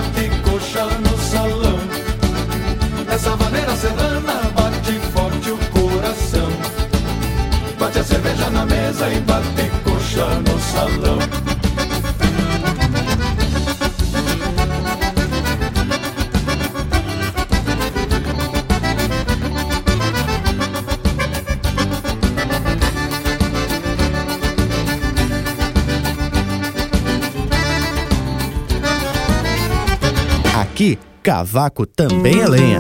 Cavaco 31.24 31.86
também 31.86 32.42
é 32.42 32.48
lenha. 32.50 32.80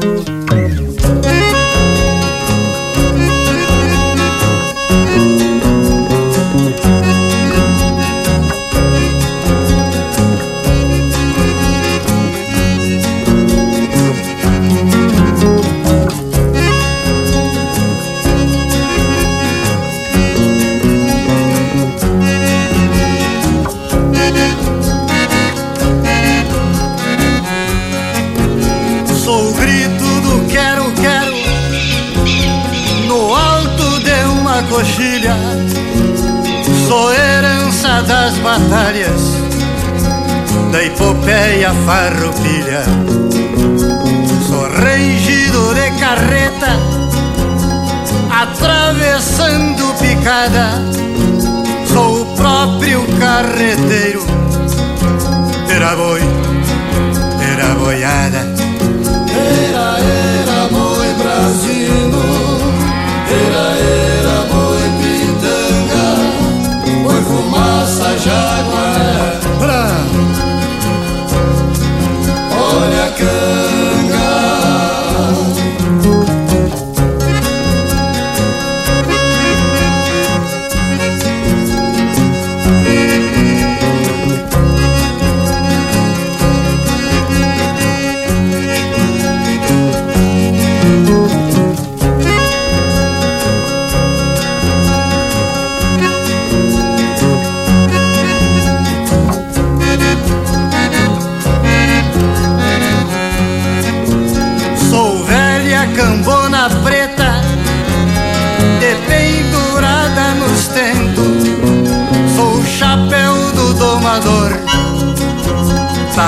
Das 38.07 38.33
batalhas, 38.37 39.21
da 40.71 40.83
epopeia 40.83 41.71
farroupilha. 41.85 42.83
Sou 44.47 44.63
rangido 44.63 45.73
de 45.73 45.91
carreta, 45.99 46.79
atravessando 48.29 49.93
picada, 49.99 50.81
sou 51.91 52.21
o 52.21 52.25
próprio 52.35 53.05
carreteiro. 53.19 54.23
Era 55.69 55.95
boi, 55.95 56.21
era 57.51 57.75
boiada. 57.75 58.62
Olha 72.83 73.05
a 73.05 73.62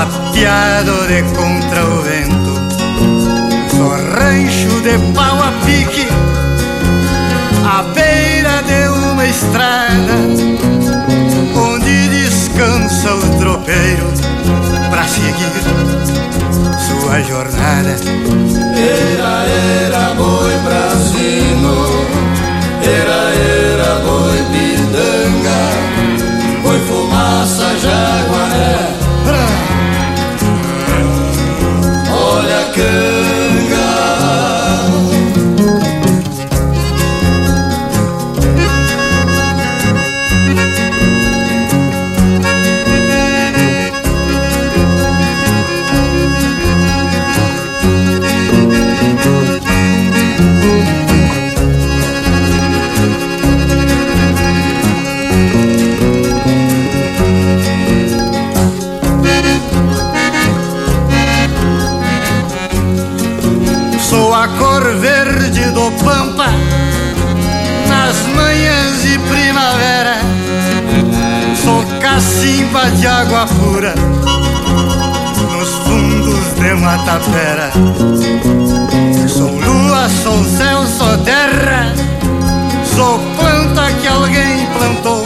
tapeado 0.05 1.07
de 1.07 1.23
contra 1.33 1.85
o 1.85 2.01
vento. 2.01 2.53
Sou 3.69 3.89
rancho 3.89 4.81
de 4.81 4.97
pau 5.13 5.37
a 5.41 5.51
pique, 5.65 6.07
à 7.65 7.83
beira 7.93 8.61
de 8.63 8.87
uma 9.11 9.25
estrada, 9.25 10.15
onde 11.55 12.09
descansa 12.09 13.13
o 13.15 13.39
tropeiro 13.39 14.07
pra 14.89 15.07
seguir 15.07 15.63
sua 16.79 17.21
jornada. 17.21 17.95
Era, 18.77 19.45
era 19.85 20.13
boi 20.15 20.53
brasino, 20.63 21.75
era, 22.83 23.19
era 23.33 23.74
cacimba 72.45 72.91
de 72.91 73.07
água 73.07 73.47
pura 73.47 73.95
nos 75.51 75.69
fundos 75.69 76.53
de 76.53 76.75
Matapera. 76.75 77.71
Sou 79.27 79.49
lua, 79.49 80.07
sou 80.23 80.43
céu, 80.43 80.85
sou 80.85 81.17
terra. 81.23 81.91
Sou 82.95 83.17
planta 83.37 83.91
que 83.99 84.07
alguém 84.07 84.67
plantou. 84.77 85.25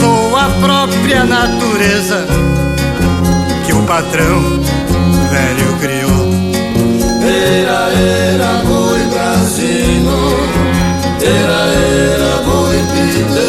Sou 0.00 0.36
a 0.36 0.48
própria 0.60 1.24
natureza 1.24 2.24
que 3.66 3.72
o 3.72 3.82
patrão 3.82 4.60
velho 5.30 5.76
criou. 5.80 6.34
Era, 7.20 7.90
era 7.92 8.62
boi 8.64 9.02
brasino, 9.12 10.36
era, 11.20 11.60
era 11.74 12.42
boi 12.44 12.78
pitanga, 12.94 13.43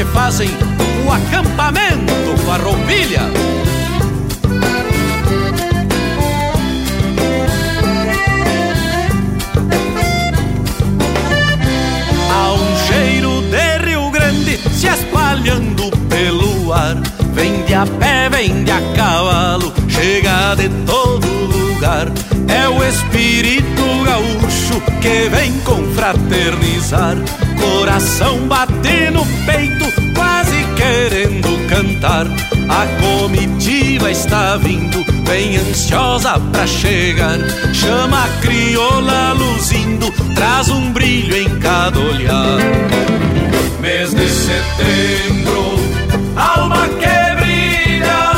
que 0.00 0.04
fazem 0.06 0.48
o 1.06 1.12
acampamento 1.12 2.14
Farroupilha. 2.46 3.20
Há 12.32 12.52
um 12.54 12.76
cheiro 12.86 13.42
de 13.42 13.78
Rio 13.86 14.10
Grande 14.10 14.56
se 14.70 14.86
espalhando 14.86 15.90
pelo 16.08 16.72
ar. 16.72 16.96
Vem 17.34 17.62
de 17.66 17.74
a 17.74 17.84
pé, 17.84 18.30
vem 18.30 18.64
de 18.64 18.70
a 18.70 18.80
cavalo, 18.96 19.70
chega 19.86 20.54
de 20.54 20.70
todo 20.86 21.26
lugar. 21.26 22.06
É 22.48 22.66
o 22.66 22.82
espírito 22.82 23.82
gaúcho 24.06 24.80
que 25.02 25.28
vem 25.28 25.52
confraternizar. 25.60 27.16
Coração 27.60 28.38
bate 28.48 29.10
no 29.12 29.24
peito, 29.44 29.84
quase 30.14 30.56
querendo 30.76 31.68
cantar. 31.68 32.26
A 32.68 32.86
comitiva 33.00 34.10
está 34.10 34.56
vindo, 34.56 35.04
bem 35.24 35.56
ansiosa 35.56 36.40
pra 36.52 36.66
chegar. 36.66 37.38
Chama 37.74 38.24
a 38.24 38.28
crioula 38.40 39.32
luzindo, 39.34 40.10
traz 40.34 40.68
um 40.68 40.92
brilho 40.92 41.36
em 41.36 41.58
cada 41.58 41.98
olhar. 41.98 42.58
Mês 43.80 44.14
de 44.14 44.28
setembro, 44.28 45.80
alma 46.36 46.88
que 46.88 47.34
brilha, 47.40 48.32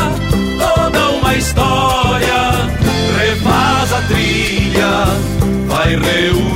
toda 0.57 1.09
uma 1.11 1.35
história, 1.35 2.69
refaz 3.17 3.93
a 3.93 4.01
trilha, 4.07 5.05
vai 5.67 5.95
reunindo 5.95 6.52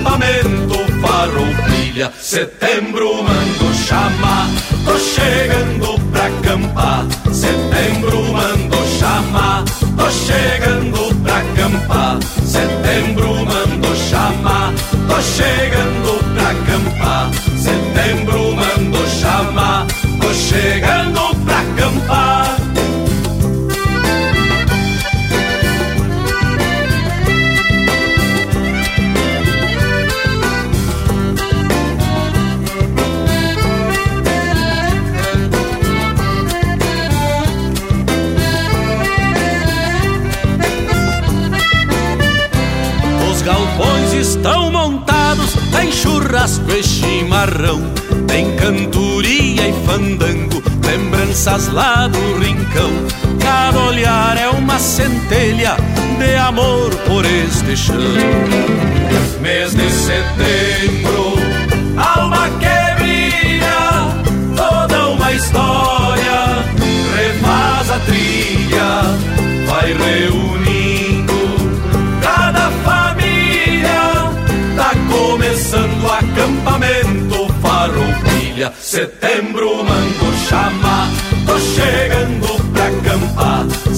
acampamento 0.00 0.80
Farroupilha, 1.00 2.12
setembro 2.18 3.22
mando 3.22 3.74
chamar 3.74 4.48
Tô 4.84 4.98
chegando 4.98 6.00
pra 6.10 6.26
acampar. 6.26 7.06
Setembro 7.32 8.32
mando 8.32 8.76
chamar 8.98 9.64
Tô 9.96 10.10
chegando 10.10 11.14
pra 11.22 11.38
acampar. 11.38 12.18
Setembro 12.44 13.34
mando 13.44 13.96
chamar 13.96 14.72
Tô 15.08 15.20
chegando 15.22 15.89
churrasco 46.30 46.70
e 46.70 46.82
chimarrão, 46.82 47.82
tem 48.28 48.54
cantoria 48.54 49.68
e 49.68 49.72
fandango, 49.84 50.62
lembranças 50.86 51.66
lá 51.68 52.06
do 52.06 52.38
rincão. 52.38 52.90
Cada 53.40 53.80
olhar 53.80 54.36
é 54.38 54.48
uma 54.48 54.78
centelha 54.78 55.76
de 56.18 56.36
amor 56.36 56.94
por 57.08 57.24
este 57.24 57.76
chão. 57.76 57.96
Mês 59.40 59.74
de 59.74 59.90
setembro, 59.90 61.34
alma 61.96 62.48
que 62.60 63.02
brilha, 63.02 64.14
toda 64.56 65.08
uma 65.08 65.32
história, 65.32 66.64
refaz 67.16 67.90
a 67.90 67.98
trilha, 68.06 69.02
vai 69.66 69.92
reunindo 69.94 70.79
acampamento 76.40 77.52
farroupilha. 77.60 78.72
Setembro 78.80 79.84
mando 79.84 80.38
chamar, 80.48 81.08
tô 81.46 81.58
chegando 81.58 82.72
pra 82.72 82.86
acampar. 82.86 83.89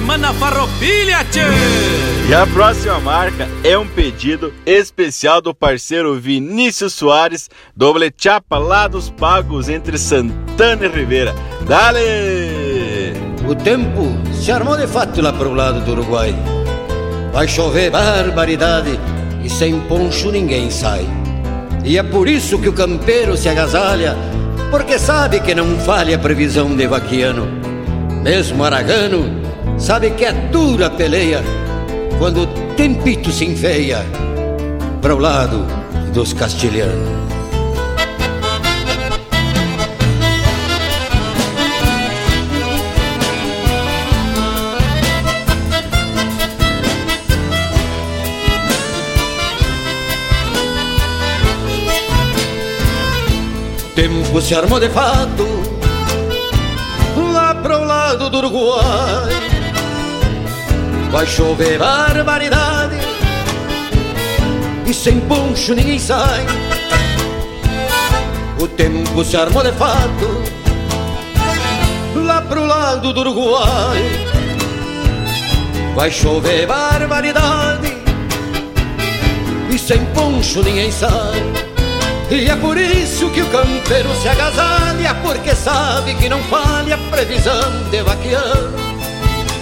Semana 0.00 0.32
Farroupilha, 0.32 1.22
tchê! 1.30 1.40
E 2.26 2.34
a 2.34 2.46
próxima 2.46 2.98
marca 3.00 3.46
é 3.62 3.76
um 3.76 3.86
pedido 3.86 4.50
especial 4.64 5.42
do 5.42 5.54
parceiro 5.54 6.18
Vinícius 6.18 6.94
Soares, 6.94 7.50
doble 7.76 8.10
chapa 8.16 8.56
lá 8.56 8.88
dos 8.88 9.10
Pagos 9.10 9.68
entre 9.68 9.98
Santana 9.98 10.86
e 10.86 10.88
Ribeira. 10.88 11.34
Dale! 11.68 12.00
O 13.46 13.54
tempo 13.54 14.16
se 14.32 14.50
armou 14.50 14.74
de 14.74 14.86
fato 14.86 15.20
lá 15.20 15.34
pro 15.34 15.52
lado 15.52 15.84
do 15.84 15.92
Uruguai. 15.92 16.34
Vai 17.30 17.46
chover 17.46 17.90
barbaridade 17.90 18.98
e 19.44 19.50
sem 19.50 19.78
poncho 19.80 20.32
ninguém 20.32 20.70
sai. 20.70 21.06
E 21.84 21.98
é 21.98 22.02
por 22.02 22.26
isso 22.26 22.58
que 22.58 22.70
o 22.70 22.72
campeiro 22.72 23.36
se 23.36 23.50
agasalha, 23.50 24.16
porque 24.70 24.98
sabe 24.98 25.40
que 25.40 25.54
não 25.54 25.78
falha 25.80 26.16
a 26.16 26.18
previsão 26.18 26.74
de 26.74 26.86
vaquiano. 26.86 27.69
Mesmo 28.22 28.62
Aragano 28.62 29.24
sabe 29.78 30.10
que 30.10 30.24
é 30.24 30.32
dura 30.32 30.86
a 30.86 30.90
peleia 30.90 31.42
quando 32.18 32.42
o 32.42 32.46
tempito 32.76 33.32
se 33.32 33.46
enfeia 33.46 34.04
para 35.00 35.14
o 35.14 35.18
lado 35.18 35.66
dos 36.12 36.32
castilhanos. 36.32 37.20
tempo 53.94 54.40
se 54.40 54.54
armou 54.54 54.80
de 54.80 54.88
fato 54.88 55.59
lado 58.20 58.28
do 58.28 58.38
Uruguai. 58.38 59.32
Vai 61.10 61.26
chover 61.26 61.78
barbaridade 61.78 62.96
e 64.86 64.92
sem 64.92 65.18
poncho 65.20 65.74
ninguém 65.74 65.98
sai. 65.98 66.44
O 68.60 68.68
tempo 68.68 69.24
se 69.24 69.36
armou 69.36 69.62
de 69.62 69.72
fato 69.72 70.42
lá 72.14 72.42
pro 72.42 72.66
lado 72.66 73.12
do 73.14 73.20
Uruguai. 73.20 74.02
Vai 75.94 76.10
chover 76.10 76.66
barbaridade 76.66 77.96
e 79.70 79.78
sem 79.78 80.04
poncho 80.06 80.62
ninguém 80.62 80.92
sai. 80.92 81.69
E 82.30 82.48
é 82.48 82.54
por 82.54 82.78
isso 82.78 83.28
que 83.30 83.42
o 83.42 83.46
campeiro 83.46 84.08
se 84.22 84.28
agasalha, 84.28 85.14
porque 85.16 85.52
sabe 85.52 86.14
que 86.14 86.28
não 86.28 86.40
falha 86.44 86.96
previsão 87.10 87.90
de 87.90 88.02
vaqueano. 88.02 88.72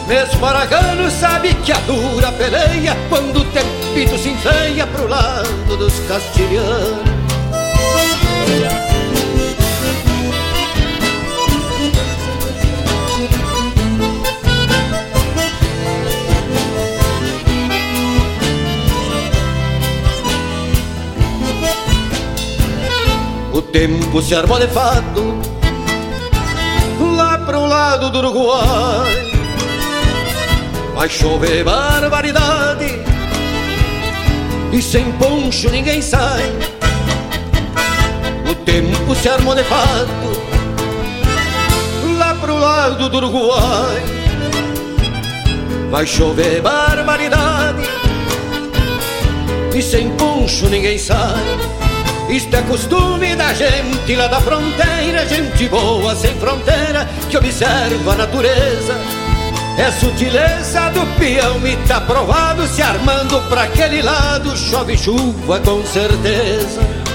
Mesmo 0.07 0.45
Aragano 0.45 1.11
sabe 1.11 1.55
que 1.55 1.73
a 1.73 1.79
dura 1.81 2.31
peleia 2.33 2.95
quando 3.09 3.41
o 3.41 3.45
tempito 3.47 4.19
se 4.19 4.29
enfeia 4.29 4.87
pro 4.87 5.09
lado 5.09 5.77
dos 5.79 5.95
castilhanos. 6.01 7.09
O 23.59 23.63
tempo 23.63 24.23
se 24.23 24.37
armou 24.37 24.57
de 24.61 24.69
fato 24.69 25.37
lá 27.17 27.39
pro 27.39 27.67
lado 27.67 28.09
do 28.09 28.19
Uruguai. 28.19 29.33
Vai 30.95 31.09
chover 31.09 31.65
barbaridade 31.65 33.01
e 34.73 34.81
sem 34.81 35.11
poncho 35.15 35.71
ninguém 35.71 36.01
sai. 36.01 36.53
O 38.49 38.55
tempo 38.55 39.13
se 39.17 39.29
armou 39.29 39.57
de 39.57 39.65
fato 39.65 40.09
lá 42.17 42.37
pro 42.37 42.57
lado 42.57 43.09
do 43.09 43.17
Uruguai. 43.17 44.03
Vai 45.91 46.07
chover 46.07 46.63
barbaridade 46.63 47.83
e 49.75 49.83
sem 49.83 50.11
poncho 50.11 50.69
ninguém 50.69 50.97
sai. 50.97 51.68
Isto 52.29 52.57
é 52.57 52.63
costume 52.63 53.35
da 53.35 53.55
gente 53.55 54.15
lá 54.15 54.27
da 54.27 54.39
fronteira, 54.41 55.27
gente 55.27 55.67
boa 55.69 56.15
sem 56.15 56.35
fronteira 56.35 57.09
que 57.31 57.37
observa 57.39 58.13
a 58.13 58.17
natureza. 58.17 58.95
É 59.79 59.91
sutileza 59.93 60.91
do 60.91 61.07
peão 61.19 61.67
e 61.67 61.77
tá 61.87 62.01
provado 62.03 62.67
se 62.67 62.83
armando 62.83 63.41
pra 63.49 63.63
aquele 63.63 64.03
lado, 64.03 64.55
chove 64.57 64.99
chuva 64.99 65.59
com 65.61 65.83
certeza. 65.87 67.08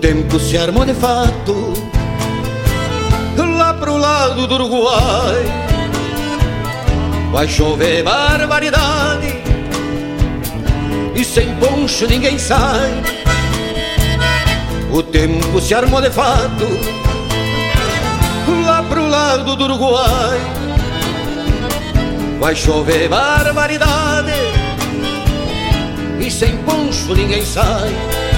Tempo 0.00 0.40
se 0.40 0.56
armou 0.56 0.86
de 0.86 0.94
fato 0.94 1.74
lá 3.58 3.74
pro 3.74 3.98
lado 3.98 4.46
do 4.46 4.54
Uruguai. 4.54 5.44
Vai 7.30 7.46
chover 7.46 8.02
barbaridade 8.02 9.42
e 11.14 11.22
sem 11.22 11.54
poncho 11.56 12.06
ninguém 12.06 12.38
sai. 12.38 12.90
O 14.90 15.02
tempo 15.02 15.60
se 15.60 15.74
armou 15.74 16.00
de 16.00 16.10
fato 16.10 16.66
lá 18.64 18.82
pro 18.82 19.06
lado 19.06 19.54
do 19.56 19.64
Uruguai. 19.64 20.38
Vai 22.40 22.56
chover 22.56 23.08
barbaridade 23.08 24.32
e 26.18 26.30
sem 26.30 26.56
poncho 26.58 27.14
ninguém 27.14 27.44
sai. 27.44 28.29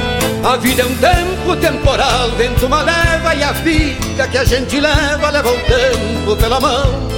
A 0.45 0.57
vida 0.57 0.83
é 0.83 0.85
um 0.85 0.97
tempo 0.97 1.57
temporal, 1.57 2.31
vento 2.37 2.67
uma 2.67 2.83
leva 2.83 3.35
e 3.35 3.43
a 3.43 3.53
vida 3.53 4.29
que 4.29 4.39
a 4.39 4.45
gente 4.45 4.81
leva, 4.81 5.31
leva 5.31 5.49
o 5.49 5.59
tempo 5.61 6.37
pela 6.37 6.61
mão. 6.61 7.13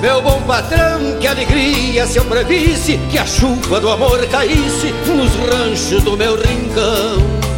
Meu 0.00 0.20
bom 0.20 0.42
patrão, 0.42 1.16
que 1.20 1.28
alegria 1.28 2.04
se 2.06 2.18
eu 2.18 2.24
previsse 2.24 2.98
que 3.10 3.18
a 3.18 3.24
chuva 3.24 3.80
do 3.80 3.88
amor 3.88 4.26
caísse 4.26 4.92
nos 5.06 5.32
ranchos 5.36 6.02
do 6.02 6.16
meu 6.16 6.34
rincão. 6.34 7.51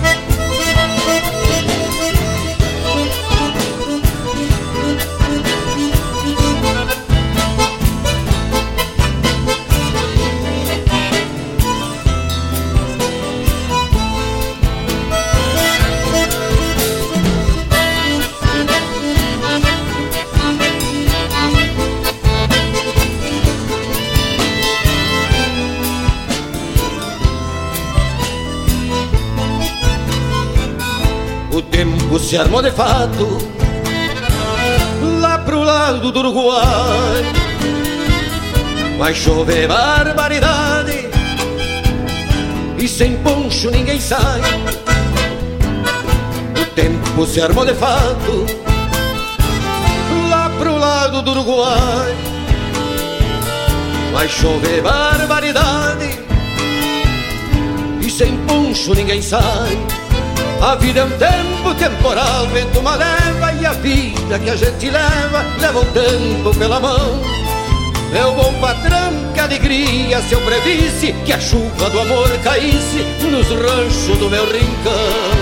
Se 32.35 32.39
armou 32.39 32.61
de 32.61 32.73
fato 32.73 33.39
lá 35.20 35.39
pro 35.39 35.62
lado 35.62 36.11
do 36.11 36.19
Uruguai. 36.19 37.23
Vai 38.98 39.15
chover 39.15 39.69
barbaridade 39.69 41.09
e 42.77 42.89
sem 42.89 43.15
poncho 43.19 43.70
ninguém 43.70 44.01
sai. 44.01 44.40
O 46.61 46.65
tempo 46.74 47.24
se 47.24 47.40
armou 47.40 47.65
de 47.65 47.74
fato 47.74 48.47
lá 50.28 50.51
pro 50.59 50.77
lado 50.77 51.23
do 51.23 51.31
Uruguai. 51.31 52.16
Vai 54.12 54.28
chover 54.28 54.82
barbaridade 54.82 56.19
e 58.01 58.11
sem 58.11 58.36
poncho 58.39 58.93
ninguém 58.93 59.23
sai. 59.23 60.03
A 60.60 60.74
vida 60.76 61.01
é 61.01 61.05
um 61.05 61.10
tempo 61.10 61.74
temporal, 61.74 62.47
vento 62.48 62.81
uma 62.81 62.94
leva 62.94 63.52
e 63.60 63.66
a 63.66 63.72
vida 63.72 64.39
que 64.39 64.51
a 64.51 64.56
gente 64.56 64.90
leva, 64.90 65.44
leva 65.60 65.81
o 65.81 65.85
tempo 65.86 66.56
pela 66.59 66.81
mão. 66.81 67.20
Meu 68.12 68.32
bom 68.32 68.52
patrão, 68.60 69.12
que 69.35 69.40
alegria 69.40 70.20
se 70.22 70.35
eu 70.35 70.40
previsse 70.43 71.12
que 71.24 71.32
a 71.32 71.40
chuva 71.40 71.90
do 71.90 72.01
amor 72.01 72.31
caísse 72.44 73.02
nos 73.31 73.48
ranchos 73.48 74.18
do 74.18 74.31
meu 74.31 74.44
rincão. 74.47 75.34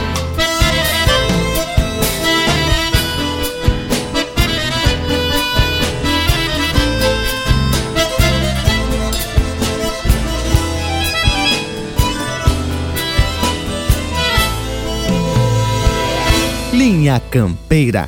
Linha 17.02 17.20
Campeira. 17.32 18.06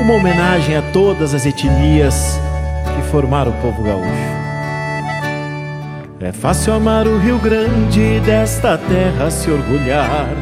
Uma 0.00 0.14
homenagem 0.14 0.76
a 0.76 0.82
todas 0.90 1.34
as 1.34 1.46
etnias 1.46 2.36
que 2.96 3.10
formaram 3.12 3.52
o 3.52 3.62
povo 3.62 3.80
gaúcho. 3.84 4.10
É 6.18 6.32
fácil 6.32 6.72
amar 6.72 7.06
o 7.06 7.16
Rio 7.16 7.38
Grande 7.38 8.18
desta 8.26 8.76
terra 8.76 9.30
se 9.30 9.52
orgulhar, 9.52 10.34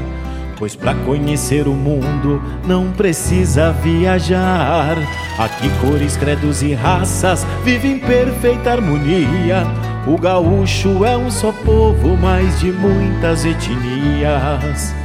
pois 0.58 0.74
para 0.74 0.94
conhecer 0.94 1.68
o 1.68 1.74
mundo 1.74 2.42
não 2.66 2.90
precisa 2.90 3.72
viajar. 3.72 4.96
Aqui 5.38 5.68
cores, 5.82 6.16
credos 6.16 6.62
e 6.62 6.72
raças 6.72 7.46
vivem 7.62 7.96
em 7.96 7.98
perfeita 7.98 8.72
harmonia. 8.72 9.66
O 10.06 10.16
gaúcho 10.16 11.04
é 11.04 11.14
um 11.14 11.30
só 11.30 11.52
povo, 11.52 12.16
mas 12.16 12.58
de 12.60 12.72
muitas 12.72 13.44
etnias. 13.44 14.98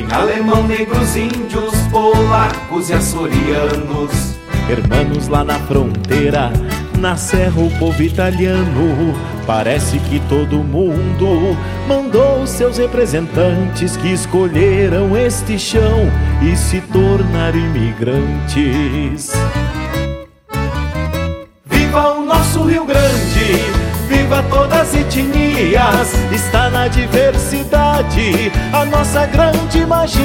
Tem 0.00 0.10
alemão, 0.12 0.66
negros, 0.66 1.14
índios, 1.14 1.74
polacos 1.90 2.88
e 2.88 2.94
açorianos. 2.94 4.34
Hermanos 4.66 5.28
lá 5.28 5.44
na 5.44 5.58
fronteira, 5.58 6.50
na 6.98 7.18
serra 7.18 7.60
o 7.60 7.70
povo 7.78 8.02
italiano. 8.02 9.14
Parece 9.46 9.98
que 9.98 10.18
todo 10.20 10.64
mundo 10.64 11.54
mandou 11.86 12.46
seus 12.46 12.78
representantes 12.78 13.94
que 13.98 14.10
escolheram 14.10 15.14
este 15.18 15.58
chão 15.58 16.10
e 16.40 16.56
se 16.56 16.80
tornaram 16.80 17.58
imigrantes. 17.58 19.32
Viva 21.66 22.12
o 22.12 22.24
nosso 22.24 22.62
Rio 22.62 22.86
Grande, 22.86 23.52
viva 24.08 24.42
todas 24.48 24.80
as 24.80 24.94
etnias, 24.94 26.14
está 26.32 26.70
na 26.70 26.88
diversidade 26.88 27.89
a 28.72 28.84
nossa 28.86 29.26
grande 29.26 29.84
magia. 29.84 30.16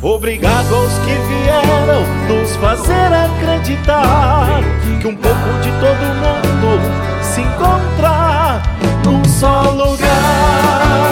Obrigado 0.00 0.72
aos 0.72 0.92
que 1.00 1.12
vieram 1.12 2.06
nos 2.28 2.54
fazer 2.56 3.12
acreditar 3.12 4.62
que 5.00 5.08
um 5.08 5.16
pouco 5.16 5.60
de 5.60 5.70
todo 5.80 6.14
mundo 6.14 6.80
se 7.22 7.40
encontra 7.40 8.62
num 9.04 9.24
só 9.24 9.62
lugar. 9.70 11.10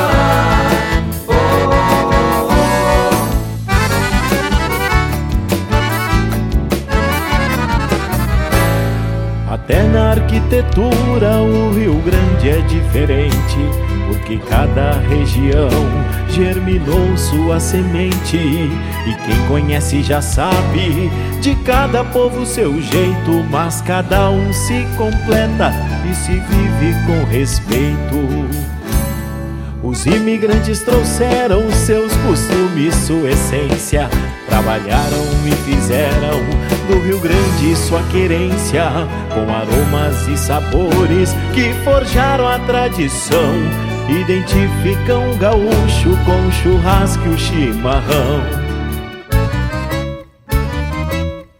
Até 9.50 9.82
na 9.82 10.10
arquitetura 10.12 11.40
o 11.40 11.74
Rio 11.74 12.00
Grande 12.02 12.48
é 12.48 12.60
diferente, 12.60 13.87
porque 14.28 14.36
cada 14.46 14.92
região 15.08 15.70
germinou 16.28 17.16
sua 17.16 17.58
semente. 17.58 18.36
E 18.36 19.14
quem 19.24 19.46
conhece 19.48 20.02
já 20.02 20.20
sabe 20.20 21.10
de 21.40 21.54
cada 21.64 22.04
povo 22.04 22.44
seu 22.44 22.80
jeito, 22.82 23.42
mas 23.50 23.80
cada 23.80 24.30
um 24.30 24.52
se 24.52 24.86
completa 24.98 25.72
e 26.08 26.14
se 26.14 26.32
vive 26.32 26.94
com 27.06 27.24
respeito. 27.24 28.68
Os 29.82 30.04
imigrantes 30.04 30.82
trouxeram 30.82 31.70
seus 31.70 32.12
costumes, 32.16 32.94
sua 32.94 33.30
essência, 33.30 34.10
trabalharam 34.46 35.24
e 35.46 35.52
fizeram 35.64 36.68
do 36.88 37.00
Rio 37.00 37.18
Grande 37.20 37.76
sua 37.76 38.02
querência, 38.10 38.84
com 39.32 39.50
aromas 39.50 40.28
e 40.28 40.36
sabores 40.36 41.32
que 41.54 41.72
forjaram 41.84 42.46
a 42.46 42.58
tradição, 42.58 43.87
identificam 44.08 45.30
o 45.30 45.36
gaúcho 45.36 46.16
com 46.24 46.50
churrasco 46.50 47.22
e 47.26 47.28
o 47.28 47.38
chimarrão. 47.38 48.42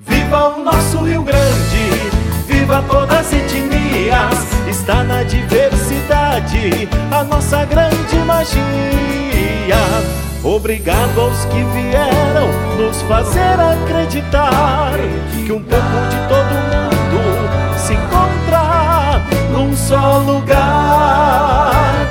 Viva 0.01 0.57
o 0.57 0.65
nosso 0.65 1.05
Rio 1.05 1.23
Grande, 1.23 2.11
viva 2.47 2.83
todas 2.89 3.19
as 3.19 3.33
etnias, 3.33 4.49
está 4.69 5.05
na 5.05 5.23
diversidade 5.23 6.89
a 7.11 7.23
nossa 7.25 7.67
grande 7.67 8.17
magia. 8.27 8.63
Obrigado 10.43 11.21
aos 11.21 11.45
que 11.47 11.63
vieram 11.63 12.49
nos 12.79 13.03
fazer 13.03 13.61
acreditar 13.61 14.93
que 15.45 15.53
um 15.53 15.63
pouco 15.63 16.09
de 16.09 16.17
todo 16.29 16.55
mundo 16.71 17.21
se 17.77 17.93
encontra 17.93 19.21
num 19.53 19.77
só 19.77 20.19
lugar. 20.19 22.09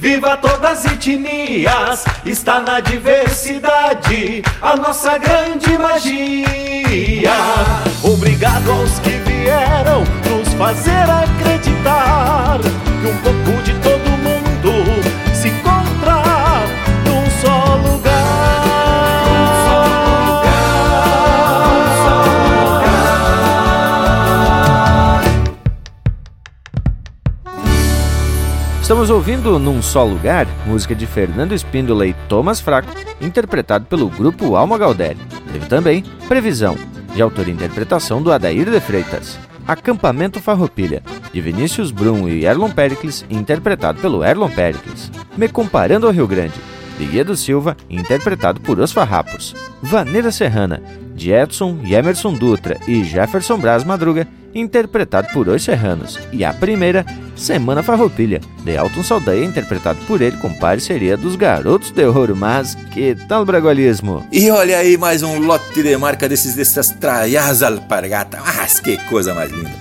Viva 0.00 0.36
todas 0.36 0.84
as 0.84 0.92
etnias, 0.92 2.04
está 2.24 2.60
na 2.60 2.80
diversidade 2.80 4.42
a 4.60 4.76
nossa 4.76 5.16
grande 5.18 5.78
magia. 5.78 7.30
Obrigado 8.02 8.70
aos 8.70 8.98
que 8.98 9.10
vieram 9.10 10.04
nos 10.28 10.54
fazer 10.54 11.08
acreditar 11.08 12.58
que 12.60 13.08
um 13.08 13.16
pouco 13.18 13.41
Estamos 28.92 29.08
ouvindo 29.08 29.58
Num 29.58 29.80
Só 29.80 30.04
Lugar, 30.04 30.46
música 30.66 30.94
de 30.94 31.06
Fernando 31.06 31.54
Espíndola 31.54 32.06
e 32.06 32.12
Thomas 32.28 32.60
Fraco, 32.60 32.92
interpretado 33.22 33.86
pelo 33.86 34.06
grupo 34.10 34.54
Alma 34.54 34.76
Galdério. 34.76 35.22
Teve 35.50 35.64
também 35.64 36.04
Previsão, 36.28 36.76
de 37.14 37.22
autoria 37.22 37.54
e 37.54 37.56
interpretação 37.56 38.22
do 38.22 38.30
Adair 38.30 38.68
de 38.68 38.78
Freitas. 38.80 39.38
Acampamento 39.66 40.42
Farroupilha, 40.42 41.02
de 41.32 41.40
Vinícius 41.40 41.90
Brum 41.90 42.28
e 42.28 42.44
Erlon 42.44 42.68
Pericles, 42.70 43.24
interpretado 43.30 43.98
pelo 43.98 44.22
Erlon 44.22 44.50
Pericles. 44.50 45.10
Me 45.38 45.48
Comparando 45.48 46.06
ao 46.06 46.12
Rio 46.12 46.26
Grande, 46.26 46.60
de 46.98 47.06
Guedo 47.06 47.34
Silva, 47.34 47.74
interpretado 47.88 48.60
por 48.60 48.78
Os 48.78 48.92
Farrapos. 48.92 49.54
Vaneira 49.80 50.30
Serrana, 50.30 50.82
de 51.14 51.32
Edson 51.32 51.78
e 51.84 51.94
Emerson 51.94 52.34
Dutra 52.34 52.78
e 52.86 53.04
Jefferson 53.04 53.58
Braz 53.58 53.84
Madruga, 53.84 54.26
interpretado 54.54 55.28
por 55.32 55.48
Os 55.48 55.62
Serranos. 55.62 56.18
E 56.32 56.44
a 56.44 56.52
primeira, 56.52 57.04
Semana 57.36 57.82
Farroupilha, 57.82 58.40
de 58.64 58.76
Alton 58.76 59.02
Saldanha, 59.02 59.44
interpretado 59.44 59.98
por 60.06 60.20
ele 60.20 60.36
com 60.36 60.52
parceria 60.52 61.16
dos 61.16 61.36
Garotos 61.36 61.90
de 61.90 62.04
Ouro. 62.04 62.36
Mas 62.36 62.74
que 62.92 63.14
tal 63.28 63.44
bragualismo? 63.44 64.26
E 64.30 64.50
olha 64.50 64.78
aí 64.78 64.96
mais 64.96 65.22
um 65.22 65.38
lote 65.38 65.82
de 65.82 65.96
marca 65.96 66.28
desses 66.28 66.54
dessas 66.54 66.90
traias 66.90 67.62
alpargata. 67.62 68.38
Mas 68.44 68.80
que 68.80 68.96
coisa 69.08 69.34
mais 69.34 69.50
linda. 69.50 69.72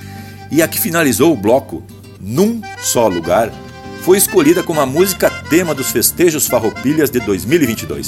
E 0.49 0.61
a 0.61 0.67
que 0.67 0.79
finalizou 0.79 1.33
o 1.33 1.37
bloco, 1.37 1.83
Num 2.19 2.61
Só 2.79 3.07
Lugar, 3.07 3.51
foi 4.01 4.17
escolhida 4.17 4.63
como 4.63 4.81
a 4.81 4.85
música 4.85 5.29
tema 5.49 5.73
dos 5.73 5.91
festejos 5.91 6.47
Farroupilhas 6.47 7.09
de 7.09 7.19
2022. 7.19 8.07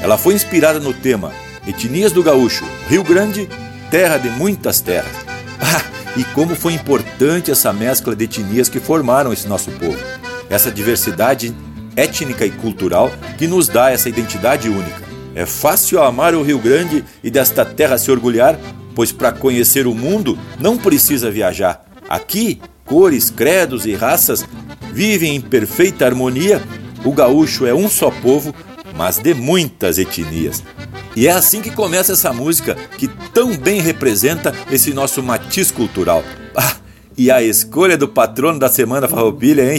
Ela 0.00 0.16
foi 0.16 0.34
inspirada 0.34 0.78
no 0.78 0.92
tema 0.92 1.32
Etnias 1.66 2.10
do 2.10 2.22
Gaúcho, 2.22 2.64
Rio 2.88 3.04
Grande, 3.04 3.48
terra 3.90 4.18
de 4.18 4.28
muitas 4.30 4.80
terras. 4.80 5.12
Ah, 5.64 5.80
e 6.16 6.24
como 6.24 6.56
foi 6.56 6.72
importante 6.72 7.52
essa 7.52 7.72
mescla 7.72 8.16
de 8.16 8.24
etnias 8.24 8.68
que 8.68 8.80
formaram 8.80 9.32
esse 9.32 9.46
nosso 9.46 9.70
povo. 9.70 9.96
Essa 10.50 10.72
diversidade 10.72 11.54
étnica 11.94 12.44
e 12.44 12.50
cultural 12.50 13.12
que 13.38 13.46
nos 13.46 13.68
dá 13.68 13.92
essa 13.92 14.08
identidade 14.08 14.68
única. 14.68 15.02
É 15.36 15.46
fácil 15.46 16.02
amar 16.02 16.34
o 16.34 16.42
Rio 16.42 16.58
Grande 16.58 17.04
e 17.22 17.30
desta 17.30 17.64
terra 17.64 17.96
se 17.96 18.10
orgulhar, 18.10 18.58
pois 18.92 19.12
para 19.12 19.30
conhecer 19.30 19.86
o 19.86 19.94
mundo 19.94 20.36
não 20.58 20.76
precisa 20.76 21.30
viajar. 21.30 21.84
Aqui, 22.08 22.60
cores, 22.84 23.30
credos 23.30 23.86
e 23.86 23.94
raças 23.94 24.44
vivem 24.92 25.36
em 25.36 25.40
perfeita 25.40 26.04
harmonia. 26.04 26.60
O 27.04 27.12
gaúcho 27.12 27.66
é 27.66 27.72
um 27.72 27.88
só 27.88 28.10
povo, 28.10 28.54
mas 28.96 29.18
de 29.18 29.34
muitas 29.34 29.98
etnias. 29.98 30.62
E 31.14 31.26
é 31.26 31.32
assim 31.32 31.60
que 31.60 31.70
começa 31.70 32.12
essa 32.12 32.32
música 32.32 32.76
que 32.96 33.08
tão 33.34 33.56
bem 33.56 33.80
representa 33.80 34.54
esse 34.70 34.94
nosso 34.94 35.22
matiz 35.22 35.70
cultural. 35.70 36.24
Ah, 36.56 36.76
e 37.16 37.30
a 37.30 37.42
escolha 37.42 37.96
do 37.96 38.08
patrono 38.08 38.58
da 38.58 38.68
Semana 38.68 39.08
Farroupilha, 39.08 39.72
hein? 39.72 39.78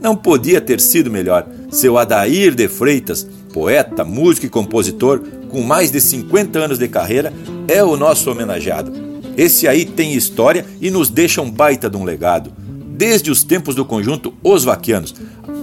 Não 0.00 0.16
podia 0.16 0.60
ter 0.60 0.80
sido 0.80 1.10
melhor. 1.10 1.46
Seu 1.70 1.96
Adair 1.96 2.54
de 2.54 2.68
Freitas, 2.68 3.26
poeta, 3.52 4.04
músico 4.04 4.46
e 4.46 4.50
compositor, 4.50 5.20
com 5.48 5.62
mais 5.62 5.90
de 5.90 6.00
50 6.00 6.58
anos 6.58 6.78
de 6.78 6.88
carreira, 6.88 7.32
é 7.68 7.82
o 7.82 7.96
nosso 7.96 8.30
homenageado. 8.30 8.92
Esse 9.36 9.68
aí 9.68 9.84
tem 9.84 10.14
história 10.14 10.64
e 10.80 10.90
nos 10.90 11.10
deixa 11.10 11.40
um 11.40 11.50
baita 11.50 11.88
de 11.88 11.96
um 11.96 12.04
legado. 12.04 12.52
Desde 12.68 13.30
os 13.30 13.44
tempos 13.44 13.74
do 13.74 13.84
conjunto 13.84 14.32
Os 14.42 14.64
Vaquianos. 14.64 15.14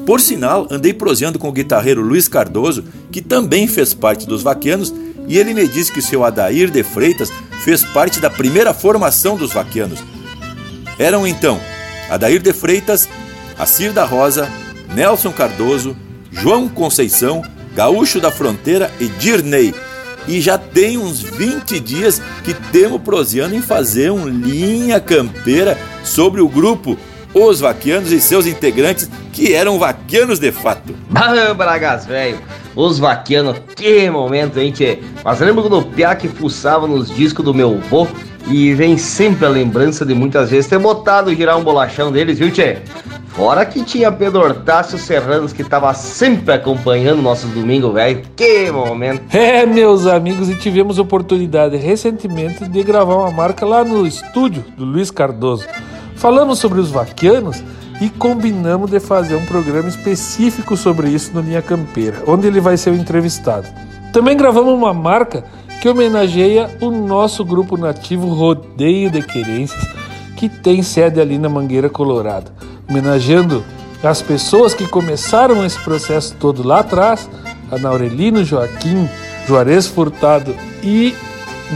Por 0.05 0.19
sinal, 0.19 0.67
andei 0.69 0.93
proseando 0.93 1.39
com 1.39 1.47
o 1.47 1.53
guitarreiro 1.53 2.01
Luiz 2.01 2.27
Cardoso, 2.27 2.83
que 3.11 3.21
também 3.21 3.67
fez 3.67 3.93
parte 3.93 4.27
dos 4.27 4.43
Vaquianos, 4.43 4.93
e 5.27 5.37
ele 5.37 5.53
me 5.53 5.65
disse 5.67 5.91
que 5.91 6.01
seu 6.01 6.25
Adair 6.25 6.69
de 6.69 6.83
Freitas 6.83 7.31
fez 7.63 7.83
parte 7.83 8.19
da 8.19 8.29
primeira 8.29 8.73
formação 8.73 9.37
dos 9.37 9.53
Vaquianos. 9.53 10.03
Eram 10.99 11.25
então 11.25 11.59
Adair 12.09 12.41
de 12.41 12.51
Freitas, 12.51 13.07
Acir 13.57 13.93
da 13.93 14.03
Rosa, 14.03 14.49
Nelson 14.93 15.31
Cardoso, 15.31 15.95
João 16.31 16.67
Conceição, 16.67 17.41
Gaúcho 17.73 18.19
da 18.19 18.29
Fronteira 18.29 18.91
e 18.99 19.07
Dirney. 19.07 19.73
E 20.27 20.41
já 20.41 20.57
tem 20.57 20.97
uns 20.97 21.21
20 21.21 21.79
dias 21.79 22.21
que 22.43 22.53
temos 22.53 23.01
proseando 23.01 23.55
em 23.55 23.61
fazer 23.61 24.11
um 24.11 24.27
linha 24.27 24.99
campeira 24.99 25.77
sobre 26.03 26.41
o 26.41 26.47
grupo 26.47 26.97
Os 27.33 27.59
Vaquianos 27.59 28.11
e 28.11 28.21
seus 28.21 28.45
integrantes 28.45 29.09
que 29.31 29.53
eram 29.53 29.79
vaquianos 29.79 30.39
de 30.39 30.51
fato. 30.51 30.93
Ah, 31.15 31.53
Bragas, 31.53 32.05
velho. 32.05 32.37
Os 32.75 32.99
vaquianos, 32.99 33.57
que 33.75 34.09
momento, 34.09 34.59
hein, 34.59 34.71
tchê? 34.71 34.99
Mas 35.23 35.39
lembro 35.39 35.67
do 35.69 35.81
Piá 35.81 36.15
que 36.15 36.27
fuçava 36.27 36.87
nos 36.87 37.13
discos 37.15 37.43
do 37.43 37.53
meu 37.53 37.79
vô 37.89 38.07
e 38.47 38.73
vem 38.73 38.97
sempre 38.97 39.45
a 39.45 39.49
lembrança 39.49 40.05
de 40.05 40.13
muitas 40.13 40.49
vezes 40.51 40.69
ter 40.69 40.79
botado 40.79 41.33
girar 41.33 41.57
um 41.57 41.63
bolachão 41.63 42.11
deles, 42.11 42.39
viu, 42.39 42.51
tchê? 42.51 42.77
Fora 43.27 43.65
que 43.65 43.83
tinha 43.83 44.11
Pedro 44.11 44.41
Hortácio 44.41 44.97
Serranos 44.97 45.51
que 45.51 45.63
tava 45.63 45.91
sempre 45.95 46.53
acompanhando 46.53 47.21
nossos 47.21 47.49
domingos, 47.49 47.91
velho. 47.91 48.21
Que 48.35 48.69
momento! 48.71 49.23
É, 49.35 49.65
meus 49.65 50.05
amigos, 50.05 50.49
e 50.49 50.55
tivemos 50.55 50.99
oportunidade 50.99 51.75
recentemente 51.77 52.67
de 52.67 52.83
gravar 52.83 53.15
uma 53.15 53.31
marca 53.31 53.65
lá 53.65 53.83
no 53.83 54.05
estúdio 54.05 54.63
do 54.77 54.85
Luiz 54.85 55.09
Cardoso. 55.09 55.65
Falamos 56.23 56.59
sobre 56.59 56.79
os 56.79 56.89
vaquianos 56.89 57.61
e 57.99 58.09
combinamos 58.09 58.89
de 58.89 58.97
fazer 58.97 59.35
um 59.35 59.43
programa 59.45 59.89
específico 59.89 60.77
sobre 60.77 61.09
isso 61.09 61.33
no 61.33 61.41
Linha 61.41 61.61
Campeira, 61.61 62.23
onde 62.25 62.47
ele 62.47 62.61
vai 62.61 62.77
ser 62.77 62.91
o 62.91 62.95
entrevistado. 62.95 63.67
Também 64.13 64.37
gravamos 64.37 64.73
uma 64.73 64.93
marca 64.93 65.43
que 65.81 65.89
homenageia 65.89 66.77
o 66.79 66.89
nosso 66.89 67.43
grupo 67.43 67.75
nativo 67.75 68.29
Rodeio 68.29 69.11
de 69.11 69.21
Querências, 69.21 69.85
que 70.37 70.47
tem 70.47 70.81
sede 70.81 71.19
ali 71.19 71.37
na 71.37 71.49
Mangueira 71.49 71.89
Colorado 71.89 72.53
homenageando 72.89 73.61
as 74.01 74.21
pessoas 74.21 74.73
que 74.73 74.87
começaram 74.87 75.65
esse 75.65 75.79
processo 75.79 76.37
todo 76.39 76.65
lá 76.65 76.79
atrás, 76.79 77.29
a 77.69 77.77
Naurelino 77.77 78.45
Joaquim, 78.45 79.09
Juarez 79.45 79.87
Furtado 79.87 80.55
e 80.81 81.13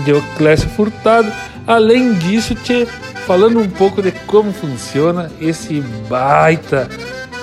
Deoclésio 0.06 0.70
Furtado. 0.70 1.30
Além 1.66 2.14
disso, 2.14 2.56
te 2.56 2.88
falando 3.28 3.60
um 3.60 3.70
pouco 3.70 4.02
de 4.02 4.14
como 4.26 4.54
funciona 4.54 5.30
esse 5.42 5.82
baita 6.10 6.88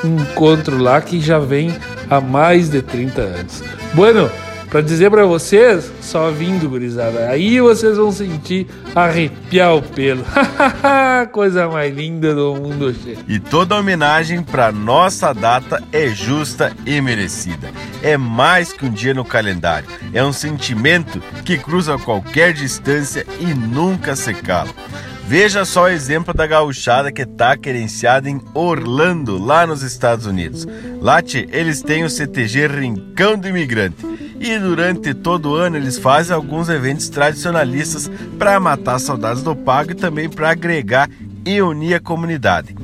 encontro 0.03 0.79
lá 0.79 0.99
que 1.03 1.21
já 1.21 1.39
vem 1.39 1.77
há 2.09 2.23
mais 2.23 2.71
de 2.71 2.81
30 2.81 3.21
anos. 3.21 3.63
Bueno, 3.93 4.31
para 4.71 4.81
dizer 4.81 5.11
para 5.11 5.27
vocês, 5.27 5.93
só 6.01 6.31
vindo, 6.31 6.71
gurizada. 6.71 7.29
Aí 7.29 7.61
vocês 7.61 7.99
vão 7.99 8.11
sentir 8.11 8.67
arrepiar 8.95 9.77
o 9.77 9.83
pelo. 9.83 10.25
Coisa 11.31 11.69
mais 11.69 11.95
linda 11.95 12.35
do 12.35 12.55
mundo. 12.55 12.95
E 13.29 13.39
toda 13.39 13.77
homenagem 13.77 14.43
para 14.43 14.73
nossa 14.73 15.35
data 15.35 15.83
é 15.93 16.09
justa 16.09 16.73
e 16.87 16.99
merecida. 17.03 17.71
É 18.03 18.17
mais 18.17 18.73
que 18.73 18.87
um 18.87 18.91
dia 18.91 19.13
no 19.13 19.25
calendário. 19.25 19.89
É 20.15 20.25
um 20.25 20.33
sentimento 20.33 21.21
que 21.45 21.59
cruza 21.59 21.99
qualquer 21.99 22.55
distância 22.55 23.27
e 23.39 23.53
nunca 23.53 24.17
se 24.17 24.33
cala. 24.33 24.71
Veja 25.27 25.65
só 25.65 25.85
o 25.85 25.89
exemplo 25.89 26.35
da 26.35 26.47
gauchada 26.47 27.11
que 27.11 27.23
está 27.23 27.57
querenciada 27.57 28.29
em 28.29 28.41
Orlando, 28.53 29.39
lá 29.39 29.67
nos 29.67 29.83
Estados 29.83 30.27
Unidos. 30.27 30.67
Lá, 31.01 31.23
tchê, 31.23 31.49
eles 31.51 31.81
têm 31.81 32.05
o 32.05 32.11
CTG 32.11 32.67
Rincão 32.67 33.39
do 33.39 33.49
Imigrante. 33.49 33.97
E 34.39 34.59
durante 34.59 35.15
todo 35.15 35.51
o 35.51 35.55
ano 35.55 35.79
eles 35.79 35.97
fazem 35.97 36.35
alguns 36.37 36.69
eventos 36.69 37.09
tradicionalistas 37.09 38.11
para 38.39 38.61
matar 38.61 38.99
saudades 38.99 39.43
do 39.43 39.57
pago 39.57 39.93
e 39.93 39.95
também 39.95 40.29
para 40.29 40.51
agregar 40.51 41.09
e 41.47 41.63
unir 41.63 41.95
a 41.95 42.01
comunidade. 42.01 42.77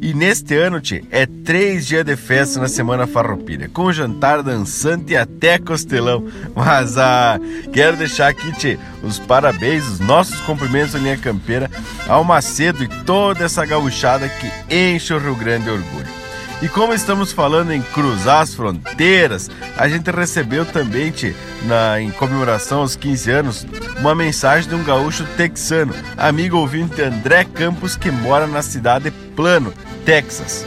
E 0.00 0.14
neste 0.14 0.54
ano, 0.54 0.80
tchê, 0.80 1.02
é 1.10 1.26
três 1.26 1.86
dias 1.86 2.04
de 2.04 2.14
festa 2.14 2.60
na 2.60 2.68
Semana 2.68 3.06
Farroupilha, 3.06 3.68
com 3.68 3.92
jantar 3.92 4.42
dançante 4.42 5.12
e 5.12 5.16
até 5.16 5.58
costelão. 5.58 6.24
Mas 6.54 6.96
ah, 6.96 7.38
quero 7.72 7.96
deixar 7.96 8.28
aqui, 8.28 8.52
tchê, 8.52 8.78
os 9.02 9.18
parabéns, 9.18 9.86
os 9.86 10.00
nossos 10.00 10.40
cumprimentos 10.42 10.94
à 10.94 10.98
linha 10.98 11.16
campeira, 11.16 11.68
ao 12.08 12.22
Macedo 12.22 12.84
e 12.84 12.88
toda 13.04 13.44
essa 13.44 13.66
gauchada 13.66 14.28
que 14.28 14.74
enche 14.74 15.12
o 15.12 15.18
Rio 15.18 15.34
Grande 15.34 15.64
de 15.64 15.70
orgulho. 15.70 16.18
E 16.60 16.68
como 16.68 16.92
estamos 16.92 17.30
falando 17.30 17.72
em 17.72 17.80
cruzar 17.80 18.42
as 18.42 18.52
fronteiras, 18.52 19.48
a 19.76 19.88
gente 19.88 20.10
recebeu 20.10 20.64
também, 20.64 21.10
tchê, 21.10 21.34
na, 21.64 22.00
em 22.00 22.10
comemoração 22.10 22.80
aos 22.80 22.96
15 22.96 23.30
anos, 23.30 23.66
uma 23.98 24.14
mensagem 24.14 24.68
de 24.68 24.74
um 24.74 24.82
gaúcho 24.82 25.24
texano, 25.36 25.94
amigo 26.16 26.56
ouvinte 26.56 27.00
André 27.02 27.44
Campos, 27.44 27.96
que 27.96 28.10
mora 28.10 28.46
na 28.46 28.62
cidade 28.62 29.12
Plano, 29.38 29.72
Texas. 30.08 30.64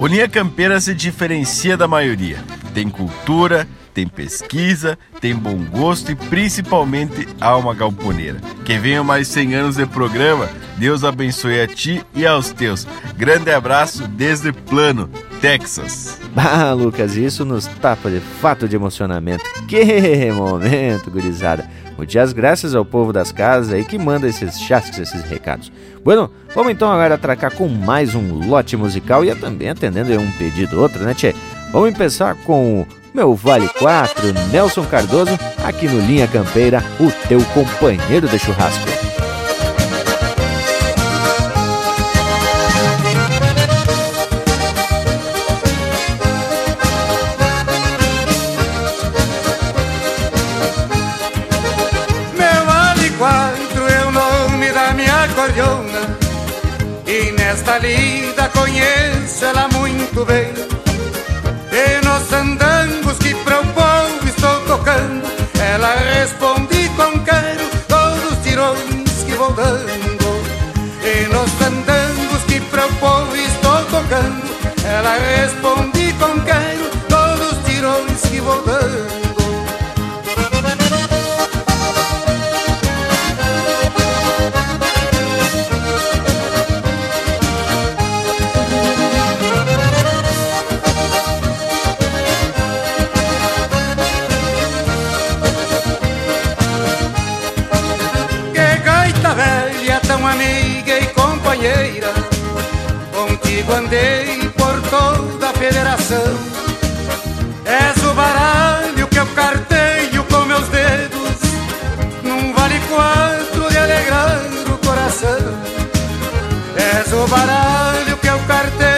Linha 0.00 0.26
Campeira 0.26 0.80
se 0.80 0.94
diferencia 0.94 1.76
da 1.76 1.86
maioria. 1.86 2.38
Tem 2.72 2.88
cultura, 2.88 3.68
tem 3.92 4.08
pesquisa, 4.08 4.98
tem 5.20 5.36
bom 5.36 5.58
gosto 5.66 6.10
e 6.12 6.14
principalmente 6.14 7.28
alma 7.38 7.74
galponeira. 7.74 8.40
Que 8.64 8.78
venham 8.78 9.04
mais 9.04 9.28
100 9.28 9.54
anos 9.54 9.76
de 9.76 9.84
programa, 9.84 10.48
Deus 10.78 11.04
abençoe 11.04 11.60
a 11.60 11.66
ti 11.66 12.02
e 12.14 12.26
aos 12.26 12.50
teus. 12.50 12.86
Grande 13.18 13.50
abraço 13.50 14.08
desde 14.08 14.50
Plano, 14.50 15.10
Texas. 15.42 16.18
Ah, 16.40 16.72
Lucas, 16.72 17.16
isso 17.16 17.44
nos 17.44 17.66
tapa 17.66 18.08
de 18.08 18.20
fato 18.20 18.68
de 18.68 18.76
emocionamento. 18.76 19.44
Que 19.66 20.30
momento, 20.30 21.10
gurizada. 21.10 21.68
Muitas 21.98 22.16
as 22.16 22.32
graças 22.32 22.74
ao 22.76 22.84
povo 22.84 23.12
das 23.12 23.32
casas 23.32 23.72
aí 23.72 23.84
que 23.84 23.98
manda 23.98 24.28
esses 24.28 24.60
chasques, 24.60 25.00
esses 25.00 25.22
recados. 25.22 25.72
Bueno, 26.04 26.30
vamos 26.54 26.72
então 26.72 26.90
agora 26.90 27.16
atracar 27.16 27.52
com 27.52 27.66
mais 27.66 28.14
um 28.14 28.46
lote 28.46 28.76
musical 28.76 29.24
e 29.24 29.34
também 29.34 29.68
atendendo 29.68 30.16
um 30.18 30.30
pedido 30.32 30.80
outro, 30.80 31.02
né, 31.02 31.12
Tchê? 31.12 31.34
Vamos 31.72 31.92
começar 31.92 32.36
com 32.36 32.86
meu 33.12 33.34
Vale 33.34 33.68
4, 33.68 34.32
Nelson 34.52 34.84
Cardoso, 34.84 35.36
aqui 35.64 35.88
no 35.88 36.00
Linha 36.00 36.28
Campeira, 36.28 36.82
o 37.00 37.10
teu 37.26 37.40
companheiro 37.46 38.28
de 38.28 38.38
churrasco. 38.38 39.27
E 57.68 57.70
nesta 57.70 57.78
lida 57.86 58.48
conheço 58.48 59.44
ela 59.44 59.68
muito 59.68 60.24
bem. 60.24 60.54
E 61.70 62.06
nos 62.06 62.32
andangos 62.32 63.18
que 63.18 63.34
povo 63.34 64.26
estou 64.26 64.60
tocando. 64.60 65.28
Ela 65.60 65.94
responde 66.14 66.88
com 66.96 67.20
quero 67.20 67.68
todos 67.86 68.32
os 68.32 68.42
tirões 68.42 69.22
que 69.26 69.32
vou 69.32 69.52
dando. 69.52 69.86
E 71.04 71.28
nos 71.28 71.60
andangos 71.60 72.42
que 72.46 72.58
povo 72.60 73.36
estou 73.36 73.84
tocando. 73.84 74.48
Ela 74.84 75.18
responde 75.18 75.97
amiga 100.32 100.98
e 100.98 101.06
companheira, 101.08 102.12
contigo 103.12 103.72
andei 103.72 104.48
por 104.56 104.80
toda 104.90 105.50
a 105.50 105.52
federação. 105.54 106.38
És 107.64 108.04
o 108.04 108.14
baralho 108.14 109.06
que 109.08 109.18
eu 109.18 109.26
carteio 109.28 110.24
com 110.24 110.44
meus 110.44 110.68
dedos, 110.68 111.38
num 112.22 112.52
vale 112.52 112.80
quatro 112.88 113.70
de 113.70 113.78
alegrar 113.78 114.40
o 114.72 114.78
coração. 114.86 115.38
És 116.76 117.12
o 117.12 117.26
baralho 117.28 118.16
que 118.18 118.26
eu 118.26 118.38
carteio. 118.46 118.97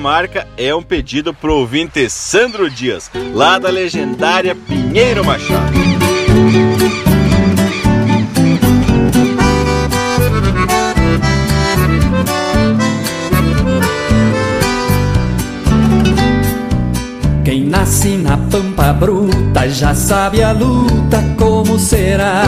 marca 0.00 0.48
é 0.56 0.74
um 0.74 0.82
pedido 0.82 1.34
pro 1.34 1.54
ouvinte 1.54 2.08
Sandro 2.08 2.70
Dias, 2.70 3.10
lá 3.34 3.58
da 3.58 3.68
legendária 3.68 4.54
Pinheiro 4.54 5.22
Machado. 5.22 5.78
Quem 17.44 17.64
nasce 17.64 18.16
na 18.16 18.38
pampa 18.38 18.92
bruta 18.94 19.68
já 19.68 19.94
sabe 19.94 20.42
a 20.42 20.52
luta 20.52 21.22
como 21.36 21.78
será 21.78 22.44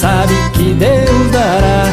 sabe 0.00 0.34
que 0.54 0.72
Deus 0.72 1.30
dará. 1.30 1.84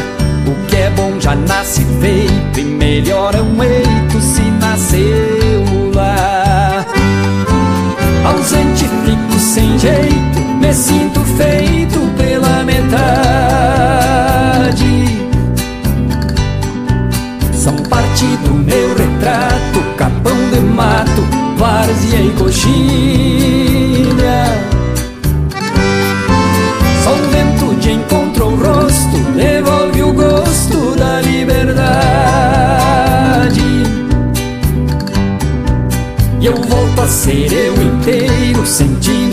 O 0.46 0.66
que 0.66 0.76
é 0.76 0.90
bom 0.90 1.20
já 1.20 1.34
nasce 1.34 1.84
feito 2.00 2.58
e 2.58 2.64
melhor 2.64 3.34
é 3.34 3.42
um 3.42 3.62
eito 3.62 4.20
se 4.20 4.42
nasceu 4.52 5.92
lá. 5.94 6.86
Ausente 8.24 8.86
fico 9.04 9.38
sem 9.38 9.78
jeito, 9.78 10.40
me 10.60 10.72
sinto 10.72 11.20
feio 11.36 11.77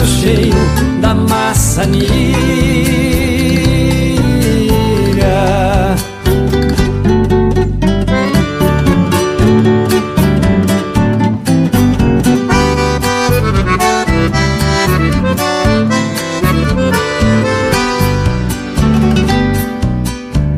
Cheio 0.05 0.15
cheiro 0.21 0.57
da 1.01 1.13
maçanilha. 1.15 2.05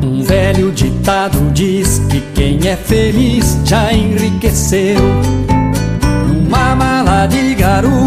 Um 0.04 0.24
velho 0.24 0.72
ditado 0.72 1.40
diz 1.54 2.00
que 2.10 2.22
quem 2.36 2.68
é 2.68 2.76
feliz 2.76 3.58
já 3.64 3.94
enriqueceu. 3.94 5.00
Numa 6.28 6.76
mala 6.76 7.28
de 7.28 7.56
garoto 7.56 8.07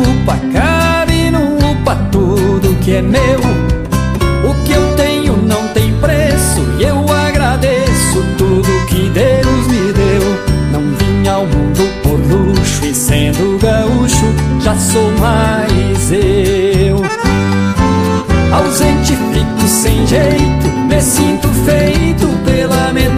jeito, 20.11 20.69
me 20.89 21.01
sinto 21.01 21.47
feito 21.65 22.27
pela 22.45 22.93
metade. 22.93 23.15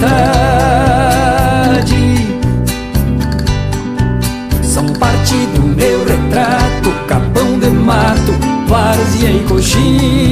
São 4.63 4.87
parte 5.01 5.35
do 5.55 5.63
meu 5.63 6.05
retrato, 6.05 6.91
capão 7.09 7.59
de 7.59 7.71
mato, 7.71 8.33
várzea 8.69 9.31
e 9.31 9.41
coxilha. 9.49 10.32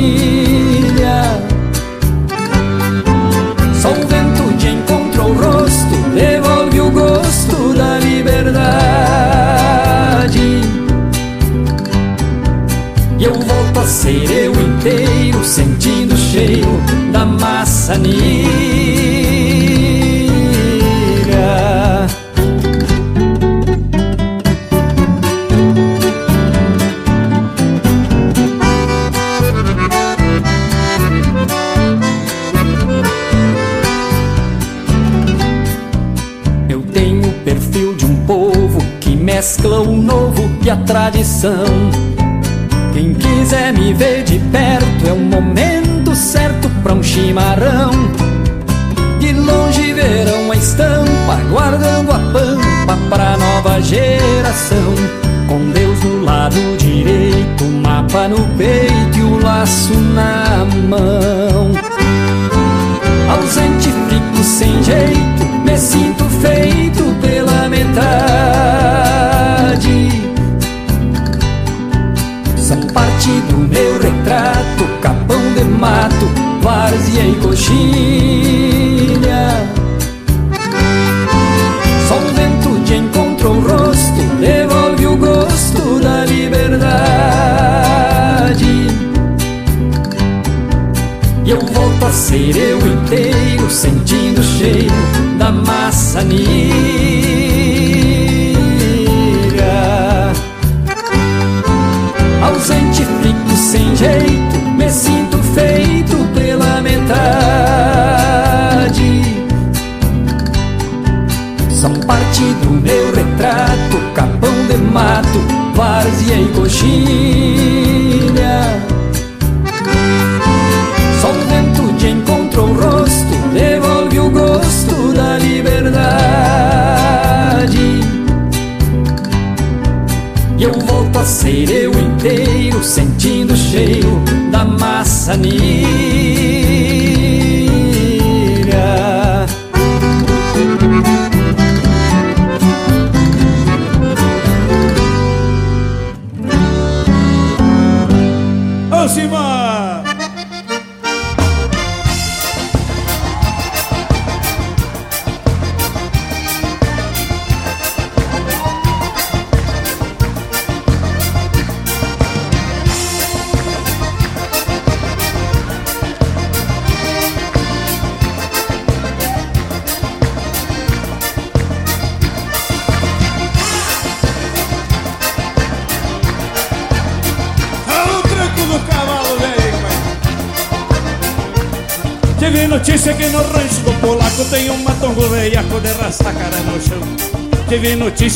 Cheiro 16.41 16.81
da 17.13 17.27
maçanilha. 17.27 18.70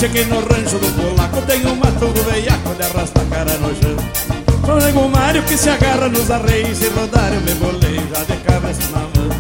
Que 0.05 0.23
no 0.27 0.39
rancho 0.41 0.79
do 0.79 0.87
polaco 0.93 1.41
tem 1.47 1.67
um 1.67 1.77
matongo 1.77 2.23
veiaco 2.31 2.75
de 2.75 2.83
arrasta 2.83 3.21
cara 3.31 3.57
no 3.57 3.75
chão. 3.75 3.97
Sou 4.65 4.77
nego 4.77 5.09
Mário 5.09 5.43
que 5.45 5.57
se 5.57 5.71
agarra 5.71 6.09
nos 6.11 6.31
arreios 6.31 6.83
e 6.83 6.89
rodar 6.89 7.33
eu 7.33 7.41
me 7.41 7.55
bolei 7.55 8.01
já 8.15 8.23
de 8.23 8.37
cabeça 8.43 8.83
na 8.93 8.99
mão. 8.99 9.31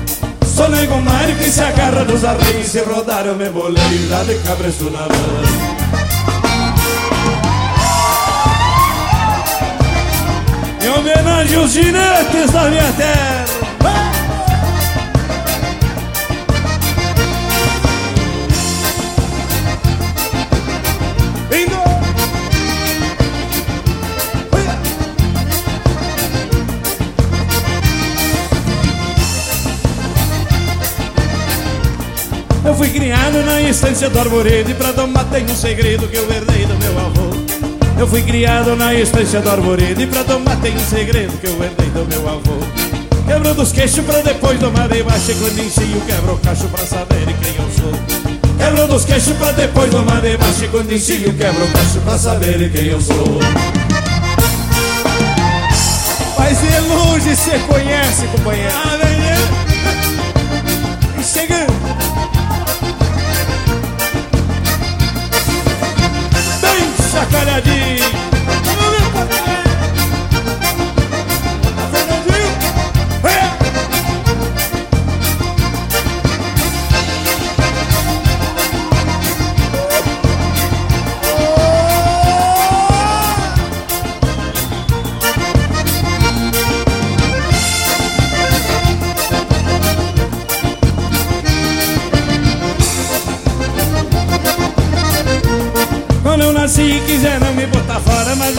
Sou 0.47 0.69
nego 0.71 0.97
Mário 1.03 1.37
que 1.37 1.51
se 1.51 1.61
agarra 1.61 2.05
nos 2.05 2.25
arreios 2.25 2.75
e 2.75 2.81
rodar 2.81 3.27
eu 3.27 3.35
me 3.35 3.49
bolei 3.51 4.09
já 4.09 4.25
de 4.25 4.35
cabeça 4.39 4.85
na 4.85 5.01
mão. 5.01 5.45
Em 10.83 10.89
homenagem 10.99 11.59
aos 11.59 11.73
ginetes 11.73 12.51
da 12.51 12.71
minha 12.71 12.93
terra 12.95 13.54
estância 33.85 34.09
do 34.09 34.19
Arvoredo 34.19 34.71
E 34.71 34.75
pra 34.75 34.93
tomar 34.93 35.25
tem 35.25 35.45
um 35.45 35.55
segredo 35.55 36.09
que 36.09 36.17
eu 36.17 36.31
herdei 36.33 36.65
do 36.65 36.75
meu 36.77 36.99
avô. 36.99 37.35
Eu 37.99 38.09
fui 38.09 38.23
criado 38.23 38.75
na 38.77 38.95
estância 38.95 39.41
do 39.41 39.51
Arvoredo 39.51 40.01
E 40.01 40.07
pra 40.07 40.25
tomar 40.25 40.57
tem 40.57 40.75
um 40.75 40.81
segredo 40.81 41.39
que 41.39 41.47
eu 41.47 41.63
herdei 41.63 41.91
do 41.91 42.07
meu 42.07 42.29
avô. 42.29 42.59
Quebro 43.27 43.55
dos 43.55 43.73
queixos 43.73 44.05
pra 44.05 44.21
depois 44.23 44.59
tomar 44.59 44.89
debaixo 44.89 45.31
E 45.31 45.35
quando 45.35 45.59
ensino 45.59 46.01
quebro 46.07 46.35
o 46.35 46.39
cacho 46.39 46.67
pra 46.69 46.85
saber 46.87 47.27
quem 47.27 47.57
eu 47.57 47.71
sou. 47.71 48.57
Quebro 48.57 48.89
dos 48.89 49.05
queixos 49.05 49.37
pra 49.37 49.53
depois 49.53 49.91
tomar 49.91 50.21
debaixo 50.23 50.65
E 50.65 50.69
quando 50.69 50.93
ensino 50.93 51.33
quebro 51.35 51.65
o 51.65 51.69
cacho 51.69 52.01
pra 52.01 52.19
saber 52.19 52.71
quem 52.73 52.87
eu 52.87 53.01
sou. 53.01 53.39
Mas 56.39 56.59
de 56.59 56.81
longe 56.89 57.37
cê 57.37 57.59
conhece, 57.67 58.27
companheiro. 58.27 58.73
Ah, 58.75 59.34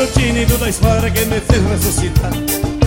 fora 0.05 0.09
Mas 0.09 0.09
o 0.09 0.19
tine 0.19 0.45
do 0.45 0.57
dois 0.57 0.77
fora 0.77 1.09
que 1.09 1.25
me 1.25 1.39
fez 1.39 1.63
ressuscitar. 1.67 2.31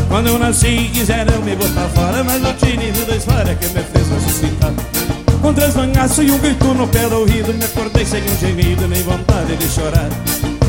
Quando 0.08 0.28
eu 0.28 0.38
nasci 0.38 0.90
quiseram 0.92 1.42
me 1.42 1.56
botar 1.56 1.88
fora 1.88 2.22
Mas 2.22 2.42
o 2.44 2.52
tine 2.54 2.92
do 2.92 3.06
dois 3.06 3.24
fora 3.24 3.54
que 3.54 3.66
me 3.66 3.82
fez 3.82 4.08
ressuscitar. 4.08 4.72
Com 5.40 5.54
três 5.54 5.74
mangaços 5.74 6.24
e 6.24 6.30
um 6.30 6.38
grito 6.38 6.64
no 6.66 6.86
pé 6.88 7.08
do 7.08 7.20
ouvido 7.20 7.54
Me 7.54 7.64
acordei 7.64 8.04
sem 8.04 8.22
um 8.22 8.36
gemido 8.38 8.88
nem 8.88 9.02
vontade 9.02 9.56
de 9.56 9.68
chorar. 9.68 10.08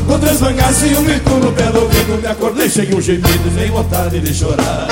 Com 0.06 0.18
três 0.18 0.40
mangaços 0.40 0.90
e 0.90 0.94
um 0.96 1.04
grito 1.04 1.30
no 1.30 1.52
pé 1.52 1.64
do 1.64 1.82
ouvido 1.82 2.20
Me 2.20 2.26
acordei 2.26 2.68
sem 2.68 2.94
um 2.94 3.00
gemido 3.00 3.50
nem 3.54 3.70
vontade 3.70 4.20
de 4.20 4.34
chorar. 4.34 4.88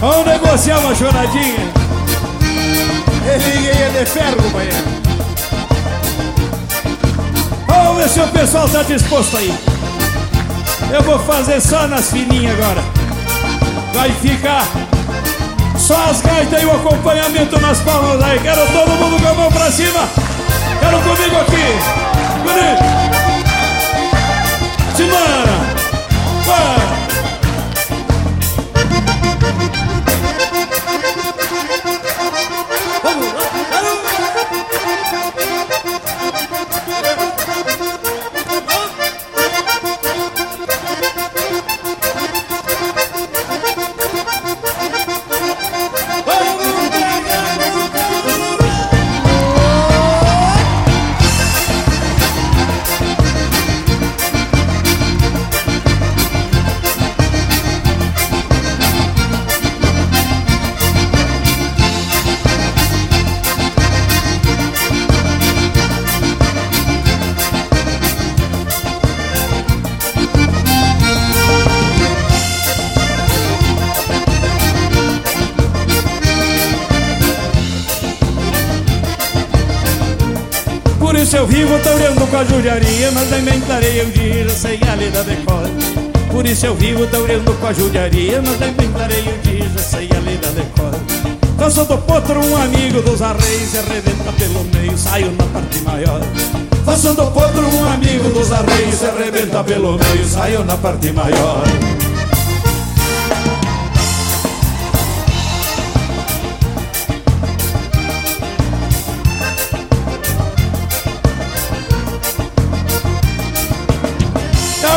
Vamos 0.00 0.26
negociar 0.26 0.78
uma 0.80 0.94
choradinha. 0.94 1.72
Ele 3.26 3.68
é 3.68 4.04
de 4.04 4.10
ferro, 4.10 4.36
companheiro 4.36 5.03
se 8.14 8.20
o 8.20 8.28
pessoal 8.28 8.68
tá 8.68 8.84
disposto 8.84 9.36
aí. 9.36 9.52
Eu 10.92 11.02
vou 11.02 11.18
fazer 11.18 11.60
só 11.60 11.88
nas 11.88 12.12
fininhas 12.12 12.56
agora. 12.56 12.80
Vai 13.92 14.12
ficar 14.12 14.64
só 15.76 15.96
as 16.10 16.20
gaitas 16.20 16.62
e 16.62 16.64
o 16.64 16.70
acompanhamento 16.70 17.60
nas 17.60 17.80
palmas 17.80 18.22
aí. 18.22 18.38
Quero 18.38 18.64
todo 18.68 18.90
mundo 18.92 19.20
com 19.20 19.28
a 19.28 19.34
mão 19.34 19.50
pra 19.50 19.68
cima. 19.72 20.08
Quero 20.78 21.00
comigo 21.00 21.40
aqui. 21.40 21.66
Bonito. 22.44 22.84
Simbora. 24.96 25.74
Vai. 26.46 26.83
Nem 83.34 83.56
inventarei 83.56 84.00
eu 84.00 84.06
dia 84.06 84.48
sem 84.50 84.78
a 84.88 84.94
lida 84.94 85.24
de 85.24 85.36
cor 85.44 85.64
Por 86.30 86.46
isso 86.46 86.66
eu 86.66 86.74
vivo 86.74 87.06
taurando 87.06 87.52
com 87.54 87.66
a 87.66 87.72
judiaria. 87.72 88.40
Mas 88.40 88.60
nem 88.60 88.70
inventarei 88.70 89.24
eu 89.26 89.38
dia 89.38 89.78
sem 89.78 90.08
a 90.16 90.20
lida 90.20 90.48
de 90.48 90.62
cor 90.78 90.94
Faço 91.58 91.84
do 91.84 91.98
potro 91.98 92.44
um 92.44 92.56
amigo 92.56 93.00
dos 93.02 93.22
arreis. 93.22 93.74
E 93.74 93.78
arrebenta 93.78 94.32
pelo 94.32 94.64
meio, 94.64 94.98
saio 94.98 95.32
na 95.32 95.44
parte 95.44 95.78
maior. 95.80 96.20
Faço 96.84 97.14
do 97.14 97.26
potro 97.28 97.66
um 97.66 97.84
amigo 97.92 98.28
dos 98.30 98.52
arreis. 98.52 99.02
E 99.02 99.06
arrebenta 99.06 99.64
pelo 99.64 99.98
meio, 99.98 100.26
saio 100.26 100.64
na 100.64 100.76
parte 100.76 101.12
maior 101.12 101.64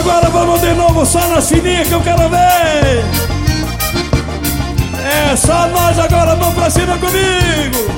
agora 0.10 0.30
vamos 0.30 0.62
de 0.62 0.74
novo 0.74 1.06
só 1.06 1.28
nas 1.28 1.50
fininhas 1.50 1.88
que 1.88 1.94
eu 1.94 2.02
quero 2.02 2.30
ver. 2.30 3.04
É 5.04 5.36
só 5.36 5.68
nós 5.68 6.00
agora, 6.00 6.36
mão 6.38 6.54
pra 6.54 6.70
cima 6.70 6.98
comigo. 6.98 7.97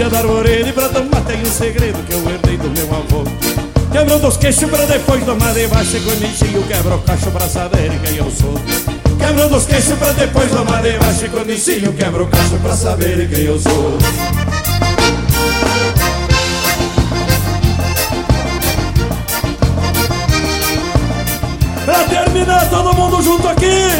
Na 0.00 0.06
estância 0.06 0.08
do 0.08 0.16
Arvoredo 0.16 0.68
E 0.68 0.72
pra 0.72 0.88
domar 0.88 1.22
tem 1.24 1.42
um 1.42 1.46
segredo 1.46 1.98
que 2.06 2.12
eu 2.12 2.30
herdei 2.30 2.56
do 2.56 2.70
meu 2.70 2.96
avô. 2.96 3.24
Quebrando 3.92 4.28
os 4.28 4.36
queixos 4.36 4.70
pra 4.70 4.84
depois 4.86 5.24
tomar 5.24 5.52
debaixo 5.52 5.96
E 5.96 6.00
quando 6.00 6.22
enchio 6.24 6.62
quebra 6.62 6.94
o 6.94 6.98
cacho 7.00 7.30
saber 7.48 7.90
quem 8.04 8.16
eu 8.16 8.30
sou. 8.30 8.54
Quebrando 9.18 9.56
os 9.56 9.66
queixos 9.66 9.98
pra 9.98 10.12
depois 10.12 10.50
tomar 10.50 10.82
debaixo 10.82 11.24
E 11.24 11.28
quando 11.28 11.50
enchio 11.50 11.92
quebra 11.92 12.22
o 12.22 12.26
cacho 12.26 12.56
pra 12.62 12.76
saber 12.76 13.28
quem 13.28 13.44
eu 13.44 13.58
sou. 13.58 13.98
Pra 21.84 22.04
terminar, 22.04 22.70
todo 22.70 22.94
mundo 22.94 23.22
junto 23.22 23.48
aqui! 23.48 23.99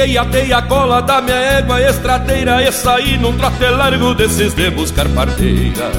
Atei 0.00 0.50
a 0.50 0.62
cola 0.62 1.02
da 1.02 1.20
minha 1.20 1.36
égua 1.36 1.78
estradeira 1.82 2.62
E 2.62 2.72
saí 2.72 3.18
num 3.18 3.36
trote 3.36 3.66
largo 3.66 4.14
desses 4.14 4.54
de 4.54 4.70
buscar 4.70 5.06
parteira. 5.10 5.90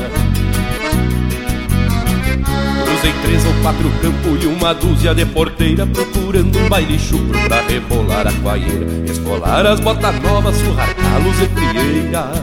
Cruzei 2.83 3.13
três 3.21 3.45
ou 3.45 3.53
quatro 3.61 3.91
campos 4.01 4.43
e 4.43 4.47
uma 4.47 4.73
dúzia 4.73 5.13
de 5.13 5.23
porteira 5.25 5.85
Procurando 5.85 6.57
um 6.57 6.67
baile 6.67 6.97
chucro 6.97 7.39
pra 7.47 7.61
rebolar 7.61 8.25
a 8.27 8.31
coaieira 8.31 8.87
Escolar 9.05 9.67
as 9.67 9.79
botas 9.79 10.19
novas, 10.19 10.55
surrar 10.57 10.95
calos 10.95 11.35
e 11.39 11.45
frieiras 11.47 12.41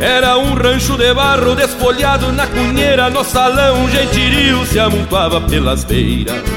era 0.00 0.36
um 0.36 0.54
rancho 0.54 0.96
de 0.98 1.14
barro 1.14 1.54
desfolhado 1.54 2.30
na 2.32 2.46
cunheira 2.46 3.08
No 3.08 3.24
salão, 3.24 3.84
um 3.84 3.88
gentirio 3.88 4.66
se 4.66 4.78
amontoava 4.78 5.40
pelas 5.40 5.84
beiras 5.84 6.53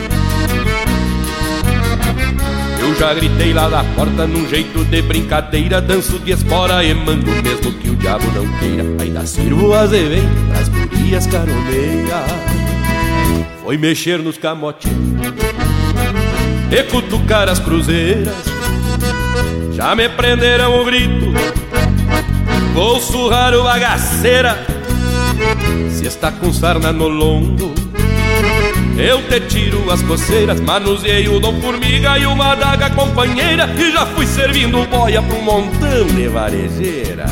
já 2.98 3.14
gritei 3.14 3.54
lá 3.54 3.70
da 3.70 3.84
porta 3.84 4.26
num 4.26 4.48
jeito 4.48 4.84
de 4.86 5.02
brincadeira 5.02 5.80
Danço 5.80 6.18
de 6.20 6.32
espora 6.32 6.84
e 6.84 6.94
mando 6.94 7.30
mesmo 7.44 7.72
que 7.74 7.90
o 7.90 7.96
diabo 7.96 8.26
não 8.32 8.48
queira. 8.58 8.84
Ainda 9.00 9.26
sirvo 9.26 9.74
azevém 9.74 10.24
pras 10.48 10.68
gurias 10.70 11.28
caroneiras 11.28 12.32
Foi 13.64 13.78
mexer 13.78 14.20
nos 14.20 14.38
camotinhos 14.38 15.22
E 16.72 16.84
cutucar 16.84 17.48
as 17.48 17.60
cruzeiras. 17.60 18.36
Já 19.74 19.96
me 19.96 20.10
prenderam 20.10 20.82
o 20.82 20.86
grito 20.86 21.34
Vou 22.74 23.00
surrar 23.00 23.54
o 23.54 23.64
bagaceira. 23.64 24.66
Se 25.92 26.06
está 26.06 26.32
com 26.32 26.52
sarna 26.52 26.92
no 26.92 27.08
lombo 27.08 27.77
eu 29.00 29.22
te 29.30 29.40
tiro 29.42 29.92
as 29.92 30.02
coceiras, 30.02 30.60
manuseei 30.60 31.28
o 31.28 31.40
dom 31.40 31.62
formiga 31.62 32.18
e 32.18 32.26
uma 32.26 32.54
adaga 32.54 32.90
companheira 32.90 33.70
E 33.78 33.92
já 33.92 34.06
fui 34.08 34.26
servindo 34.26 34.86
boia 34.88 35.22
um 35.22 35.42
montão 35.42 36.08
de 36.08 36.28
varejeira. 36.28 37.26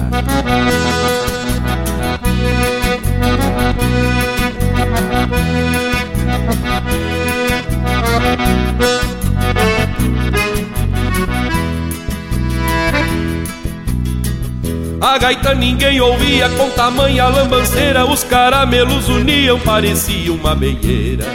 A 15.02 15.18
gaita 15.18 15.54
ninguém 15.54 16.02
ouvia 16.02 16.50
com 16.50 16.70
tamanha 16.72 17.28
lambanceira 17.28 18.06
Os 18.06 18.24
caramelos 18.24 19.08
uniam, 19.08 19.60
parecia 19.60 20.34
uma 20.34 20.56
beieira 20.56 21.26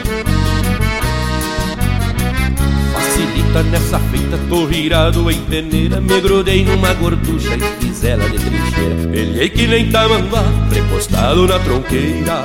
Facilita 3.51 3.63
nessa 3.65 3.99
feita, 3.99 4.39
tô 4.49 4.67
virado 4.67 5.31
em 5.31 5.41
peneira 5.43 6.01
Me 6.01 6.21
grudei 6.21 6.65
numa 6.65 6.93
gorducha 6.95 7.57
e 7.57 7.85
fiz 7.85 8.05
ela 8.05 8.29
de 8.29 8.39
trincheira. 8.39 9.09
Pelhei 9.11 9.49
que 9.49 9.67
nem 9.67 9.91
tamanduá, 9.91 10.45
prepostado 10.69 11.47
na 11.47 11.59
tronqueira. 11.59 12.45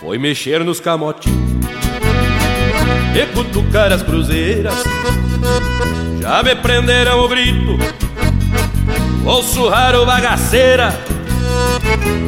Foi 0.00 0.16
mexer 0.18 0.64
nos 0.64 0.80
camotinhos 0.80 1.66
E 3.14 3.26
cutucar 3.34 3.92
as 3.92 4.02
cruzeiras. 4.02 4.74
Já 6.20 6.42
me 6.42 6.54
prenderam 6.54 7.20
o 7.20 7.28
grito 7.28 7.76
Vou 9.22 9.42
surrar 9.42 9.96
o 9.96 10.06
bagaceira. 10.06 10.92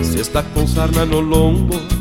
Se 0.03 0.21
está 0.21 0.43
com 0.43 0.67
sarna 0.67 1.05
no 1.05 1.21
lombo 1.21 1.96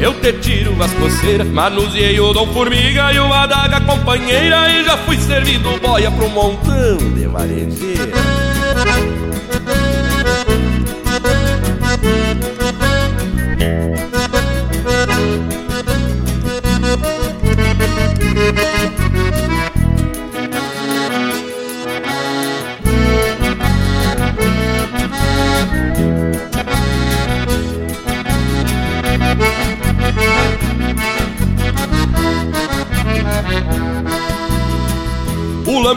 Eu 0.00 0.14
te 0.20 0.32
tiro 0.34 0.74
as 0.82 0.92
coceiras 0.92 1.46
Manuseei 1.48 2.20
o 2.20 2.32
dom 2.32 2.46
formiga 2.52 3.12
e 3.12 3.18
uma 3.18 3.44
adaga 3.44 3.80
companheira 3.80 4.68
E 4.70 4.84
já 4.84 4.96
fui 4.98 5.16
servindo 5.16 5.80
boia 5.80 6.10
um 6.10 6.28
montão 6.28 6.96
de 7.14 7.26
varejeira 7.26 8.33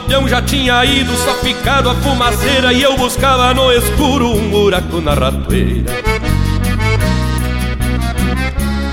lampião 0.08 0.26
já 0.26 0.40
tinha 0.40 0.84
ido, 0.84 1.14
só 1.16 1.34
ficado 1.34 1.90
a 1.90 1.94
fumaceira 1.94 2.72
E 2.72 2.82
eu 2.82 2.96
buscava 2.96 3.52
no 3.52 3.70
escuro 3.70 4.34
um 4.34 4.48
buraco 4.48 5.00
na 5.00 5.12
ratoeira. 5.12 5.92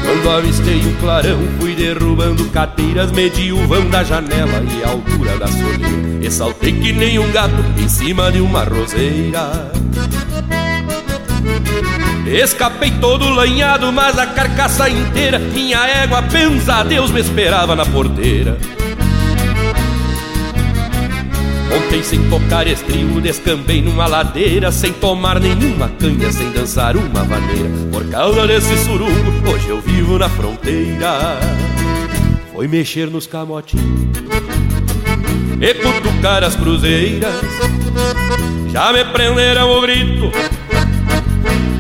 Quando 0.05 0.29
avistei 0.29 0.79
um 0.85 0.95
clarão, 0.95 1.39
fui 1.59 1.73
derrubando 1.73 2.45
cadeiras 2.49 3.11
Medi 3.11 3.51
o 3.51 3.67
vão 3.67 3.89
da 3.89 4.03
janela 4.03 4.63
e 4.63 4.83
a 4.83 4.89
altura 4.89 5.37
da 5.37 5.47
soleira 5.47 6.19
E 6.21 6.29
saltei 6.29 6.73
que 6.73 6.91
nem 6.91 7.17
um 7.17 7.31
gato 7.31 7.63
em 7.77 7.87
cima 7.87 8.31
de 8.31 8.41
uma 8.41 8.63
roseira. 8.63 9.71
Escapei 12.27 12.91
todo 12.99 13.29
lanhado, 13.29 13.91
mas 13.91 14.17
a 14.17 14.25
carcaça 14.25 14.89
inteira 14.89 15.39
Minha 15.39 15.85
égua, 15.87 16.23
pensa, 16.23 16.83
Deus 16.83 17.11
me 17.11 17.21
esperava 17.21 17.75
na 17.75 17.85
porteira 17.85 18.57
Ontem 21.75 22.01
sem 22.01 22.29
tocar 22.29 22.67
estribo 22.67 23.19
descambei 23.19 23.81
numa 23.81 24.07
ladeira 24.07 24.71
Sem 24.71 24.93
tomar 24.93 25.39
nenhuma 25.39 25.89
canha, 25.89 26.31
sem 26.31 26.49
dançar 26.51 26.95
uma 26.95 27.23
vaneira 27.23 27.69
Por 27.91 28.09
causa 28.09 28.47
desse 28.47 28.77
surungo, 28.77 29.49
hoje 29.51 29.67
eu 29.67 29.81
vivo 29.81 30.17
na 30.17 30.29
fronteira. 30.29 31.37
Foi 32.53 32.67
mexer 32.67 33.07
nos 33.07 33.27
camotinhos 33.27 34.17
E 35.59 35.73
cutucar 35.73 36.43
as 36.43 36.55
cruzeiras. 36.55 37.35
Já 38.71 38.93
me 38.93 39.03
prenderam 39.05 39.77
o 39.77 39.81
grito 39.81 40.31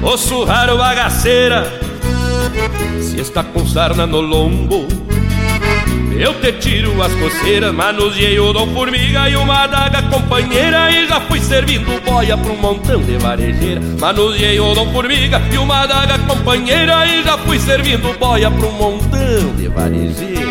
O 0.03 0.17
surrar 0.17 0.69
o 0.73 0.77
bagaceira. 0.77 1.79
Se 3.01 3.21
está 3.21 3.43
com 3.43 3.65
sarna 3.65 4.05
no 4.05 4.19
lombo 4.19 4.87
eu 6.17 6.33
te 6.39 6.51
tiro 6.53 7.01
as 7.01 7.13
coceiras, 7.15 7.73
manuseei 7.73 8.39
o 8.39 8.53
dom 8.53 8.73
formiga 8.73 9.29
e 9.29 9.35
uma 9.35 9.63
adaga 9.63 10.01
companheira. 10.03 10.91
E 10.91 11.07
já 11.07 11.19
fui 11.21 11.39
servindo 11.39 12.01
boia 12.03 12.37
pra 12.37 12.51
um 12.51 12.57
montão 12.57 13.01
de 13.01 13.17
varejeira. 13.17 13.81
Manuseei 13.99 14.59
o 14.59 14.73
dom 14.73 14.91
formiga 14.91 15.41
e 15.51 15.57
uma 15.57 15.81
adaga 15.81 16.17
companheira. 16.19 17.05
E 17.05 17.23
já 17.23 17.37
fui 17.39 17.59
servindo 17.59 18.17
boia 18.17 18.49
pra 18.49 18.67
um 18.67 18.71
montão 18.71 19.55
de 19.55 19.67
varejeira 19.67 20.44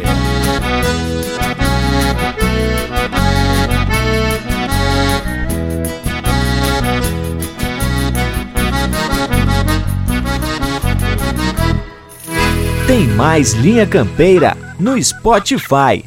Tem 12.95 13.09
mais 13.09 13.55
Linha 13.55 13.85
Campeira 13.89 14.57
no 14.79 15.03
Spotify. 15.03 16.05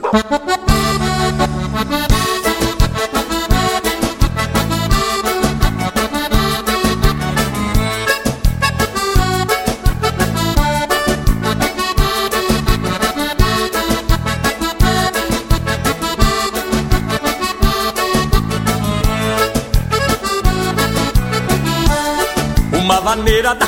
Uma 22.72 23.02
vaneira 23.02 23.54
da 23.54 23.68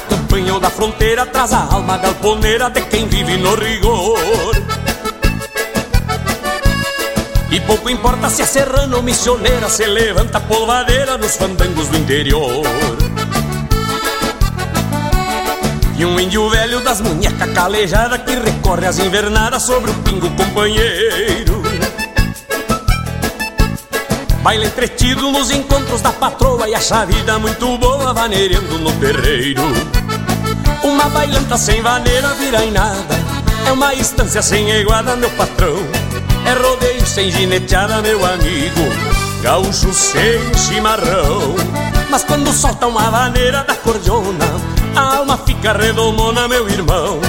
ou 0.51 0.59
da 0.59 0.69
fronteira 0.69 1.25
traz 1.25 1.51
a 1.53 1.67
alma 1.73 1.97
galponeira 1.97 2.69
de 2.69 2.81
quem 2.81 3.07
vive 3.07 3.37
no 3.37 3.55
rigor. 3.55 4.19
E 7.51 7.59
pouco 7.61 7.89
importa 7.89 8.29
se 8.29 8.43
é 8.43 8.45
serrano 8.45 8.97
ou 8.97 9.03
missioneira, 9.03 9.67
se 9.69 9.85
levanta 9.85 10.39
polvadeira 10.39 11.17
nos 11.17 11.35
fandangos 11.35 11.87
do 11.87 11.97
interior. 11.97 12.63
E 15.97 16.05
um 16.05 16.19
índio 16.19 16.49
velho 16.49 16.79
das 16.81 17.01
munhecas 17.01 17.51
calejadas 17.51 18.21
que 18.21 18.35
recorre 18.35 18.85
as 18.85 18.99
invernadas 18.99 19.63
sobre 19.63 19.91
o 19.91 19.93
pingo 19.95 20.29
companheiro. 20.31 21.61
Baila 24.41 24.65
entretido 24.65 25.31
nos 25.31 25.51
encontros 25.51 26.01
da 26.01 26.13
patroa 26.13 26.69
e 26.69 26.75
acha 26.75 27.01
a 27.01 27.05
vida 27.05 27.37
muito 27.39 27.77
boa 27.77 28.13
vaneirando 28.13 28.77
no 28.77 28.91
terreiro. 28.93 29.98
Uma 30.89 31.07
bailanta 31.07 31.55
sem 31.55 31.83
vaneira 31.83 32.33
vira 32.33 32.65
em 32.65 32.71
nada, 32.71 33.15
é 33.67 33.71
uma 33.71 33.93
estância 33.93 34.41
sem 34.41 34.69
iguada, 34.71 35.15
meu 35.15 35.29
patrão. 35.31 35.77
É 36.43 36.53
rodeio 36.53 37.05
sem 37.05 37.29
gineteada, 37.29 38.01
meu 38.01 38.25
amigo, 38.25 38.81
gaúcho 39.43 39.93
sem 39.93 40.41
chimarrão. 40.55 41.55
Mas 42.09 42.23
quando 42.23 42.51
solta 42.51 42.87
uma 42.87 43.09
vaneira 43.11 43.63
da 43.63 43.75
cordiona, 43.75 44.45
a 44.95 45.17
alma 45.17 45.37
fica 45.37 45.73
redomona, 45.73 46.47
meu 46.47 46.67
irmão. 46.67 47.21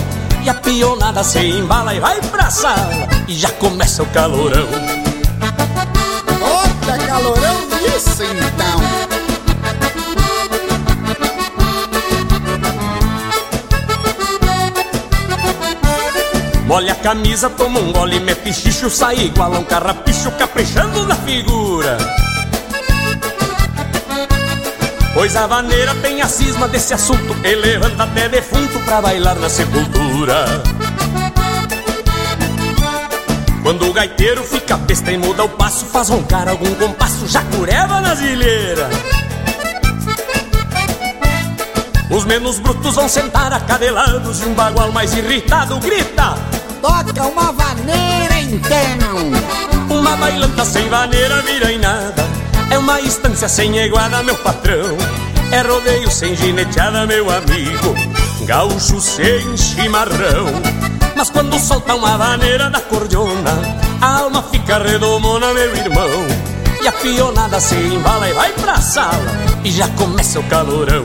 E 0.43 0.49
a 0.49 0.55
pionada 0.55 1.23
se 1.23 1.39
embala 1.39 1.95
e 1.95 2.01
vai 2.01 2.19
pra 2.23 2.49
sala, 2.49 3.09
e 3.29 3.35
já 3.35 3.51
começa 3.51 4.03
o 4.03 4.07
calorão. 4.07 4.69
Bota 6.39 6.99
calorão 7.07 7.61
nisso 7.83 8.23
então. 8.23 8.50
Camisa, 17.01 17.51
toma 17.51 17.81
um 17.81 17.93
gole, 17.93 18.21
mete 18.21 18.53
xixo, 18.53 18.91
sai 18.91 19.19
igual 19.21 19.55
a 19.55 19.59
um 19.59 19.65
carrapicho, 19.65 20.31
caprichando 20.33 21.07
na 21.07 21.17
figura. 21.17 21.99
Pois 25.15 25.35
a 25.35 25.47
vaneira 25.47 25.95
tem 25.97 26.23
a 26.23 26.29
cisma 26.29 26.69
desse 26.69 26.95
assunto, 26.95 27.37
e 27.45 27.55
levanta 27.55 28.05
até 28.05 28.29
defunto 28.29 28.79
pra 28.81 29.03
bailar 29.03 29.37
na 29.37 29.49
sepultura. 29.49 30.45
Quando 33.63 33.89
o 33.89 33.93
gaiteiro 33.93 34.43
fica 34.45 34.77
besta 34.77 35.11
e 35.11 35.19
muda 35.19 35.45
o 35.45 35.49
passo, 35.49 35.85
faz 35.87 36.09
roncar 36.09 36.49
algum 36.49 36.75
compasso, 36.75 37.27
já 37.27 37.43
cureva 37.45 38.01
nas 38.01 38.21
ilheiras. 38.21 38.95
Os 42.11 42.25
menos 42.25 42.59
brutos 42.59 42.95
vão 42.97 43.09
sentar 43.09 43.53
acadelados 43.53 44.43
e 44.43 44.47
um 44.47 44.55
bagual 44.55 44.91
mais 44.91 45.15
irritado 45.15 45.79
grita: 45.79 46.35
Toca 46.81 47.27
uma 47.27 47.53
vaneira 47.53 48.41
então! 48.41 49.99
Uma 49.99 50.17
bailanta 50.17 50.65
sem 50.65 50.89
vaneira 50.89 51.43
vira 51.43 51.73
em 51.73 51.79
nada. 51.79 52.27
É 52.71 52.79
uma 52.79 53.01
estância 53.01 53.49
sem 53.49 53.77
iguada, 53.79 54.23
meu 54.23 54.37
patrão. 54.37 54.97
É 55.51 55.61
rodeio 55.63 56.11
sem 56.11 56.35
gineteada, 56.37 57.07
meu 57.07 57.29
amigo. 57.31 57.95
Gaúcho 58.47 59.01
sem 59.01 59.57
chimarrão. 59.57 60.47
Mas 61.17 61.29
quando 61.29 61.59
solta 61.59 61.95
uma 61.95 62.17
vaneira 62.17 62.71
da 62.71 62.81
cordiona, 62.81 63.51
a 64.01 64.21
alma 64.21 64.43
fica 64.45 64.79
redomona, 64.79 65.53
meu 65.53 65.77
irmão. 65.77 66.11
E 66.83 66.89
a 66.89 66.93
pionada 66.93 67.61
se 67.61 67.75
embala 67.75 68.29
e 68.29 68.33
vai 68.33 68.53
pra 68.53 68.81
sala, 68.81 69.31
e 69.63 69.71
já 69.71 69.87
começa 69.89 70.41
o 70.41 70.45
calorão. 70.45 71.05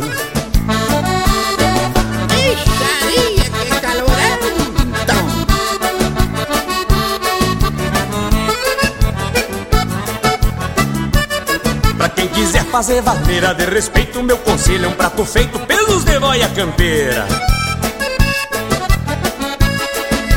Fazer 12.76 13.02
vaneira 13.02 13.54
de 13.54 13.64
respeito, 13.68 14.22
meu 14.22 14.38
conselho 14.40 14.84
é 14.84 14.88
um 14.90 14.92
prato 14.92 15.24
feito 15.24 15.58
pelos 15.60 16.04
de 16.04 16.20
boia 16.20 16.50
campeira. 16.50 17.26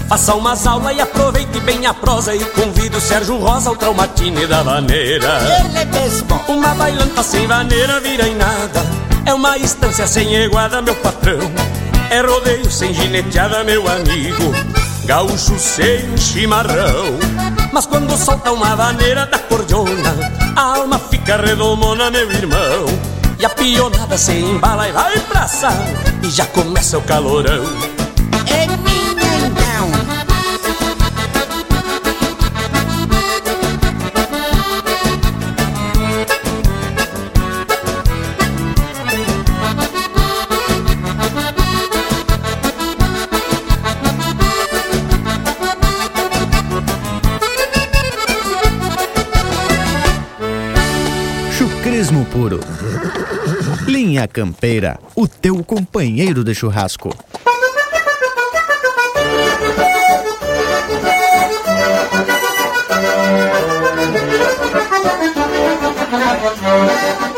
Faça 0.08 0.36
umas 0.36 0.64
aulas 0.64 0.96
e 0.96 1.00
aproveite 1.00 1.58
bem 1.58 1.84
a 1.84 1.92
prosa. 1.92 2.36
E 2.36 2.44
convide 2.44 2.96
o 2.96 3.00
Sérgio 3.00 3.38
Rosa 3.38 3.70
ao 3.70 3.76
traumatine 3.76 4.46
da 4.46 4.62
vaneira 4.62 5.40
ele 5.58 5.84
mesmo! 5.86 6.40
Uma 6.46 6.76
bailanta 6.76 7.24
sem 7.24 7.44
vaneira 7.48 7.98
vira 7.98 8.28
em 8.28 8.36
nada. 8.36 8.86
É 9.26 9.34
uma 9.34 9.58
estância 9.58 10.06
sem 10.06 10.32
iguada, 10.36 10.80
meu 10.80 10.94
patrão. 10.94 11.40
É 12.08 12.20
rodeio 12.20 12.70
sem 12.70 12.94
gineteada, 12.94 13.64
meu 13.64 13.82
amigo 13.88 14.77
Gaúcho 15.08 15.58
sem 15.58 16.18
chimarrão. 16.18 17.18
Mas 17.72 17.86
quando 17.86 18.14
solta 18.14 18.52
uma 18.52 18.76
vaneira 18.76 19.24
da 19.24 19.38
cordiona 19.38 20.14
A 20.54 20.80
alma 20.80 20.98
fica 20.98 21.38
redomona, 21.38 22.10
meu 22.10 22.30
irmão. 22.30 22.84
E 23.38 23.46
a 23.46 23.48
pionada 23.48 24.18
se 24.18 24.32
embala 24.32 24.86
e 24.86 24.92
vai 24.92 25.18
pra 25.20 25.48
sala 25.48 25.86
E 26.22 26.28
já 26.28 26.44
começa 26.44 26.98
o 26.98 27.02
calorão 27.02 27.97
Linha 53.84 54.28
Campeira, 54.28 54.96
o 55.16 55.26
teu 55.26 55.64
companheiro 55.64 56.44
de 56.44 56.54
churrasco. 56.54 57.12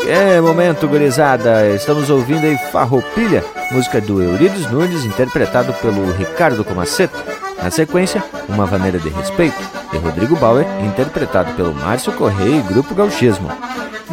É 0.07 0.39
momento, 0.39 0.87
gurizada. 0.87 1.67
Estamos 1.69 2.11
ouvindo 2.11 2.45
aí 2.45 2.55
Farroupilha, 2.71 3.43
música 3.71 3.99
do 3.99 4.21
Eurides 4.21 4.69
Nunes, 4.69 5.03
interpretado 5.03 5.73
pelo 5.81 6.11
Ricardo 6.11 6.63
Comaceto. 6.63 7.17
Na 7.57 7.71
sequência, 7.71 8.23
Uma 8.47 8.67
Vaneira 8.67 8.99
de 8.99 9.09
Respeito, 9.09 9.57
de 9.91 9.97
Rodrigo 9.97 10.35
Bauer, 10.35 10.67
interpretado 10.85 11.53
pelo 11.53 11.73
Márcio 11.73 12.13
Correia 12.13 12.57
e 12.57 12.61
Grupo 12.61 12.93
Gauchismo. 12.93 13.49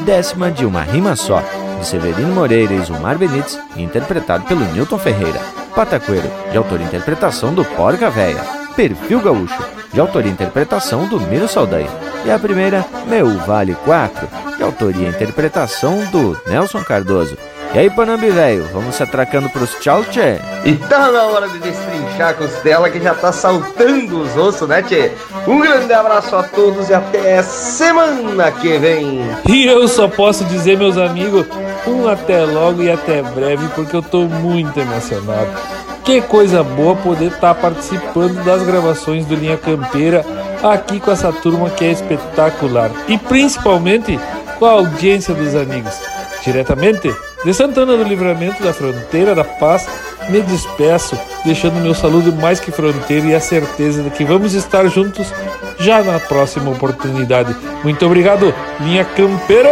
Décima 0.08 0.50
de 0.50 0.64
Uma 0.64 0.80
Rima 0.80 1.14
Só, 1.14 1.42
de 1.78 1.86
Severino 1.86 2.34
Moreira 2.34 2.72
e 2.72 2.80
Zumar 2.80 3.18
Benites, 3.18 3.60
interpretado 3.76 4.46
pelo 4.46 4.64
Newton 4.72 4.98
Ferreira. 4.98 5.38
Patacoeiro, 5.74 6.30
de 6.50 6.56
autoria 6.56 6.86
e 6.86 6.88
interpretação 6.88 7.52
do 7.52 7.62
Porca 7.62 8.08
Véia. 8.08 8.42
Perfil 8.74 9.20
Gaúcho, 9.20 9.62
de 9.92 10.00
autoria 10.00 10.30
e 10.30 10.32
interpretação 10.32 11.06
do 11.06 11.20
Miro 11.20 11.46
Saldanha. 11.46 11.90
E 12.24 12.30
a 12.30 12.38
primeira, 12.38 12.86
Meu 13.06 13.36
Vale 13.40 13.74
4, 13.84 14.26
de 14.56 14.62
autoria 14.62 15.06
e 15.08 15.10
interpretação 15.10 16.02
do 16.06 16.40
Nelson 16.46 16.82
Cardoso. 16.82 17.36
E 17.74 17.78
aí, 17.78 17.90
Panambi 17.90 18.30
velho, 18.30 18.66
vamos 18.72 18.94
se 18.94 19.02
atracando 19.02 19.50
pros 19.50 19.74
tchau, 19.74 20.02
tchê? 20.04 20.38
E 20.64 20.74
tá 20.74 21.12
na 21.12 21.24
hora 21.24 21.48
de 21.48 21.58
destrinchar 21.58 22.30
a 22.30 22.34
costela 22.34 22.88
que 22.88 22.98
já 22.98 23.14
tá 23.14 23.30
saltando 23.30 24.22
os 24.22 24.34
ossos, 24.38 24.66
né, 24.66 24.82
tchê? 24.82 25.12
Um 25.46 25.60
grande 25.60 25.92
abraço 25.92 26.34
a 26.34 26.42
todos 26.44 26.88
e 26.88 26.94
até 26.94 27.42
semana 27.42 28.50
que 28.50 28.78
vem. 28.78 29.20
E 29.46 29.66
eu 29.66 29.86
só 29.86 30.08
posso 30.08 30.44
dizer, 30.46 30.78
meus 30.78 30.96
amigos, 30.96 31.46
um 31.86 32.08
até 32.08 32.42
logo 32.42 32.82
e 32.82 32.90
até 32.90 33.20
breve, 33.20 33.68
porque 33.74 33.94
eu 33.94 34.02
tô 34.02 34.22
muito 34.22 34.80
emocionado. 34.80 35.50
Que 36.02 36.22
coisa 36.22 36.64
boa 36.64 36.96
poder 36.96 37.32
estar 37.32 37.54
participando 37.54 38.42
das 38.44 38.62
gravações 38.62 39.26
do 39.26 39.34
Linha 39.34 39.58
Campeira 39.58 40.24
aqui 40.62 40.98
com 40.98 41.10
essa 41.10 41.30
turma 41.30 41.68
que 41.68 41.84
é 41.84 41.92
espetacular. 41.92 42.90
E 43.06 43.18
principalmente 43.18 44.18
com 44.58 44.64
a 44.64 44.70
audiência 44.70 45.34
dos 45.34 45.54
amigos. 45.54 45.94
Diretamente 46.42 47.14
de 47.44 47.54
Santana 47.54 47.96
do 47.96 48.02
Livramento, 48.02 48.62
da 48.62 48.72
Fronteira 48.72 49.34
da 49.34 49.44
Paz, 49.44 49.86
me 50.28 50.42
despeço, 50.42 51.18
deixando 51.44 51.80
meu 51.80 51.94
saludo 51.94 52.32
mais 52.32 52.60
que 52.60 52.70
fronteira 52.70 53.26
e 53.26 53.34
a 53.34 53.40
certeza 53.40 54.02
de 54.02 54.10
que 54.10 54.24
vamos 54.24 54.54
estar 54.54 54.86
juntos 54.88 55.32
já 55.78 56.02
na 56.02 56.18
próxima 56.18 56.70
oportunidade. 56.70 57.56
Muito 57.82 58.04
obrigado, 58.04 58.54
Linha 58.80 59.04
Campeira! 59.04 59.70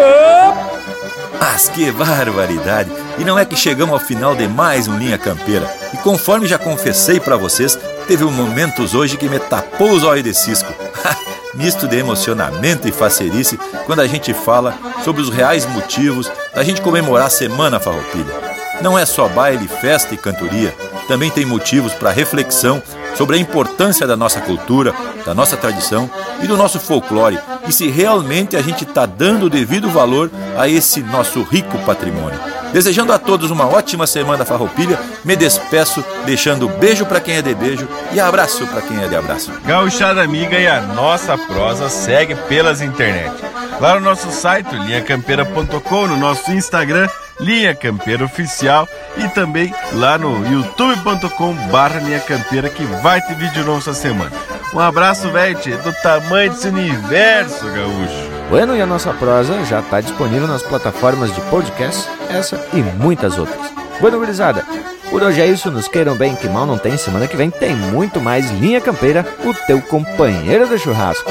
Mas 1.38 1.68
que 1.68 1.90
barbaridade! 1.90 2.90
E 3.18 3.24
não 3.24 3.38
é 3.38 3.44
que 3.44 3.56
chegamos 3.56 3.94
ao 3.94 4.00
final 4.00 4.34
de 4.34 4.46
mais 4.46 4.88
um 4.88 4.96
Linha 4.96 5.18
Campeira. 5.18 5.68
E 5.92 5.96
conforme 5.98 6.46
já 6.46 6.58
confessei 6.58 7.18
pra 7.18 7.36
vocês, 7.36 7.78
teve 8.06 8.24
momentos 8.24 8.94
hoje 8.94 9.16
que 9.16 9.28
me 9.28 9.38
tapou 9.38 9.90
os 9.90 10.04
olhos 10.04 10.24
de 10.24 10.34
cisco. 10.34 10.72
Misto 11.56 11.88
de 11.88 11.96
emocionamento 11.96 12.86
e 12.86 12.92
facerice 12.92 13.58
quando 13.86 14.00
a 14.00 14.06
gente 14.06 14.32
fala 14.34 14.78
sobre 15.04 15.22
os 15.22 15.30
reais 15.30 15.66
motivos 15.66 16.30
da 16.54 16.62
gente 16.62 16.82
comemorar 16.82 17.26
a 17.26 17.30
Semana 17.30 17.80
Farroupilha. 17.80 18.34
Não 18.82 18.98
é 18.98 19.06
só 19.06 19.26
baile, 19.28 19.66
festa 19.66 20.14
e 20.14 20.18
cantoria, 20.18 20.74
também 21.08 21.30
tem 21.30 21.44
motivos 21.44 21.94
para 21.94 22.10
reflexão 22.10 22.82
sobre 23.16 23.36
a 23.36 23.40
importância 23.40 24.06
da 24.06 24.16
nossa 24.16 24.40
cultura, 24.40 24.94
da 25.24 25.34
nossa 25.34 25.56
tradição 25.56 26.10
e 26.42 26.46
do 26.46 26.56
nosso 26.56 26.78
folclore 26.78 27.38
e 27.66 27.72
se 27.72 27.88
realmente 27.88 28.56
a 28.56 28.62
gente 28.62 28.84
está 28.84 29.06
dando 29.06 29.46
o 29.46 29.50
devido 29.50 29.88
valor 29.88 30.30
a 30.56 30.68
esse 30.68 31.00
nosso 31.00 31.42
rico 31.42 31.78
patrimônio. 31.80 32.38
Desejando 32.76 33.10
a 33.10 33.18
todos 33.18 33.50
uma 33.50 33.66
ótima 33.66 34.06
semana 34.06 34.44
farroupilha, 34.44 35.00
me 35.24 35.34
despeço 35.34 36.04
deixando 36.26 36.68
beijo 36.68 37.06
para 37.06 37.22
quem 37.22 37.36
é 37.36 37.40
de 37.40 37.54
beijo 37.54 37.88
e 38.12 38.20
abraço 38.20 38.66
para 38.66 38.82
quem 38.82 39.02
é 39.02 39.08
de 39.08 39.16
abraço. 39.16 39.50
Gauchada 39.64 40.22
Amiga 40.22 40.58
e 40.58 40.68
a 40.68 40.82
nossa 40.82 41.38
prosa 41.38 41.88
segue 41.88 42.34
pelas 42.34 42.82
internet. 42.82 43.32
Lá 43.80 43.94
no 43.94 44.02
nosso 44.02 44.30
site, 44.30 44.74
linhacampeira.com, 44.74 46.06
no 46.06 46.18
nosso 46.18 46.52
Instagram, 46.52 47.08
Linha 47.40 47.74
Campeira 47.74 48.26
Oficial 48.26 48.86
e 49.16 49.26
também 49.30 49.74
lá 49.94 50.18
no 50.18 50.46
youtube.com 50.46 51.54
barra 51.70 51.98
Linha 52.00 52.20
Campeira 52.20 52.68
que 52.68 52.84
vai 52.84 53.22
ter 53.22 53.36
vídeo 53.36 53.64
novo 53.64 53.78
essa 53.78 53.94
semana. 53.94 54.32
Um 54.74 54.80
abraço, 54.80 55.30
velho, 55.30 55.56
do 55.82 55.94
tamanho 56.02 56.50
desse 56.50 56.68
universo, 56.68 57.64
gaúcho. 57.70 58.25
Bueno, 58.48 58.76
e 58.76 58.80
a 58.80 58.86
nossa 58.86 59.12
prosa 59.12 59.64
já 59.64 59.80
está 59.80 60.00
disponível 60.00 60.46
nas 60.46 60.62
plataformas 60.62 61.34
de 61.34 61.40
podcast, 61.42 62.08
essa 62.30 62.64
e 62.72 62.76
muitas 62.76 63.38
outras. 63.38 63.72
Bueno, 64.00 64.18
gurizada, 64.18 64.64
por 65.10 65.22
hoje 65.22 65.40
é 65.40 65.46
isso, 65.46 65.70
nos 65.70 65.88
queiram 65.88 66.14
bem, 66.14 66.34
que 66.36 66.48
mal 66.48 66.64
não 66.64 66.78
tem, 66.78 66.96
semana 66.96 67.26
que 67.26 67.36
vem 67.36 67.50
tem 67.50 67.74
muito 67.74 68.20
mais 68.20 68.50
Linha 68.52 68.80
Campeira, 68.80 69.26
o 69.44 69.52
teu 69.66 69.82
companheiro 69.82 70.68
de 70.68 70.78
churrasco. 70.78 71.30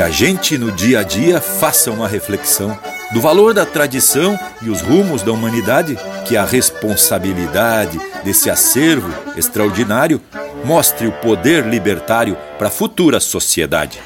Que 0.00 0.04
a 0.04 0.08
gente 0.08 0.56
no 0.56 0.72
dia 0.72 1.00
a 1.00 1.02
dia 1.02 1.42
faça 1.42 1.90
uma 1.90 2.08
reflexão 2.08 2.74
do 3.12 3.20
valor 3.20 3.52
da 3.52 3.66
tradição 3.66 4.34
e 4.62 4.70
os 4.70 4.80
rumos 4.80 5.22
da 5.22 5.30
humanidade, 5.30 5.98
que 6.26 6.38
a 6.38 6.44
responsabilidade 6.46 8.00
desse 8.24 8.48
acervo 8.48 9.12
extraordinário 9.36 10.18
mostre 10.64 11.06
o 11.06 11.12
poder 11.12 11.66
libertário 11.66 12.34
para 12.56 12.68
a 12.68 12.70
futura 12.70 13.20
sociedade. 13.20 14.00